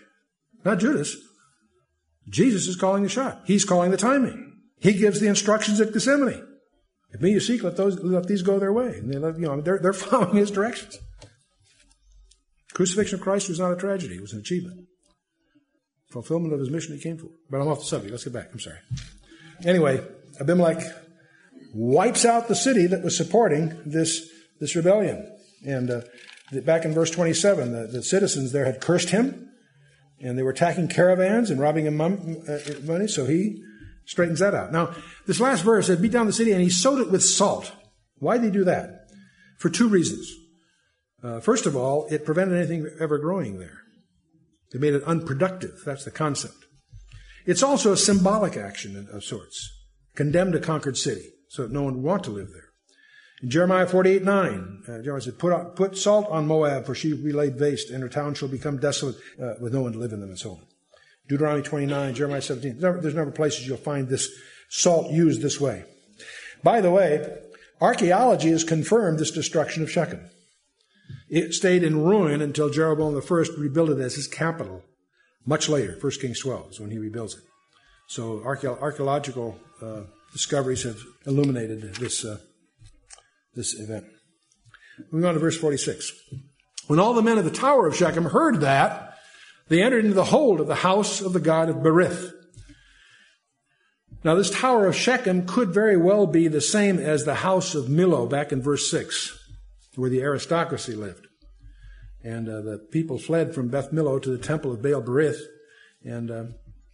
Not 0.64 0.80
Judas. 0.80 1.16
Jesus 2.28 2.66
is 2.66 2.74
calling 2.74 3.04
the 3.04 3.08
shot. 3.08 3.42
He's 3.44 3.64
calling 3.64 3.92
the 3.92 3.96
timing. 3.96 4.56
He 4.80 4.94
gives 4.94 5.20
the 5.20 5.28
instructions 5.28 5.80
at 5.80 5.92
Gethsemane. 5.92 6.48
If 7.10 7.20
me 7.22 7.30
you 7.32 7.40
seek, 7.40 7.62
let 7.62 7.76
those 7.76 7.98
let 8.00 8.26
these 8.26 8.42
go 8.42 8.58
their 8.58 8.72
way. 8.72 8.98
And 8.98 9.12
they 9.12 9.18
let, 9.18 9.36
you 9.36 9.46
know, 9.46 9.60
they're, 9.60 9.78
they're 9.78 9.92
following 9.94 10.36
his 10.36 10.50
directions. 10.50 10.98
Crucifixion 12.74 13.18
of 13.18 13.22
Christ 13.22 13.48
was 13.48 13.58
not 13.58 13.72
a 13.72 13.76
tragedy, 13.76 14.16
it 14.16 14.20
was 14.20 14.32
an 14.32 14.40
achievement. 14.40 14.86
Fulfillment 16.10 16.54
of 16.54 16.60
his 16.60 16.70
mission 16.70 16.94
he 16.94 17.02
came 17.02 17.18
for. 17.18 17.28
But 17.50 17.60
I'm 17.60 17.68
off 17.68 17.80
the 17.80 17.84
subject. 17.84 18.12
Let's 18.12 18.24
get 18.24 18.32
back. 18.32 18.48
I'm 18.52 18.60
sorry. 18.60 18.78
Anyway, 19.64 20.02
Abimelech 20.40 20.82
wipes 21.74 22.24
out 22.24 22.48
the 22.48 22.54
city 22.54 22.86
that 22.86 23.02
was 23.02 23.16
supporting 23.16 23.78
this, 23.84 24.28
this 24.60 24.74
rebellion. 24.74 25.36
And 25.66 25.90
uh, 25.90 26.00
back 26.64 26.84
in 26.84 26.94
verse 26.94 27.10
27, 27.10 27.72
the, 27.72 27.86
the, 27.88 28.02
citizens 28.02 28.52
there 28.52 28.64
had 28.64 28.80
cursed 28.80 29.10
him, 29.10 29.50
and 30.20 30.38
they 30.38 30.42
were 30.42 30.50
attacking 30.50 30.88
caravans 30.88 31.50
and 31.50 31.60
robbing 31.60 31.86
him 31.86 32.00
uh, 32.00 32.06
money, 32.84 33.08
so 33.08 33.26
he 33.26 33.62
straightens 34.08 34.40
that 34.40 34.54
out. 34.54 34.72
Now, 34.72 34.94
this 35.26 35.38
last 35.38 35.62
verse 35.62 35.86
said, 35.86 36.00
beat 36.00 36.12
down 36.12 36.26
the 36.26 36.32
city, 36.32 36.50
and 36.50 36.62
he 36.62 36.70
sowed 36.70 37.00
it 37.00 37.10
with 37.10 37.22
salt. 37.22 37.72
Why 38.18 38.38
did 38.38 38.46
he 38.46 38.50
do 38.50 38.64
that? 38.64 39.10
For 39.58 39.68
two 39.68 39.88
reasons. 39.88 40.34
Uh, 41.22 41.40
first 41.40 41.66
of 41.66 41.76
all, 41.76 42.06
it 42.10 42.24
prevented 42.24 42.56
anything 42.56 42.88
ever 42.98 43.18
growing 43.18 43.58
there. 43.58 43.82
It 44.72 44.80
made 44.80 44.94
it 44.94 45.04
unproductive. 45.04 45.82
That's 45.84 46.04
the 46.04 46.10
concept. 46.10 46.56
It's 47.44 47.62
also 47.62 47.92
a 47.92 47.96
symbolic 47.96 48.56
action 48.56 49.08
of 49.12 49.24
sorts. 49.24 49.70
Condemned 50.14 50.54
a 50.54 50.60
conquered 50.60 50.96
city 50.96 51.28
so 51.48 51.62
that 51.62 51.72
no 51.72 51.82
one 51.82 51.96
would 51.96 52.04
want 52.04 52.24
to 52.24 52.30
live 52.30 52.48
there. 52.52 52.68
In 53.42 53.50
Jeremiah 53.50 53.86
48, 53.86 54.24
9, 54.24 54.82
uh, 54.88 55.02
Jeremiah 55.02 55.20
said, 55.20 55.38
put, 55.38 55.52
out, 55.52 55.76
put 55.76 55.98
salt 55.98 56.28
on 56.30 56.46
Moab, 56.46 56.86
for 56.86 56.94
she 56.94 57.12
will 57.12 57.22
be 57.22 57.32
laid 57.32 57.60
waste, 57.60 57.90
and 57.90 58.02
her 58.02 58.08
town 58.08 58.34
shall 58.34 58.48
become 58.48 58.78
desolate 58.78 59.16
uh, 59.40 59.54
with 59.60 59.74
no 59.74 59.82
one 59.82 59.92
to 59.92 59.98
live 59.98 60.12
in 60.12 60.20
them, 60.20 60.30
and 60.30 60.38
so 60.38 60.52
on. 60.52 60.67
Deuteronomy 61.28 61.62
29, 61.62 62.14
Jeremiah 62.14 62.42
17. 62.42 62.72
There's 62.72 62.82
never, 62.82 63.00
there's 63.00 63.14
never 63.14 63.30
places 63.30 63.66
you'll 63.66 63.76
find 63.76 64.08
this 64.08 64.30
salt 64.68 65.10
used 65.10 65.42
this 65.42 65.60
way. 65.60 65.84
By 66.62 66.80
the 66.80 66.90
way, 66.90 67.38
archaeology 67.80 68.50
has 68.50 68.64
confirmed 68.64 69.18
this 69.18 69.30
destruction 69.30 69.82
of 69.82 69.90
Shechem. 69.90 70.28
It 71.28 71.52
stayed 71.52 71.82
in 71.82 72.02
ruin 72.02 72.40
until 72.40 72.70
Jeroboam 72.70 73.16
I 73.16 73.44
rebuilt 73.58 73.90
it 73.90 74.00
as 74.00 74.14
his 74.14 74.26
capital. 74.26 74.82
Much 75.46 75.68
later, 75.68 75.96
1 76.00 76.12
Kings 76.20 76.40
12 76.40 76.72
is 76.72 76.80
when 76.80 76.90
he 76.90 76.98
rebuilds 76.98 77.34
it. 77.34 77.42
So 78.06 78.42
archaeological 78.44 79.58
uh, 79.82 80.02
discoveries 80.32 80.82
have 80.84 80.98
illuminated 81.26 81.94
this, 81.96 82.24
uh, 82.24 82.38
this 83.54 83.78
event. 83.78 84.06
Moving 85.10 85.28
on 85.28 85.34
to 85.34 85.40
verse 85.40 85.58
46. 85.58 86.12
When 86.86 86.98
all 86.98 87.12
the 87.12 87.22
men 87.22 87.38
of 87.38 87.44
the 87.44 87.50
tower 87.50 87.86
of 87.86 87.96
Shechem 87.96 88.24
heard 88.24 88.60
that, 88.60 89.07
they 89.68 89.82
entered 89.82 90.04
into 90.04 90.14
the 90.14 90.24
hold 90.24 90.60
of 90.60 90.66
the 90.66 90.76
house 90.76 91.20
of 91.20 91.32
the 91.32 91.40
god 91.40 91.68
of 91.68 91.76
Berith. 91.76 92.32
Now, 94.24 94.34
this 94.34 94.50
tower 94.50 94.86
of 94.86 94.96
Shechem 94.96 95.46
could 95.46 95.72
very 95.72 95.96
well 95.96 96.26
be 96.26 96.48
the 96.48 96.60
same 96.60 96.98
as 96.98 97.24
the 97.24 97.36
house 97.36 97.74
of 97.74 97.86
Millo 97.86 98.28
back 98.28 98.50
in 98.50 98.60
verse 98.60 98.90
6 98.90 99.38
where 99.98 100.10
the 100.10 100.22
aristocracy 100.22 100.94
lived. 100.94 101.26
And 102.22 102.48
uh, 102.48 102.60
the 102.60 102.78
people 102.78 103.18
fled 103.18 103.54
from 103.54 103.68
Beth 103.68 103.90
Millo 103.90 104.22
to 104.22 104.30
the 104.30 104.38
temple 104.38 104.72
of 104.72 104.82
Baal 104.82 105.02
Berith, 105.02 105.40
and 106.04 106.30
uh, 106.30 106.44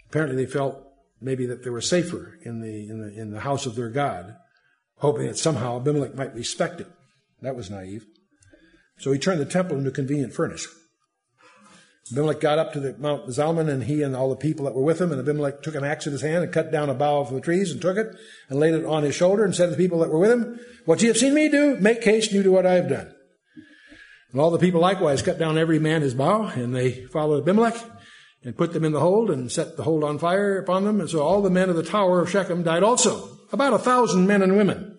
apparently 0.08 0.44
they 0.44 0.50
felt 0.50 0.82
maybe 1.20 1.46
that 1.46 1.64
they 1.64 1.70
were 1.70 1.80
safer 1.80 2.38
in 2.42 2.60
the, 2.60 2.88
in 2.88 3.00
the 3.00 3.20
in 3.20 3.30
the 3.30 3.40
house 3.40 3.66
of 3.66 3.74
their 3.74 3.90
god, 3.90 4.36
hoping 4.98 5.26
that 5.26 5.38
somehow 5.38 5.76
Abimelech 5.76 6.14
might 6.14 6.34
respect 6.34 6.80
it. 6.80 6.88
That 7.42 7.56
was 7.56 7.70
naive. 7.70 8.06
So 8.98 9.12
he 9.12 9.18
turned 9.18 9.40
the 9.40 9.46
temple 9.46 9.76
into 9.76 9.90
a 9.90 9.92
convenient 9.92 10.32
furnace. 10.32 10.66
Abimelech 12.12 12.40
got 12.40 12.58
up 12.58 12.72
to 12.74 12.80
the 12.80 12.94
Mount 12.98 13.26
Zalmon, 13.28 13.68
and 13.68 13.84
he 13.84 14.02
and 14.02 14.14
all 14.14 14.28
the 14.28 14.36
people 14.36 14.66
that 14.66 14.74
were 14.74 14.82
with 14.82 15.00
him, 15.00 15.10
and 15.10 15.20
Abimelech 15.20 15.62
took 15.62 15.74
an 15.74 15.84
axe 15.84 16.06
in 16.06 16.12
his 16.12 16.20
hand 16.20 16.44
and 16.44 16.52
cut 16.52 16.70
down 16.70 16.90
a 16.90 16.94
bough 16.94 17.24
from 17.24 17.36
the 17.36 17.40
trees 17.40 17.70
and 17.70 17.80
took 17.80 17.96
it 17.96 18.08
and 18.50 18.60
laid 18.60 18.74
it 18.74 18.84
on 18.84 19.04
his 19.04 19.14
shoulder 19.14 19.42
and 19.42 19.54
said 19.54 19.66
to 19.66 19.70
the 19.70 19.76
people 19.78 20.00
that 20.00 20.10
were 20.10 20.18
with 20.18 20.30
him, 20.30 20.60
What 20.84 21.00
ye 21.00 21.08
have 21.08 21.16
seen 21.16 21.32
me 21.32 21.48
do, 21.48 21.76
make 21.76 22.04
haste 22.04 22.32
and 22.32 22.44
do 22.44 22.52
what 22.52 22.66
I 22.66 22.74
have 22.74 22.90
done. 22.90 23.14
And 24.32 24.40
all 24.40 24.50
the 24.50 24.58
people 24.58 24.80
likewise 24.80 25.22
cut 25.22 25.38
down 25.38 25.56
every 25.56 25.78
man 25.78 26.02
his 26.02 26.12
bough, 26.12 26.48
and 26.48 26.74
they 26.74 27.06
followed 27.06 27.42
Abimelech 27.42 27.82
and 28.42 28.56
put 28.56 28.74
them 28.74 28.84
in 28.84 28.92
the 28.92 29.00
hold 29.00 29.30
and 29.30 29.50
set 29.50 29.78
the 29.78 29.84
hold 29.84 30.04
on 30.04 30.18
fire 30.18 30.58
upon 30.58 30.84
them. 30.84 31.00
And 31.00 31.08
so 31.08 31.20
all 31.20 31.40
the 31.40 31.48
men 31.48 31.70
of 31.70 31.76
the 31.76 31.82
tower 31.82 32.20
of 32.20 32.28
Shechem 32.28 32.62
died 32.62 32.82
also, 32.82 33.38
about 33.50 33.72
a 33.72 33.78
thousand 33.78 34.26
men 34.26 34.42
and 34.42 34.58
women. 34.58 34.98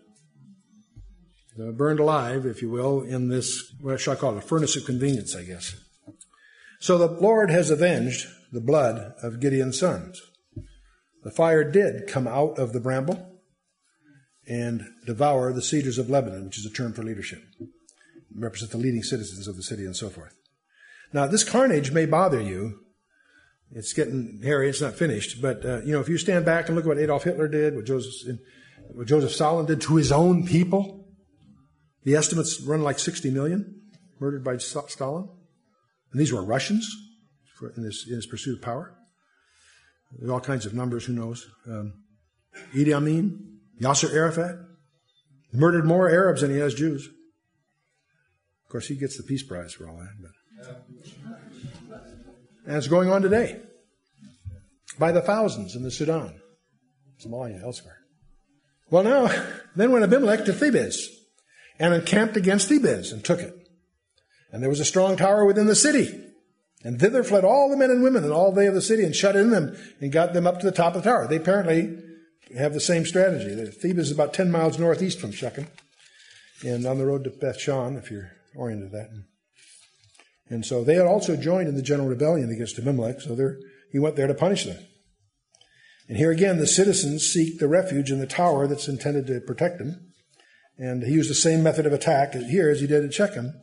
burned 1.56 2.00
alive, 2.00 2.48
if 2.48 2.64
you 2.64 2.72
will, 2.72 3.04
in 3.04 3.28
this, 3.28 3.76
what 3.80 4.00
shall 4.00 4.14
I 4.14 4.16
call 4.16 4.36
it, 4.36 4.40
a 4.40 4.42
furnace 4.42 4.76
of 4.76 4.86
convenience, 4.86 5.36
I 5.36 5.44
guess. 5.44 5.76
So 6.86 7.00
the 7.00 7.08
Lord 7.08 7.50
has 7.50 7.72
avenged 7.72 8.28
the 8.52 8.62
blood 8.62 9.16
of 9.24 9.40
Gideon's 9.40 9.80
sons. 9.80 10.22
The 11.24 11.32
fire 11.32 11.64
did 11.64 12.06
come 12.08 12.28
out 12.28 12.60
of 12.60 12.74
the 12.74 12.80
bramble 12.80 13.40
and 14.48 14.84
devour 15.08 15.52
the 15.52 15.64
cedars 15.64 15.98
of 15.98 16.12
Lebanon, 16.12 16.46
which 16.46 16.60
is 16.60 16.66
a 16.68 16.70
term 16.70 16.94
for 16.94 17.02
leadership. 17.02 17.42
Represent 18.36 18.70
the 18.70 18.78
leading 18.78 19.02
citizens 19.02 19.48
of 19.48 19.56
the 19.56 19.64
city 19.64 19.84
and 19.84 19.96
so 19.96 20.12
forth. 20.12 20.36
Now, 21.12 21.26
this 21.26 21.44
carnage 21.44 21.92
may 21.92 22.06
bother 22.06 22.40
you. 22.40 22.82
It's 23.72 23.94
getting 23.94 24.42
hairy. 24.44 24.70
It's 24.70 24.80
not 24.80 24.94
finished. 24.94 25.42
But, 25.42 25.66
uh, 25.66 25.82
you 25.82 25.92
know, 25.92 26.02
if 26.02 26.08
you 26.08 26.20
stand 26.20 26.46
back 26.46 26.68
and 26.68 26.76
look 26.76 26.86
at 26.86 26.90
what 26.90 27.00
Adolf 27.00 27.24
Hitler 27.24 27.48
did, 27.48 27.76
what 27.76 27.88
Joseph, 27.88 28.38
what 28.92 29.08
Joseph 29.08 29.32
Stalin 29.32 29.66
did 29.66 29.82
to 29.82 29.96
his 29.96 30.12
own 30.12 30.46
people, 30.46 31.08
the 32.04 32.14
estimates 32.14 32.62
run 32.62 32.84
like 32.84 33.00
60 33.00 33.32
million 33.32 33.82
murdered 34.20 34.44
by 34.44 34.58
Stalin. 34.58 35.30
And 36.16 36.22
these 36.22 36.32
were 36.32 36.42
Russians 36.42 36.90
for, 37.58 37.74
in, 37.76 37.84
this, 37.84 38.08
in 38.10 38.22
pursuit 38.30 38.56
of 38.56 38.62
power. 38.62 38.96
There's 40.18 40.32
all 40.32 40.40
kinds 40.40 40.66
of 40.66 40.74
numbers, 40.74 41.04
who 41.04 41.12
knows. 41.12 41.46
Um, 41.68 42.06
Idi 42.74 42.96
Amin, 42.96 43.58
Yasser 43.82 44.14
Arafat, 44.14 44.56
murdered 45.52 45.84
more 45.84 46.10
Arabs 46.10 46.40
than 46.40 46.52
he 46.52 46.58
has 46.60 46.74
Jews. 46.74 47.06
Of 47.06 48.72
course, 48.72 48.88
he 48.88 48.96
gets 48.96 49.18
the 49.18 49.24
Peace 49.24 49.44
Prize 49.44 49.74
for 49.74 49.90
all 49.90 49.98
that. 49.98 50.14
But. 50.22 50.86
And 52.66 52.78
it's 52.78 52.88
going 52.88 53.10
on 53.10 53.22
today 53.22 53.60
by 54.98 55.12
the 55.12 55.20
thousands 55.20 55.76
in 55.76 55.84
the 55.84 55.92
Sudan, 55.92 56.40
Somalia, 57.22 57.62
elsewhere. 57.62 57.98
Well, 58.90 59.04
now, 59.04 59.30
then 59.76 59.92
went 59.92 60.06
Abimelech 60.06 60.46
to 60.46 60.54
Thebez 60.54 60.96
and 61.78 61.94
encamped 61.94 62.38
against 62.38 62.70
Thebez 62.70 63.12
and 63.12 63.22
took 63.22 63.42
it. 63.42 63.65
And 64.56 64.64
there 64.64 64.70
was 64.70 64.80
a 64.80 64.86
strong 64.86 65.18
tower 65.18 65.44
within 65.44 65.66
the 65.68 65.76
city. 65.76 66.18
And 66.86 66.98
thither 66.98 67.26
fled 67.26 67.44
all 67.44 67.70
the 67.70 67.76
men 67.76 67.90
and 67.90 68.02
women 68.02 68.24
and 68.24 68.32
all 68.32 68.54
they 68.54 68.68
of 68.68 68.74
the 68.74 68.82
city 68.82 69.04
and 69.04 69.14
shut 69.14 69.36
in 69.36 69.50
them 69.50 69.76
and 70.00 70.14
got 70.14 70.32
them 70.32 70.48
up 70.48 70.62
to 70.62 70.66
the 70.66 70.72
top 70.72 70.96
of 70.96 71.04
the 71.04 71.10
tower. 71.10 71.28
They 71.28 71.36
apparently 71.36 72.00
have 72.58 72.74
the 72.74 72.80
same 72.80 73.06
strategy. 73.06 73.50
Thebez 73.50 73.98
is 73.98 74.12
about 74.12 74.34
10 74.34 74.50
miles 74.50 74.80
northeast 74.80 75.20
from 75.20 75.34
Shechem 75.34 75.68
and 76.66 76.86
on 76.86 76.98
the 76.98 77.06
road 77.06 77.26
to 77.26 77.32
Beth 77.32 77.60
Shan, 77.60 77.98
if 77.98 78.10
you're 78.10 78.32
oriented 78.56 78.92
to 78.92 78.98
that. 78.98 79.10
And 80.50 80.66
so 80.66 80.86
they 80.86 80.96
had 80.96 81.06
also 81.06 81.36
joined 81.36 81.68
in 81.68 81.76
the 81.76 81.82
general 81.82 82.08
rebellion 82.08 82.50
against 82.50 82.80
Abimelech, 82.80 83.20
so 83.20 83.36
he 83.92 84.00
went 84.00 84.16
there 84.16 84.28
to 84.28 84.34
punish 84.34 84.64
them. 84.64 84.78
And 86.08 86.18
here 86.18 86.32
again, 86.32 86.60
the 86.60 86.66
citizens 86.66 87.28
seek 87.28 87.60
the 87.60 87.68
refuge 87.68 88.10
in 88.10 88.20
the 88.20 88.26
tower 88.26 88.68
that's 88.68 88.88
intended 88.88 89.28
to 89.28 89.42
protect 89.42 89.80
them. 89.80 90.14
And 90.78 91.04
he 91.04 91.12
used 91.12 91.30
the 91.30 91.36
same 91.36 91.62
method 91.62 91.86
of 91.86 91.92
attack 91.92 92.36
here 92.36 92.70
as 92.70 92.80
he 92.80 92.88
did 92.88 93.04
at 93.04 93.14
Shechem. 93.14 93.54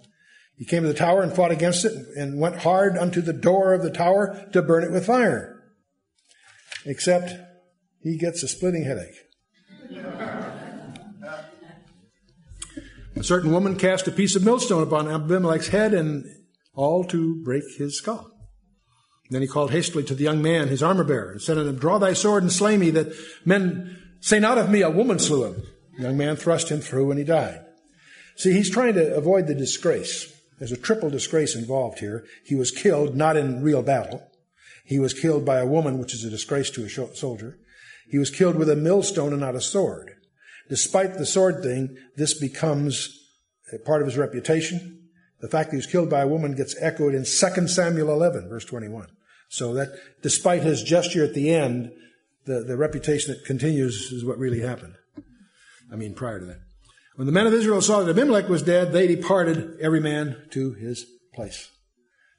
He 0.63 0.67
came 0.67 0.83
to 0.83 0.89
the 0.89 0.95
tower 0.95 1.23
and 1.23 1.35
fought 1.35 1.51
against 1.51 1.85
it 1.85 1.93
and 2.17 2.39
went 2.39 2.59
hard 2.59 2.97
unto 2.97 3.21
the 3.21 3.33
door 3.33 3.75
of 3.75 3.83
the 3.83 3.91
tower 3.91 4.49
to 4.53 4.63
burn 4.63 4.85
it 4.85 4.93
with 4.93 5.07
fire. 5.07 5.61
Except 6.87 7.33
he 8.01 8.17
gets 8.17 8.45
a 8.45 8.47
splitting 8.47 8.85
headache. 8.85 9.17
a 13.17 13.25
certain 13.25 13.51
woman 13.51 13.75
cast 13.75 14.07
a 14.07 14.13
piece 14.13 14.37
of 14.37 14.45
millstone 14.45 14.85
upon 14.85 15.09
Abimelech's 15.09 15.67
head 15.67 15.93
and 15.95 16.25
all 16.75 17.03
to 17.07 17.43
break 17.43 17.65
his 17.77 17.99
skull. 17.99 18.31
then 19.31 19.43
he 19.43 19.49
called 19.49 19.73
hastily 19.73 20.05
to 20.05 20.15
the 20.15 20.23
young 20.23 20.41
man, 20.41 20.69
his 20.69 20.81
armor 20.81 21.03
bearer, 21.03 21.33
and 21.33 21.43
said 21.43 21.59
unto 21.59 21.71
him, 21.71 21.79
Draw 21.81 21.99
thy 21.99 22.13
sword 22.13 22.45
and 22.45 22.53
slay 22.53 22.77
me, 22.77 22.91
that 22.91 23.13
men 23.45 23.99
say 24.21 24.39
not 24.39 24.59
of 24.59 24.71
me, 24.71 24.83
a 24.83 24.91
woman 24.91 25.19
slew 25.19 25.45
him. 25.45 25.63
The 25.97 26.05
young 26.05 26.17
man 26.17 26.37
thrust 26.37 26.69
him 26.69 26.79
through 26.79 27.11
and 27.11 27.19
he 27.19 27.25
died. 27.25 27.65
See, 28.37 28.53
he's 28.53 28.71
trying 28.71 28.95
to 28.95 29.17
avoid 29.17 29.49
the 29.49 29.57
disgrace. 29.57 30.32
There's 30.63 30.71
a 30.71 30.77
triple 30.77 31.11
disgrace 31.11 31.57
involved 31.57 31.99
here. 31.99 32.25
He 32.45 32.55
was 32.55 32.71
killed 32.71 33.17
not 33.17 33.37
in 33.37 33.65
real 33.65 33.83
battle. 33.83 34.31
He 34.85 35.01
was 35.01 35.13
killed 35.13 35.45
by 35.45 35.59
a 35.59 35.67
woman, 35.67 35.99
which 35.99 36.15
is 36.15 36.23
a 36.23 36.31
disgrace 36.31 36.71
to 36.71 36.85
a 36.85 37.17
soldier. 37.17 37.59
He 38.09 38.17
was 38.17 38.31
killed 38.31 38.55
with 38.55 38.71
a 38.71 38.77
millstone 38.77 39.33
and 39.33 39.41
not 39.41 39.57
a 39.57 39.61
sword. 39.61 40.13
Despite 40.69 41.15
the 41.15 41.27
sword 41.27 41.65
thing, 41.65 41.97
this 42.17 42.39
becomes 42.39 43.27
part 43.85 44.03
of 44.03 44.07
his 44.07 44.17
reputation. 44.17 45.09
The 45.41 45.49
fact 45.49 45.71
that 45.71 45.75
he 45.75 45.79
was 45.79 45.87
killed 45.89 46.09
by 46.09 46.21
a 46.21 46.29
woman 46.29 46.55
gets 46.55 46.81
echoed 46.81 47.13
in 47.13 47.25
2 47.25 47.67
Samuel 47.67 48.13
11, 48.13 48.49
verse 48.49 48.65
21. 48.65 49.09
So 49.49 49.75
that 49.75 49.89
despite 50.23 50.63
his 50.63 50.85
gesture 50.85 51.25
at 51.25 51.35
the 51.35 51.53
end, 51.53 51.91
the, 52.45 52.61
the 52.61 52.77
reputation 52.77 53.35
that 53.35 53.45
continues 53.45 54.13
is 54.13 54.25
what 54.25 54.39
really 54.39 54.61
happened. 54.61 54.95
I 55.93 55.97
mean, 55.97 56.15
prior 56.15 56.39
to 56.39 56.47
that. 56.47 56.61
When 57.17 57.27
the 57.27 57.33
men 57.33 57.47
of 57.47 57.53
Israel 57.53 57.83
saw 57.83 58.01
that 58.03 58.11
Abimelech 58.11 58.49
was 58.49 58.63
dead, 58.63 58.93
they 58.93 59.07
departed 59.07 59.79
every 59.81 60.01
man 60.01 60.49
to 60.51 60.73
his 60.73 61.05
place. 61.35 61.71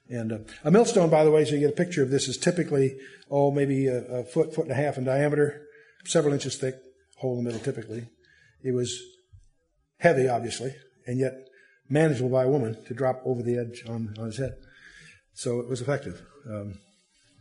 And 0.08 0.32
uh, 0.32 0.38
a 0.64 0.70
millstone, 0.70 1.10
by 1.10 1.24
the 1.24 1.30
way, 1.30 1.44
so 1.44 1.54
you 1.54 1.60
get 1.60 1.70
a 1.70 1.76
picture 1.76 2.02
of 2.02 2.10
this, 2.10 2.28
is 2.28 2.36
typically, 2.36 2.96
oh, 3.30 3.50
maybe 3.50 3.86
a, 3.86 4.04
a, 4.04 4.24
foot, 4.24 4.54
foot 4.54 4.64
and 4.64 4.72
a 4.72 4.76
half 4.76 4.98
in 4.98 5.04
diameter, 5.04 5.66
several 6.04 6.34
inches 6.34 6.56
thick, 6.56 6.74
hole 7.18 7.38
in 7.38 7.44
the 7.44 7.50
middle 7.50 7.64
typically. 7.64 8.08
It 8.62 8.72
was 8.72 9.00
heavy, 9.98 10.28
obviously, 10.28 10.74
and 11.06 11.18
yet 11.18 11.34
manageable 11.88 12.30
by 12.30 12.44
a 12.44 12.48
woman 12.48 12.76
to 12.86 12.94
drop 12.94 13.22
over 13.24 13.42
the 13.42 13.58
edge 13.58 13.84
on, 13.88 14.14
on 14.18 14.26
his 14.26 14.38
head. 14.38 14.54
So 15.34 15.60
it 15.60 15.68
was 15.68 15.80
effective. 15.80 16.20
Um, 16.48 16.78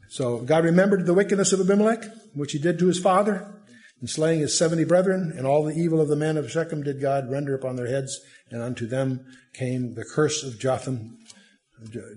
so 0.09 0.39
God 0.39 0.63
remembered 0.63 1.05
the 1.05 1.13
wickedness 1.13 1.53
of 1.53 1.59
Abimelech, 1.59 2.05
which 2.33 2.51
he 2.51 2.59
did 2.59 2.79
to 2.79 2.87
his 2.87 2.99
father, 2.99 3.62
and 4.03 4.09
slaying 4.09 4.41
his 4.41 4.57
seventy 4.57 4.83
brethren, 4.83 5.33
and 5.37 5.47
all 5.47 5.63
the 5.63 5.73
evil 5.73 6.01
of 6.01 6.09
the 6.09 6.17
men 6.17 6.35
of 6.35 6.51
Shechem 6.51 6.83
did 6.83 6.99
God 6.99 7.31
render 7.31 7.55
upon 7.55 7.77
their 7.77 7.87
heads, 7.87 8.19
and 8.51 8.61
unto 8.61 8.85
them 8.85 9.25
came 9.53 9.93
the 9.93 10.03
curse 10.03 10.43
of 10.43 10.59
Jotham. 10.59 11.19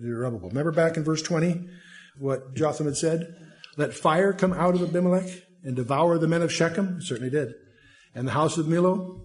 Remember 0.01 0.72
back 0.72 0.97
in 0.97 1.05
verse 1.05 1.22
20 1.22 1.68
what 2.18 2.57
Jotham 2.57 2.87
had 2.87 2.97
said? 2.97 3.37
Let 3.76 3.95
fire 3.95 4.32
come 4.32 4.53
out 4.53 4.74
of 4.74 4.82
Abimelech 4.82 5.30
and 5.62 5.76
devour 5.76 6.18
the 6.18 6.26
men 6.26 6.43
of 6.43 6.53
Shechem. 6.53 6.97
It 6.97 7.05
certainly 7.05 7.30
did. 7.30 7.55
And 8.16 8.26
the 8.26 8.32
house 8.32 8.59
of 8.59 8.66
Millo. 8.66 9.20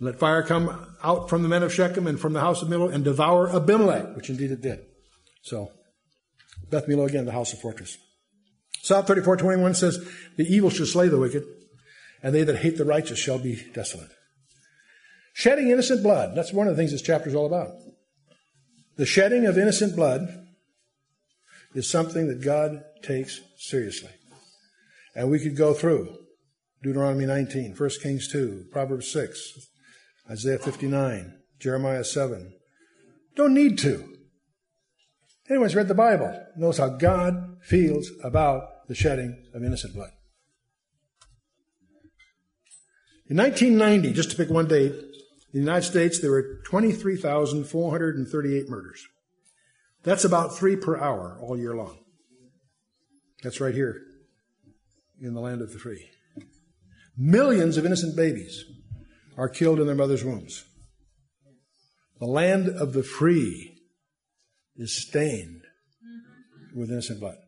Let 0.00 0.18
fire 0.18 0.42
come 0.42 0.96
out 1.04 1.28
from 1.28 1.42
the 1.42 1.50
men 1.50 1.62
of 1.62 1.74
Shechem 1.74 2.06
and 2.06 2.18
from 2.18 2.32
the 2.32 2.40
house 2.40 2.62
of 2.62 2.68
Millo 2.68 2.90
and 2.90 3.04
devour 3.04 3.54
Abimelech, 3.54 4.16
which 4.16 4.30
indeed 4.30 4.52
it 4.52 4.62
did. 4.62 4.86
So, 5.42 5.70
Beth 6.70 6.86
Millo 6.86 7.06
again, 7.06 7.26
the 7.26 7.32
house 7.32 7.52
of 7.52 7.60
fortress. 7.60 7.98
Psalm 8.80 9.04
34, 9.04 9.36
21 9.36 9.74
says, 9.74 9.98
The 10.38 10.46
evil 10.46 10.70
shall 10.70 10.86
slay 10.86 11.08
the 11.08 11.18
wicked, 11.18 11.44
and 12.22 12.34
they 12.34 12.44
that 12.44 12.58
hate 12.58 12.76
the 12.76 12.84
righteous 12.84 13.18
shall 13.18 13.38
be 13.38 13.64
desolate. 13.72 14.10
Shedding 15.34 15.70
innocent 15.70 16.02
blood. 16.02 16.34
That's 16.34 16.52
one 16.52 16.66
of 16.66 16.74
the 16.74 16.80
things 16.80 16.92
this 16.92 17.02
chapter 17.02 17.28
is 17.28 17.34
all 17.34 17.46
about. 17.46 17.72
The 18.96 19.04
shedding 19.06 19.44
of 19.44 19.58
innocent 19.58 19.94
blood 19.94 20.46
is 21.74 21.90
something 21.90 22.28
that 22.28 22.42
God 22.42 22.82
takes 23.02 23.40
seriously. 23.58 24.10
And 25.14 25.30
we 25.30 25.38
could 25.38 25.56
go 25.56 25.74
through 25.74 26.16
Deuteronomy 26.82 27.26
19, 27.26 27.74
1 27.76 27.90
Kings 28.02 28.28
2, 28.32 28.66
Proverbs 28.72 29.10
6, 29.12 29.68
Isaiah 30.30 30.58
59, 30.58 31.34
Jeremiah 31.60 32.04
7. 32.04 32.52
Don't 33.34 33.54
need 33.54 33.78
to. 33.78 34.16
Anyone 35.48 35.68
who's 35.68 35.76
read 35.76 35.88
the 35.88 35.94
Bible 35.94 36.46
knows 36.56 36.78
how 36.78 36.88
God 36.88 37.58
feels 37.62 38.10
about 38.24 38.88
the 38.88 38.94
shedding 38.94 39.44
of 39.54 39.62
innocent 39.62 39.94
blood. 39.94 40.10
In 43.28 43.36
1990, 43.36 44.12
just 44.12 44.30
to 44.30 44.36
pick 44.36 44.50
one 44.50 44.68
date, 44.68 44.92
in 44.92 45.52
the 45.52 45.58
United 45.58 45.82
States 45.82 46.20
there 46.20 46.30
were 46.30 46.60
23,438 46.64 48.68
murders. 48.68 49.04
That's 50.04 50.24
about 50.24 50.56
three 50.56 50.76
per 50.76 50.96
hour 50.96 51.36
all 51.40 51.58
year 51.58 51.74
long. 51.74 51.98
That's 53.42 53.60
right 53.60 53.74
here 53.74 54.00
in 55.20 55.34
the 55.34 55.40
land 55.40 55.60
of 55.60 55.72
the 55.72 55.78
free. 55.78 56.08
Millions 57.16 57.76
of 57.76 57.84
innocent 57.84 58.14
babies 58.14 58.64
are 59.36 59.48
killed 59.48 59.80
in 59.80 59.86
their 59.86 59.96
mother's 59.96 60.22
wombs. 60.22 60.64
The 62.20 62.26
land 62.26 62.68
of 62.68 62.92
the 62.92 63.02
free 63.02 63.76
is 64.76 65.02
stained 65.02 65.62
with 66.74 66.90
innocent 66.90 67.18
blood. 67.18 67.38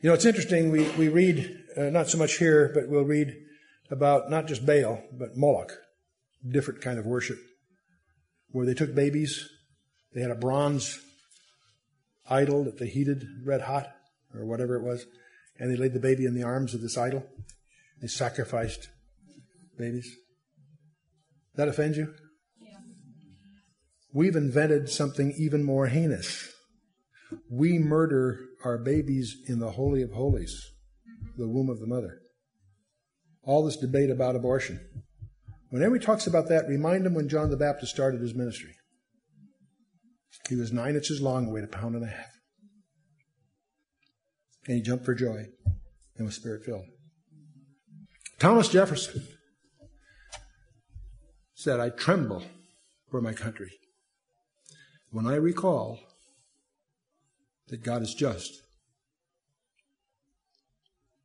You 0.00 0.08
know, 0.08 0.14
it's 0.14 0.24
interesting. 0.24 0.70
We, 0.70 0.88
we 0.90 1.08
read, 1.08 1.64
uh, 1.76 1.90
not 1.90 2.08
so 2.08 2.18
much 2.18 2.38
here, 2.38 2.70
but 2.74 2.88
we'll 2.88 3.04
read 3.04 3.36
about 3.92 4.30
not 4.30 4.48
just 4.48 4.64
Baal, 4.64 5.04
but 5.12 5.36
Moloch, 5.36 5.76
different 6.48 6.80
kind 6.80 6.98
of 6.98 7.04
worship, 7.04 7.36
where 8.48 8.64
they 8.64 8.74
took 8.74 8.94
babies, 8.94 9.46
they 10.14 10.22
had 10.22 10.30
a 10.30 10.34
bronze 10.34 10.98
idol 12.28 12.64
that 12.64 12.78
they 12.78 12.86
heated 12.86 13.22
red 13.44 13.60
hot, 13.60 13.92
or 14.34 14.46
whatever 14.46 14.76
it 14.76 14.82
was, 14.82 15.04
and 15.58 15.70
they 15.70 15.76
laid 15.76 15.92
the 15.92 16.00
baby 16.00 16.24
in 16.24 16.34
the 16.34 16.42
arms 16.42 16.72
of 16.72 16.80
this 16.80 16.96
idol. 16.96 17.26
They 18.00 18.08
sacrificed 18.08 18.88
babies. 19.78 20.10
That 21.56 21.68
offends 21.68 21.98
you? 21.98 22.14
Yeah. 22.58 22.78
We've 24.10 24.36
invented 24.36 24.88
something 24.88 25.34
even 25.36 25.64
more 25.64 25.88
heinous. 25.88 26.50
We 27.50 27.78
murder 27.78 28.40
our 28.64 28.78
babies 28.78 29.36
in 29.46 29.58
the 29.58 29.72
Holy 29.72 30.00
of 30.00 30.12
Holies, 30.12 30.70
mm-hmm. 31.06 31.42
the 31.42 31.48
womb 31.48 31.68
of 31.68 31.78
the 31.78 31.86
mother 31.86 32.22
all 33.44 33.64
this 33.64 33.76
debate 33.76 34.10
about 34.10 34.36
abortion. 34.36 34.80
Whenever 35.70 35.94
he 35.94 36.00
talks 36.04 36.26
about 36.26 36.48
that, 36.48 36.68
remind 36.68 37.06
him 37.06 37.14
when 37.14 37.28
John 37.28 37.50
the 37.50 37.56
Baptist 37.56 37.94
started 37.94 38.20
his 38.20 38.34
ministry. 38.34 38.74
He 40.48 40.56
was 40.56 40.72
nine 40.72 40.96
inches 40.96 41.20
long 41.20 41.44
and 41.44 41.52
weighed 41.52 41.64
a 41.64 41.68
pound 41.68 41.94
and 41.94 42.04
a 42.04 42.08
half. 42.08 42.26
And 44.66 44.76
he 44.76 44.82
jumped 44.82 45.04
for 45.04 45.14
joy 45.14 45.46
and 46.16 46.26
was 46.26 46.36
spirit 46.36 46.64
filled. 46.64 46.84
Thomas 48.38 48.68
Jefferson 48.68 49.26
said, 51.54 51.80
I 51.80 51.90
tremble 51.90 52.42
for 53.10 53.20
my 53.20 53.32
country 53.32 53.70
when 55.10 55.26
I 55.26 55.34
recall 55.36 56.00
that 57.68 57.82
God 57.82 58.02
is 58.02 58.14
just 58.14 58.62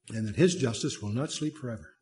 and 0.10 0.28
that 0.28 0.36
his 0.36 0.56
justice 0.56 1.02
will 1.02 1.10
not 1.10 1.32
sleep 1.32 1.58
forever. 1.58 1.97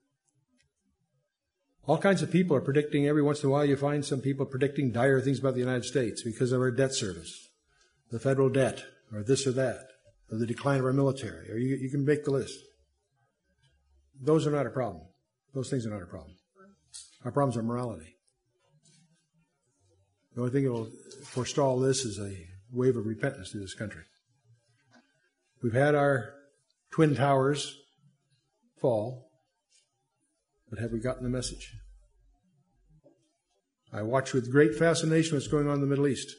All 1.87 1.99
kinds 1.99 2.23
of 2.23 2.31
people 2.31 2.55
are 2.55 2.61
predicting, 2.61 3.07
every 3.07 3.21
once 3.21 3.43
in 3.43 3.49
a 3.49 3.51
while, 3.51 3.63
you 3.63 3.77
find 3.77 4.03
some 4.03 4.19
people 4.19 4.45
predicting 4.45 4.91
dire 4.91 5.21
things 5.21 5.39
about 5.39 5.53
the 5.53 5.59
United 5.59 5.85
States 5.85 6.23
because 6.23 6.51
of 6.51 6.59
our 6.59 6.71
debt 6.71 6.93
service. 6.93 7.49
the 8.11 8.19
federal 8.19 8.49
debt, 8.49 8.83
or 9.11 9.23
this 9.23 9.47
or 9.47 9.51
that, 9.51 9.87
or 10.31 10.37
the 10.37 10.45
decline 10.45 10.79
of 10.79 10.85
our 10.85 10.93
military, 10.93 11.51
or 11.51 11.57
you, 11.57 11.75
you 11.75 11.89
can 11.89 12.05
make 12.05 12.23
the 12.23 12.31
list. 12.31 12.57
Those 14.21 14.47
are 14.47 14.51
not 14.51 14.65
a 14.65 14.69
problem. 14.69 15.03
Those 15.53 15.69
things 15.69 15.85
are 15.85 15.89
not 15.89 16.01
a 16.01 16.05
problem. 16.05 16.35
Our 17.23 17.31
problems 17.31 17.57
are 17.57 17.63
morality. 17.63 18.15
The 20.35 20.41
only 20.41 20.53
thing 20.53 20.63
that 20.65 20.71
will 20.71 20.89
forestall 21.23 21.79
this 21.79 22.05
is 22.05 22.19
a 22.19 22.35
wave 22.71 22.95
of 22.97 23.05
repentance 23.05 23.51
through 23.51 23.61
this 23.61 23.73
country. 23.73 24.03
We've 25.63 25.73
had 25.73 25.95
our 25.95 26.33
twin 26.91 27.15
towers 27.15 27.77
fall, 28.79 29.24
but 30.75 30.81
have 30.81 30.91
we 30.91 30.99
gotten 30.99 31.23
the 31.23 31.29
message? 31.29 31.73
I 33.93 34.01
watch 34.01 34.33
with 34.33 34.51
great 34.51 34.75
fascination 34.75 35.35
what's 35.35 35.47
going 35.47 35.69
on 35.69 35.75
in 35.75 35.81
the 35.81 35.87
Middle 35.87 36.07
East. 36.07 36.35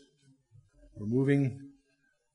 We're 0.94 1.06
moving 1.06 1.70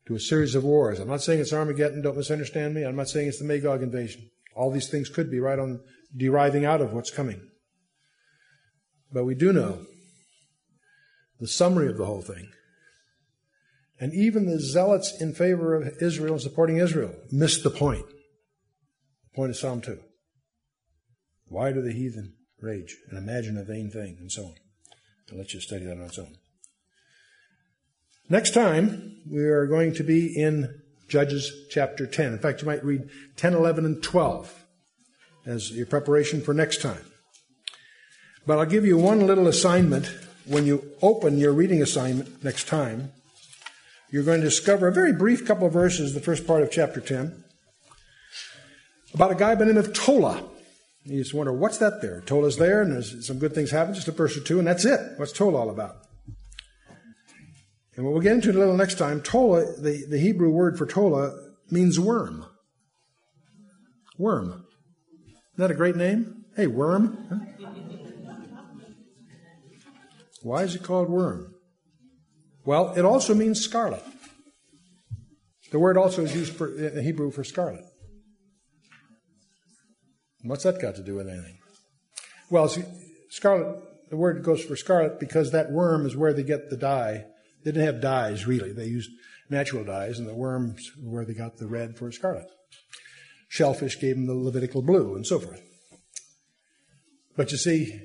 to 0.07 0.15
a 0.15 0.19
series 0.19 0.55
of 0.55 0.63
wars. 0.63 0.99
I'm 0.99 1.07
not 1.07 1.21
saying 1.21 1.41
it's 1.41 1.53
Armageddon, 1.53 2.01
don't 2.01 2.17
misunderstand 2.17 2.73
me. 2.73 2.83
I'm 2.83 2.95
not 2.95 3.09
saying 3.09 3.27
it's 3.27 3.37
the 3.37 3.45
Magog 3.45 3.83
invasion. 3.83 4.31
All 4.55 4.71
these 4.71 4.89
things 4.89 5.09
could 5.09 5.29
be 5.29 5.39
right 5.39 5.59
on 5.59 5.81
deriving 6.17 6.65
out 6.65 6.81
of 6.81 6.91
what's 6.91 7.11
coming. 7.11 7.39
But 9.13 9.25
we 9.25 9.35
do 9.35 9.53
know 9.53 9.85
the 11.39 11.47
summary 11.47 11.87
of 11.87 11.97
the 11.97 12.05
whole 12.05 12.23
thing. 12.23 12.49
And 13.99 14.11
even 14.11 14.47
the 14.47 14.59
zealots 14.59 15.21
in 15.21 15.35
favor 15.35 15.75
of 15.75 15.87
Israel 16.01 16.33
and 16.33 16.41
supporting 16.41 16.77
Israel 16.77 17.13
missed 17.31 17.63
the 17.63 17.69
point. 17.69 18.07
The 18.07 19.35
point 19.35 19.51
of 19.51 19.57
Psalm 19.57 19.81
2. 19.81 19.99
Why 21.51 21.73
do 21.73 21.81
the 21.81 21.91
heathen 21.91 22.35
rage 22.61 22.95
and 23.09 23.17
imagine 23.17 23.57
a 23.57 23.65
vain 23.65 23.91
thing 23.91 24.15
and 24.21 24.31
so 24.31 24.45
on? 24.45 24.55
I'll 25.29 25.37
let 25.37 25.53
you 25.53 25.59
study 25.59 25.83
that 25.83 25.97
on 25.97 26.05
its 26.05 26.17
own. 26.17 26.37
Next 28.29 28.53
time, 28.53 29.17
we 29.29 29.43
are 29.43 29.67
going 29.67 29.93
to 29.95 30.03
be 30.03 30.27
in 30.27 30.81
Judges 31.09 31.51
chapter 31.69 32.07
10. 32.07 32.31
In 32.31 32.39
fact, 32.39 32.61
you 32.61 32.67
might 32.67 32.85
read 32.85 33.09
10, 33.35 33.53
11, 33.53 33.83
and 33.83 34.01
12 34.01 34.63
as 35.45 35.71
your 35.71 35.85
preparation 35.85 36.39
for 36.39 36.53
next 36.53 36.81
time. 36.81 37.03
But 38.47 38.57
I'll 38.57 38.65
give 38.65 38.85
you 38.85 38.97
one 38.97 39.27
little 39.27 39.49
assignment. 39.49 40.09
When 40.45 40.65
you 40.65 40.93
open 41.01 41.37
your 41.37 41.51
reading 41.51 41.81
assignment 41.81 42.45
next 42.45 42.69
time, 42.69 43.11
you're 44.09 44.23
going 44.23 44.39
to 44.39 44.47
discover 44.47 44.87
a 44.87 44.93
very 44.93 45.11
brief 45.11 45.45
couple 45.45 45.67
of 45.67 45.73
verses, 45.73 46.13
the 46.13 46.21
first 46.21 46.47
part 46.47 46.63
of 46.63 46.71
chapter 46.71 47.01
10, 47.01 47.43
about 49.13 49.31
a 49.31 49.35
guy 49.35 49.53
by 49.55 49.65
the 49.65 49.73
name 49.73 49.77
of 49.77 49.91
Tola. 49.91 50.45
You 51.03 51.17
just 51.17 51.33
wonder, 51.33 51.51
what's 51.51 51.79
that 51.79 52.01
there? 52.01 52.21
Tola's 52.21 52.57
there, 52.57 52.81
and 52.81 52.91
there's 52.91 53.25
some 53.25 53.39
good 53.39 53.55
things 53.55 53.71
happen, 53.71 53.93
just 53.93 54.07
a 54.07 54.11
verse 54.11 54.37
or 54.37 54.41
two, 54.41 54.59
and 54.59 54.67
that's 54.67 54.85
it. 54.85 54.99
What's 55.17 55.31
Tola 55.31 55.59
all 55.59 55.69
about? 55.69 55.97
And 57.95 58.05
what 58.05 58.13
we'll 58.13 58.21
get 58.21 58.33
into 58.33 58.51
a 58.51 58.53
little 58.53 58.77
next 58.77 58.97
time, 58.97 59.21
Tola, 59.21 59.65
the, 59.77 60.05
the 60.07 60.19
Hebrew 60.19 60.49
word 60.51 60.77
for 60.77 60.85
Tola, 60.85 61.33
means 61.69 61.99
worm. 61.99 62.45
Worm. 64.17 64.65
Isn't 65.53 65.57
that 65.57 65.71
a 65.71 65.75
great 65.75 65.95
name? 65.95 66.45
Hey, 66.55 66.67
worm. 66.67 67.17
Huh? 67.29 67.67
Why 70.43 70.63
is 70.63 70.75
it 70.75 70.83
called 70.83 71.09
worm? 71.09 71.53
Well, 72.63 72.93
it 72.95 73.05
also 73.05 73.33
means 73.33 73.59
scarlet. 73.59 74.03
The 75.71 75.79
word 75.79 75.97
also 75.97 76.23
is 76.23 76.35
used 76.35 76.53
for, 76.53 76.75
in 76.75 77.03
Hebrew 77.03 77.31
for 77.31 77.43
scarlet. 77.43 77.85
What's 80.43 80.63
that 80.63 80.81
got 80.81 80.95
to 80.95 81.03
do 81.03 81.15
with 81.15 81.27
anything? 81.27 81.57
Well, 82.49 82.67
see, 82.67 82.83
scarlet, 83.29 84.09
the 84.09 84.17
word 84.17 84.43
goes 84.43 84.63
for 84.63 84.75
scarlet 84.75 85.19
because 85.19 85.51
that 85.51 85.71
worm 85.71 86.05
is 86.05 86.15
where 86.15 86.33
they 86.33 86.43
get 86.43 86.69
the 86.69 86.77
dye. 86.77 87.25
They 87.63 87.71
didn't 87.71 87.85
have 87.85 88.01
dyes, 88.01 88.47
really. 88.47 88.73
They 88.73 88.85
used 88.85 89.11
natural 89.49 89.83
dyes, 89.83 90.19
and 90.19 90.27
the 90.27 90.33
worms 90.33 90.91
were 91.01 91.11
where 91.11 91.25
they 91.25 91.33
got 91.33 91.57
the 91.57 91.67
red 91.67 91.97
for 91.97 92.11
scarlet. 92.11 92.47
Shellfish 93.47 93.99
gave 93.99 94.15
them 94.15 94.25
the 94.25 94.33
Levitical 94.33 94.81
blue, 94.81 95.15
and 95.15 95.25
so 95.27 95.39
forth. 95.39 95.61
But 97.35 97.51
you 97.51 97.57
see, 97.57 98.01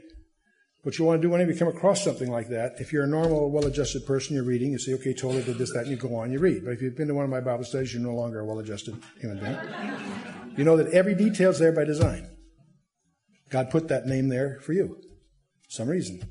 what 0.82 0.99
you 0.99 1.05
want 1.05 1.20
to 1.20 1.26
do 1.26 1.30
whenever 1.30 1.51
you 1.51 1.59
come 1.59 1.68
across 1.68 2.05
something 2.05 2.30
like 2.30 2.49
that, 2.49 2.74
if 2.78 2.93
you're 2.93 3.05
a 3.05 3.09
normal, 3.09 3.51
well-adjusted 3.51 4.07
person, 4.07 4.34
you're 4.37 4.45
reading, 4.45 4.70
you 4.70 4.78
say, 4.78 4.95
okay, 4.95 5.14
Tola 5.14 5.43
did 5.43 5.59
this, 5.59 5.72
that, 5.72 5.80
and 5.80 5.91
you 5.91 5.97
go 5.97 6.14
on, 6.16 6.30
you 6.30 6.39
read. 6.39 6.64
But 6.64 6.72
if 6.72 6.82
you've 6.82 6.97
been 6.97 7.09
to 7.09 7.14
one 7.14 7.24
of 7.24 7.30
my 7.30 7.41
Bible 7.41 7.64
studies, 7.64 7.93
you're 7.95 8.03
no 8.03 8.14
longer 8.14 8.41
a 8.41 8.45
well-adjusted 8.45 8.97
human 9.20 9.39
being. 9.39 10.45
You 10.57 10.64
know 10.64 10.76
that 10.76 10.92
every 10.94 11.14
detail's 11.14 11.59
there 11.59 11.72
by 11.72 11.84
design. 11.84 12.30
God 13.50 13.70
put 13.70 13.88
that 13.88 14.07
name 14.07 14.28
there 14.28 14.59
for 14.62 14.72
you. 14.72 15.00
Some 15.68 15.88
reason. 15.88 16.30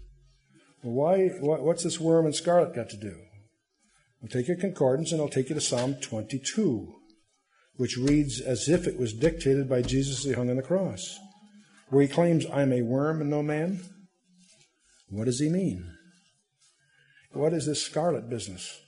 Well, 0.83 0.93
why, 0.93 1.27
what's 1.57 1.83
this 1.83 1.99
worm 1.99 2.25
and 2.25 2.35
scarlet 2.35 2.75
got 2.75 2.89
to 2.89 2.97
do? 2.97 3.15
I'll 4.21 4.29
take 4.29 4.47
your 4.47 4.57
concordance 4.57 5.11
and 5.11 5.21
I'll 5.21 5.29
take 5.29 5.49
you 5.49 5.55
to 5.55 5.61
Psalm 5.61 5.95
22, 5.95 6.93
which 7.75 7.97
reads 7.97 8.41
as 8.41 8.67
if 8.67 8.87
it 8.87 8.99
was 8.99 9.13
dictated 9.13 9.69
by 9.69 9.83
Jesus 9.83 10.19
as 10.19 10.25
he 10.25 10.33
hung 10.33 10.49
on 10.49 10.55
the 10.55 10.63
cross, 10.63 11.19
where 11.89 12.01
he 12.01 12.07
claims, 12.07 12.45
I'm 12.51 12.73
a 12.73 12.81
worm 12.81 13.21
and 13.21 13.29
no 13.29 13.43
man. 13.43 13.81
What 15.09 15.25
does 15.25 15.39
he 15.39 15.49
mean? 15.49 15.91
What 17.31 17.53
is 17.53 17.67
this 17.67 17.83
scarlet 17.83 18.29
business? 18.29 18.81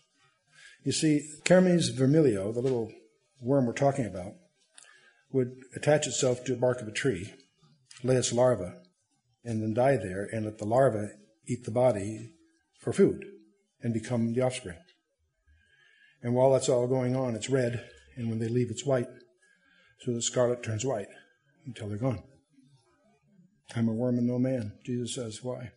You 0.84 0.92
see, 0.92 1.30
Kermes 1.46 1.92
vermilio, 1.92 2.54
the 2.54 2.62
little 2.62 2.92
worm 3.42 3.66
we're 3.68 3.74
talking 3.74 4.06
about, 4.06 4.34
would 5.32 5.56
attach 5.76 6.08
itself 6.08 6.44
to 6.46 6.54
the 6.54 6.60
bark 6.60 6.82
of 6.82 6.88
a 6.88 6.92
tree, 6.92 7.34
lay 8.04 8.16
its 8.16 8.34
larva, 8.34 8.82
and 9.44 9.62
then 9.62 9.74
die 9.74 9.98
there, 9.98 10.28
and 10.32 10.46
let 10.46 10.58
the 10.58 10.66
larva 10.66 11.10
eat 11.48 11.64
the 11.64 11.72
body 11.72 12.34
for 12.80 12.94
food 12.94 13.26
and 13.82 13.94
become 13.94 14.34
the 14.34 14.42
offspring. 14.42 14.78
And 16.22 16.34
while 16.34 16.52
that's 16.52 16.70
all 16.70 16.88
going 16.88 17.16
on, 17.16 17.36
it's 17.36 17.50
red, 17.50 17.86
and 18.16 18.30
when 18.30 18.40
they 18.40 18.48
leave, 18.48 18.72
it's 18.72 18.86
white. 18.86 19.08
So 20.00 20.14
the 20.14 20.22
scarlet 20.22 20.64
turns 20.64 20.86
white 20.86 21.08
until 21.66 21.90
they're 21.90 21.98
gone. 21.98 22.24
I'm 23.76 23.90
a 23.90 23.94
worm 23.94 24.18
and 24.18 24.28
no 24.28 24.40
man. 24.40 24.74
Jesus 24.86 25.16
says, 25.16 25.40
Why? 25.44 25.72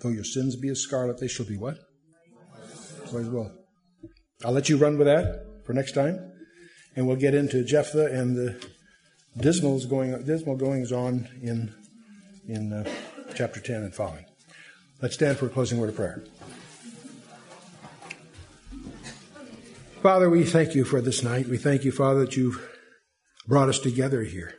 Though 0.00 0.08
your 0.08 0.24
sins 0.24 0.56
be 0.56 0.68
as 0.68 0.80
scarlet, 0.80 1.20
they 1.20 1.28
shall 1.28 1.46
be 1.46 1.56
what? 1.56 1.78
White 3.10 3.22
as 3.22 3.28
well. 3.28 3.52
I'll 4.44 4.52
let 4.52 4.68
you 4.68 4.76
run 4.76 4.98
with 4.98 5.06
that 5.06 5.46
for 5.64 5.72
next 5.72 5.92
time 5.92 6.31
and 6.96 7.06
we'll 7.06 7.16
get 7.16 7.34
into 7.34 7.64
Jephthah 7.64 8.06
and 8.06 8.36
the 8.36 8.66
dismal 9.36 9.80
going 9.86 10.22
dismal 10.24 10.56
goings 10.56 10.92
on 10.92 11.28
in 11.42 11.74
in 12.46 12.72
uh, 12.72 12.90
chapter 13.34 13.60
10 13.60 13.76
and 13.82 13.94
following. 13.94 14.24
Let's 15.00 15.14
stand 15.14 15.38
for 15.38 15.46
a 15.46 15.48
closing 15.48 15.78
word 15.78 15.90
of 15.90 15.96
prayer. 15.96 16.22
Father, 20.02 20.28
we 20.28 20.44
thank 20.44 20.74
you 20.74 20.84
for 20.84 21.00
this 21.00 21.22
night. 21.22 21.46
We 21.48 21.58
thank 21.58 21.84
you, 21.84 21.92
Father, 21.92 22.20
that 22.20 22.36
you've 22.36 22.68
brought 23.46 23.68
us 23.68 23.78
together 23.78 24.22
here. 24.22 24.54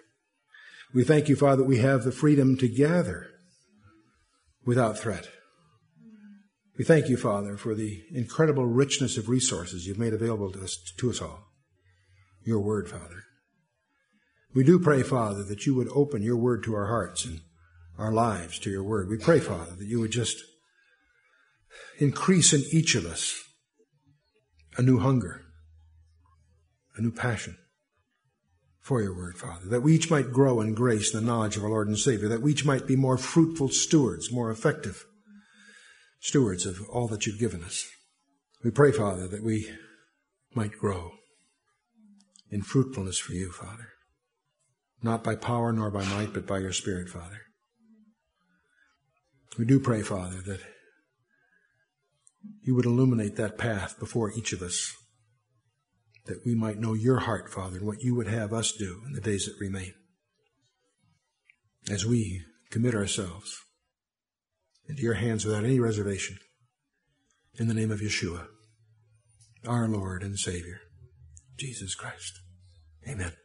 We 0.94 1.04
thank 1.04 1.28
you, 1.28 1.36
Father, 1.36 1.58
that 1.58 1.68
we 1.68 1.80
have 1.80 2.04
the 2.04 2.12
freedom 2.12 2.58
to 2.58 2.68
gather 2.68 3.28
without 4.66 4.98
threat. 4.98 5.28
We 6.78 6.86
thank 6.86 7.10
you, 7.10 7.18
Father, 7.18 7.58
for 7.58 7.76
the 7.76 8.04
incredible 8.12 8.66
richness 8.66 9.18
of 9.18 9.28
resources 9.28 9.86
you've 9.86 10.00
made 10.00 10.14
available 10.14 10.52
to 10.54 10.64
us, 10.64 10.78
to 10.98 11.10
us 11.10 11.22
all 11.22 11.53
your 12.46 12.60
word, 12.60 12.90
Father. 12.90 13.24
We 14.54 14.64
do 14.64 14.80
pray, 14.80 15.04
Father, 15.04 15.44
that 15.44 15.66
you 15.66 15.74
would 15.76 15.90
open 15.90 16.22
your 16.22 16.38
word 16.38 16.64
to 16.64 16.76
our 16.76 16.88
hearts 16.88 17.26
and 17.26 17.42
our 17.98 18.12
lives 18.12 18.60
to 18.60 18.70
your 18.70 18.84
word. 18.84 19.10
We 19.10 19.18
pray, 19.18 19.40
Father, 19.40 19.76
that 19.76 19.88
you 19.88 20.00
would 20.00 20.12
just 20.12 20.44
increase 22.00 22.54
in 22.54 22.64
each 22.72 22.96
of 22.96 23.06
us 23.06 23.40
a 24.78 24.82
new 24.82 25.00
hunger, 25.00 25.42
a 26.96 27.02
new 27.02 27.12
passion 27.12 27.58
for 28.82 29.02
your 29.02 29.16
word, 29.16 29.38
Father, 29.38 29.66
that 29.68 29.82
we 29.82 29.96
each 29.96 30.12
might 30.12 30.34
grow 30.34 30.60
in 30.60 30.74
grace 30.74 31.14
and 31.14 31.24
the 31.24 31.32
knowledge 31.32 31.56
of 31.56 31.64
our 31.64 31.70
Lord 31.70 31.88
and 31.88 31.98
Savior, 31.98 32.28
that 32.28 32.42
we 32.42 32.52
each 32.52 32.66
might 32.66 32.86
be 32.86 32.96
more 32.96 33.18
fruitful 33.18 33.70
stewards, 33.70 34.32
more 34.32 34.52
effective 34.52 35.06
stewards 36.20 36.66
of 36.66 36.82
all 36.90 37.08
that 37.08 37.26
you've 37.26 37.40
given 37.40 37.64
us. 37.64 37.88
We 38.64 38.72
pray, 38.72 38.92
Father, 38.92 39.28
that 39.28 39.44
we 39.44 39.70
might 40.54 40.74
grow 40.74 41.14
in 42.54 42.62
fruitfulness 42.62 43.18
for 43.18 43.34
you, 43.34 43.52
Father. 43.52 43.90
Not 45.02 45.24
by 45.24 45.36
power 45.36 45.74
nor 45.74 45.90
by 45.90 46.06
might, 46.06 46.34
but 46.34 46.46
by 46.46 46.60
your 46.60 46.72
Spirit, 46.72 47.10
Father. 47.10 47.42
We 49.58 49.66
do 49.66 49.80
pray, 49.80 50.04
Father, 50.04 50.38
that 50.46 50.62
you 52.62 52.76
would 52.76 52.86
illuminate 52.86 53.38
that 53.38 53.58
path 53.58 54.00
before 54.00 54.32
each 54.32 54.54
of 54.54 54.62
us, 54.62 54.94
that 56.28 56.46
we 56.46 56.54
might 56.54 56.78
know 56.78 56.94
your 56.94 57.20
heart, 57.22 57.50
Father, 57.50 57.78
and 57.78 57.88
what 57.88 58.02
you 58.02 58.14
would 58.14 58.28
have 58.28 58.54
us 58.54 58.72
do 58.72 59.02
in 59.08 59.14
the 59.14 59.22
days 59.22 59.46
that 59.46 59.60
remain. 59.60 59.94
As 61.90 62.06
we 62.06 62.44
commit 62.70 62.94
ourselves 62.94 63.58
into 64.88 65.02
your 65.02 65.16
hands 65.16 65.44
without 65.44 65.66
any 65.66 65.80
reservation, 65.80 66.38
in 67.60 67.68
the 67.68 67.74
name 67.74 67.92
of 67.92 68.00
Yeshua, 68.00 68.46
our 69.68 69.88
Lord 69.88 70.22
and 70.22 70.38
Savior, 70.38 70.82
Jesus 71.58 71.96
Christ. 71.96 72.43
Amen. 73.08 73.43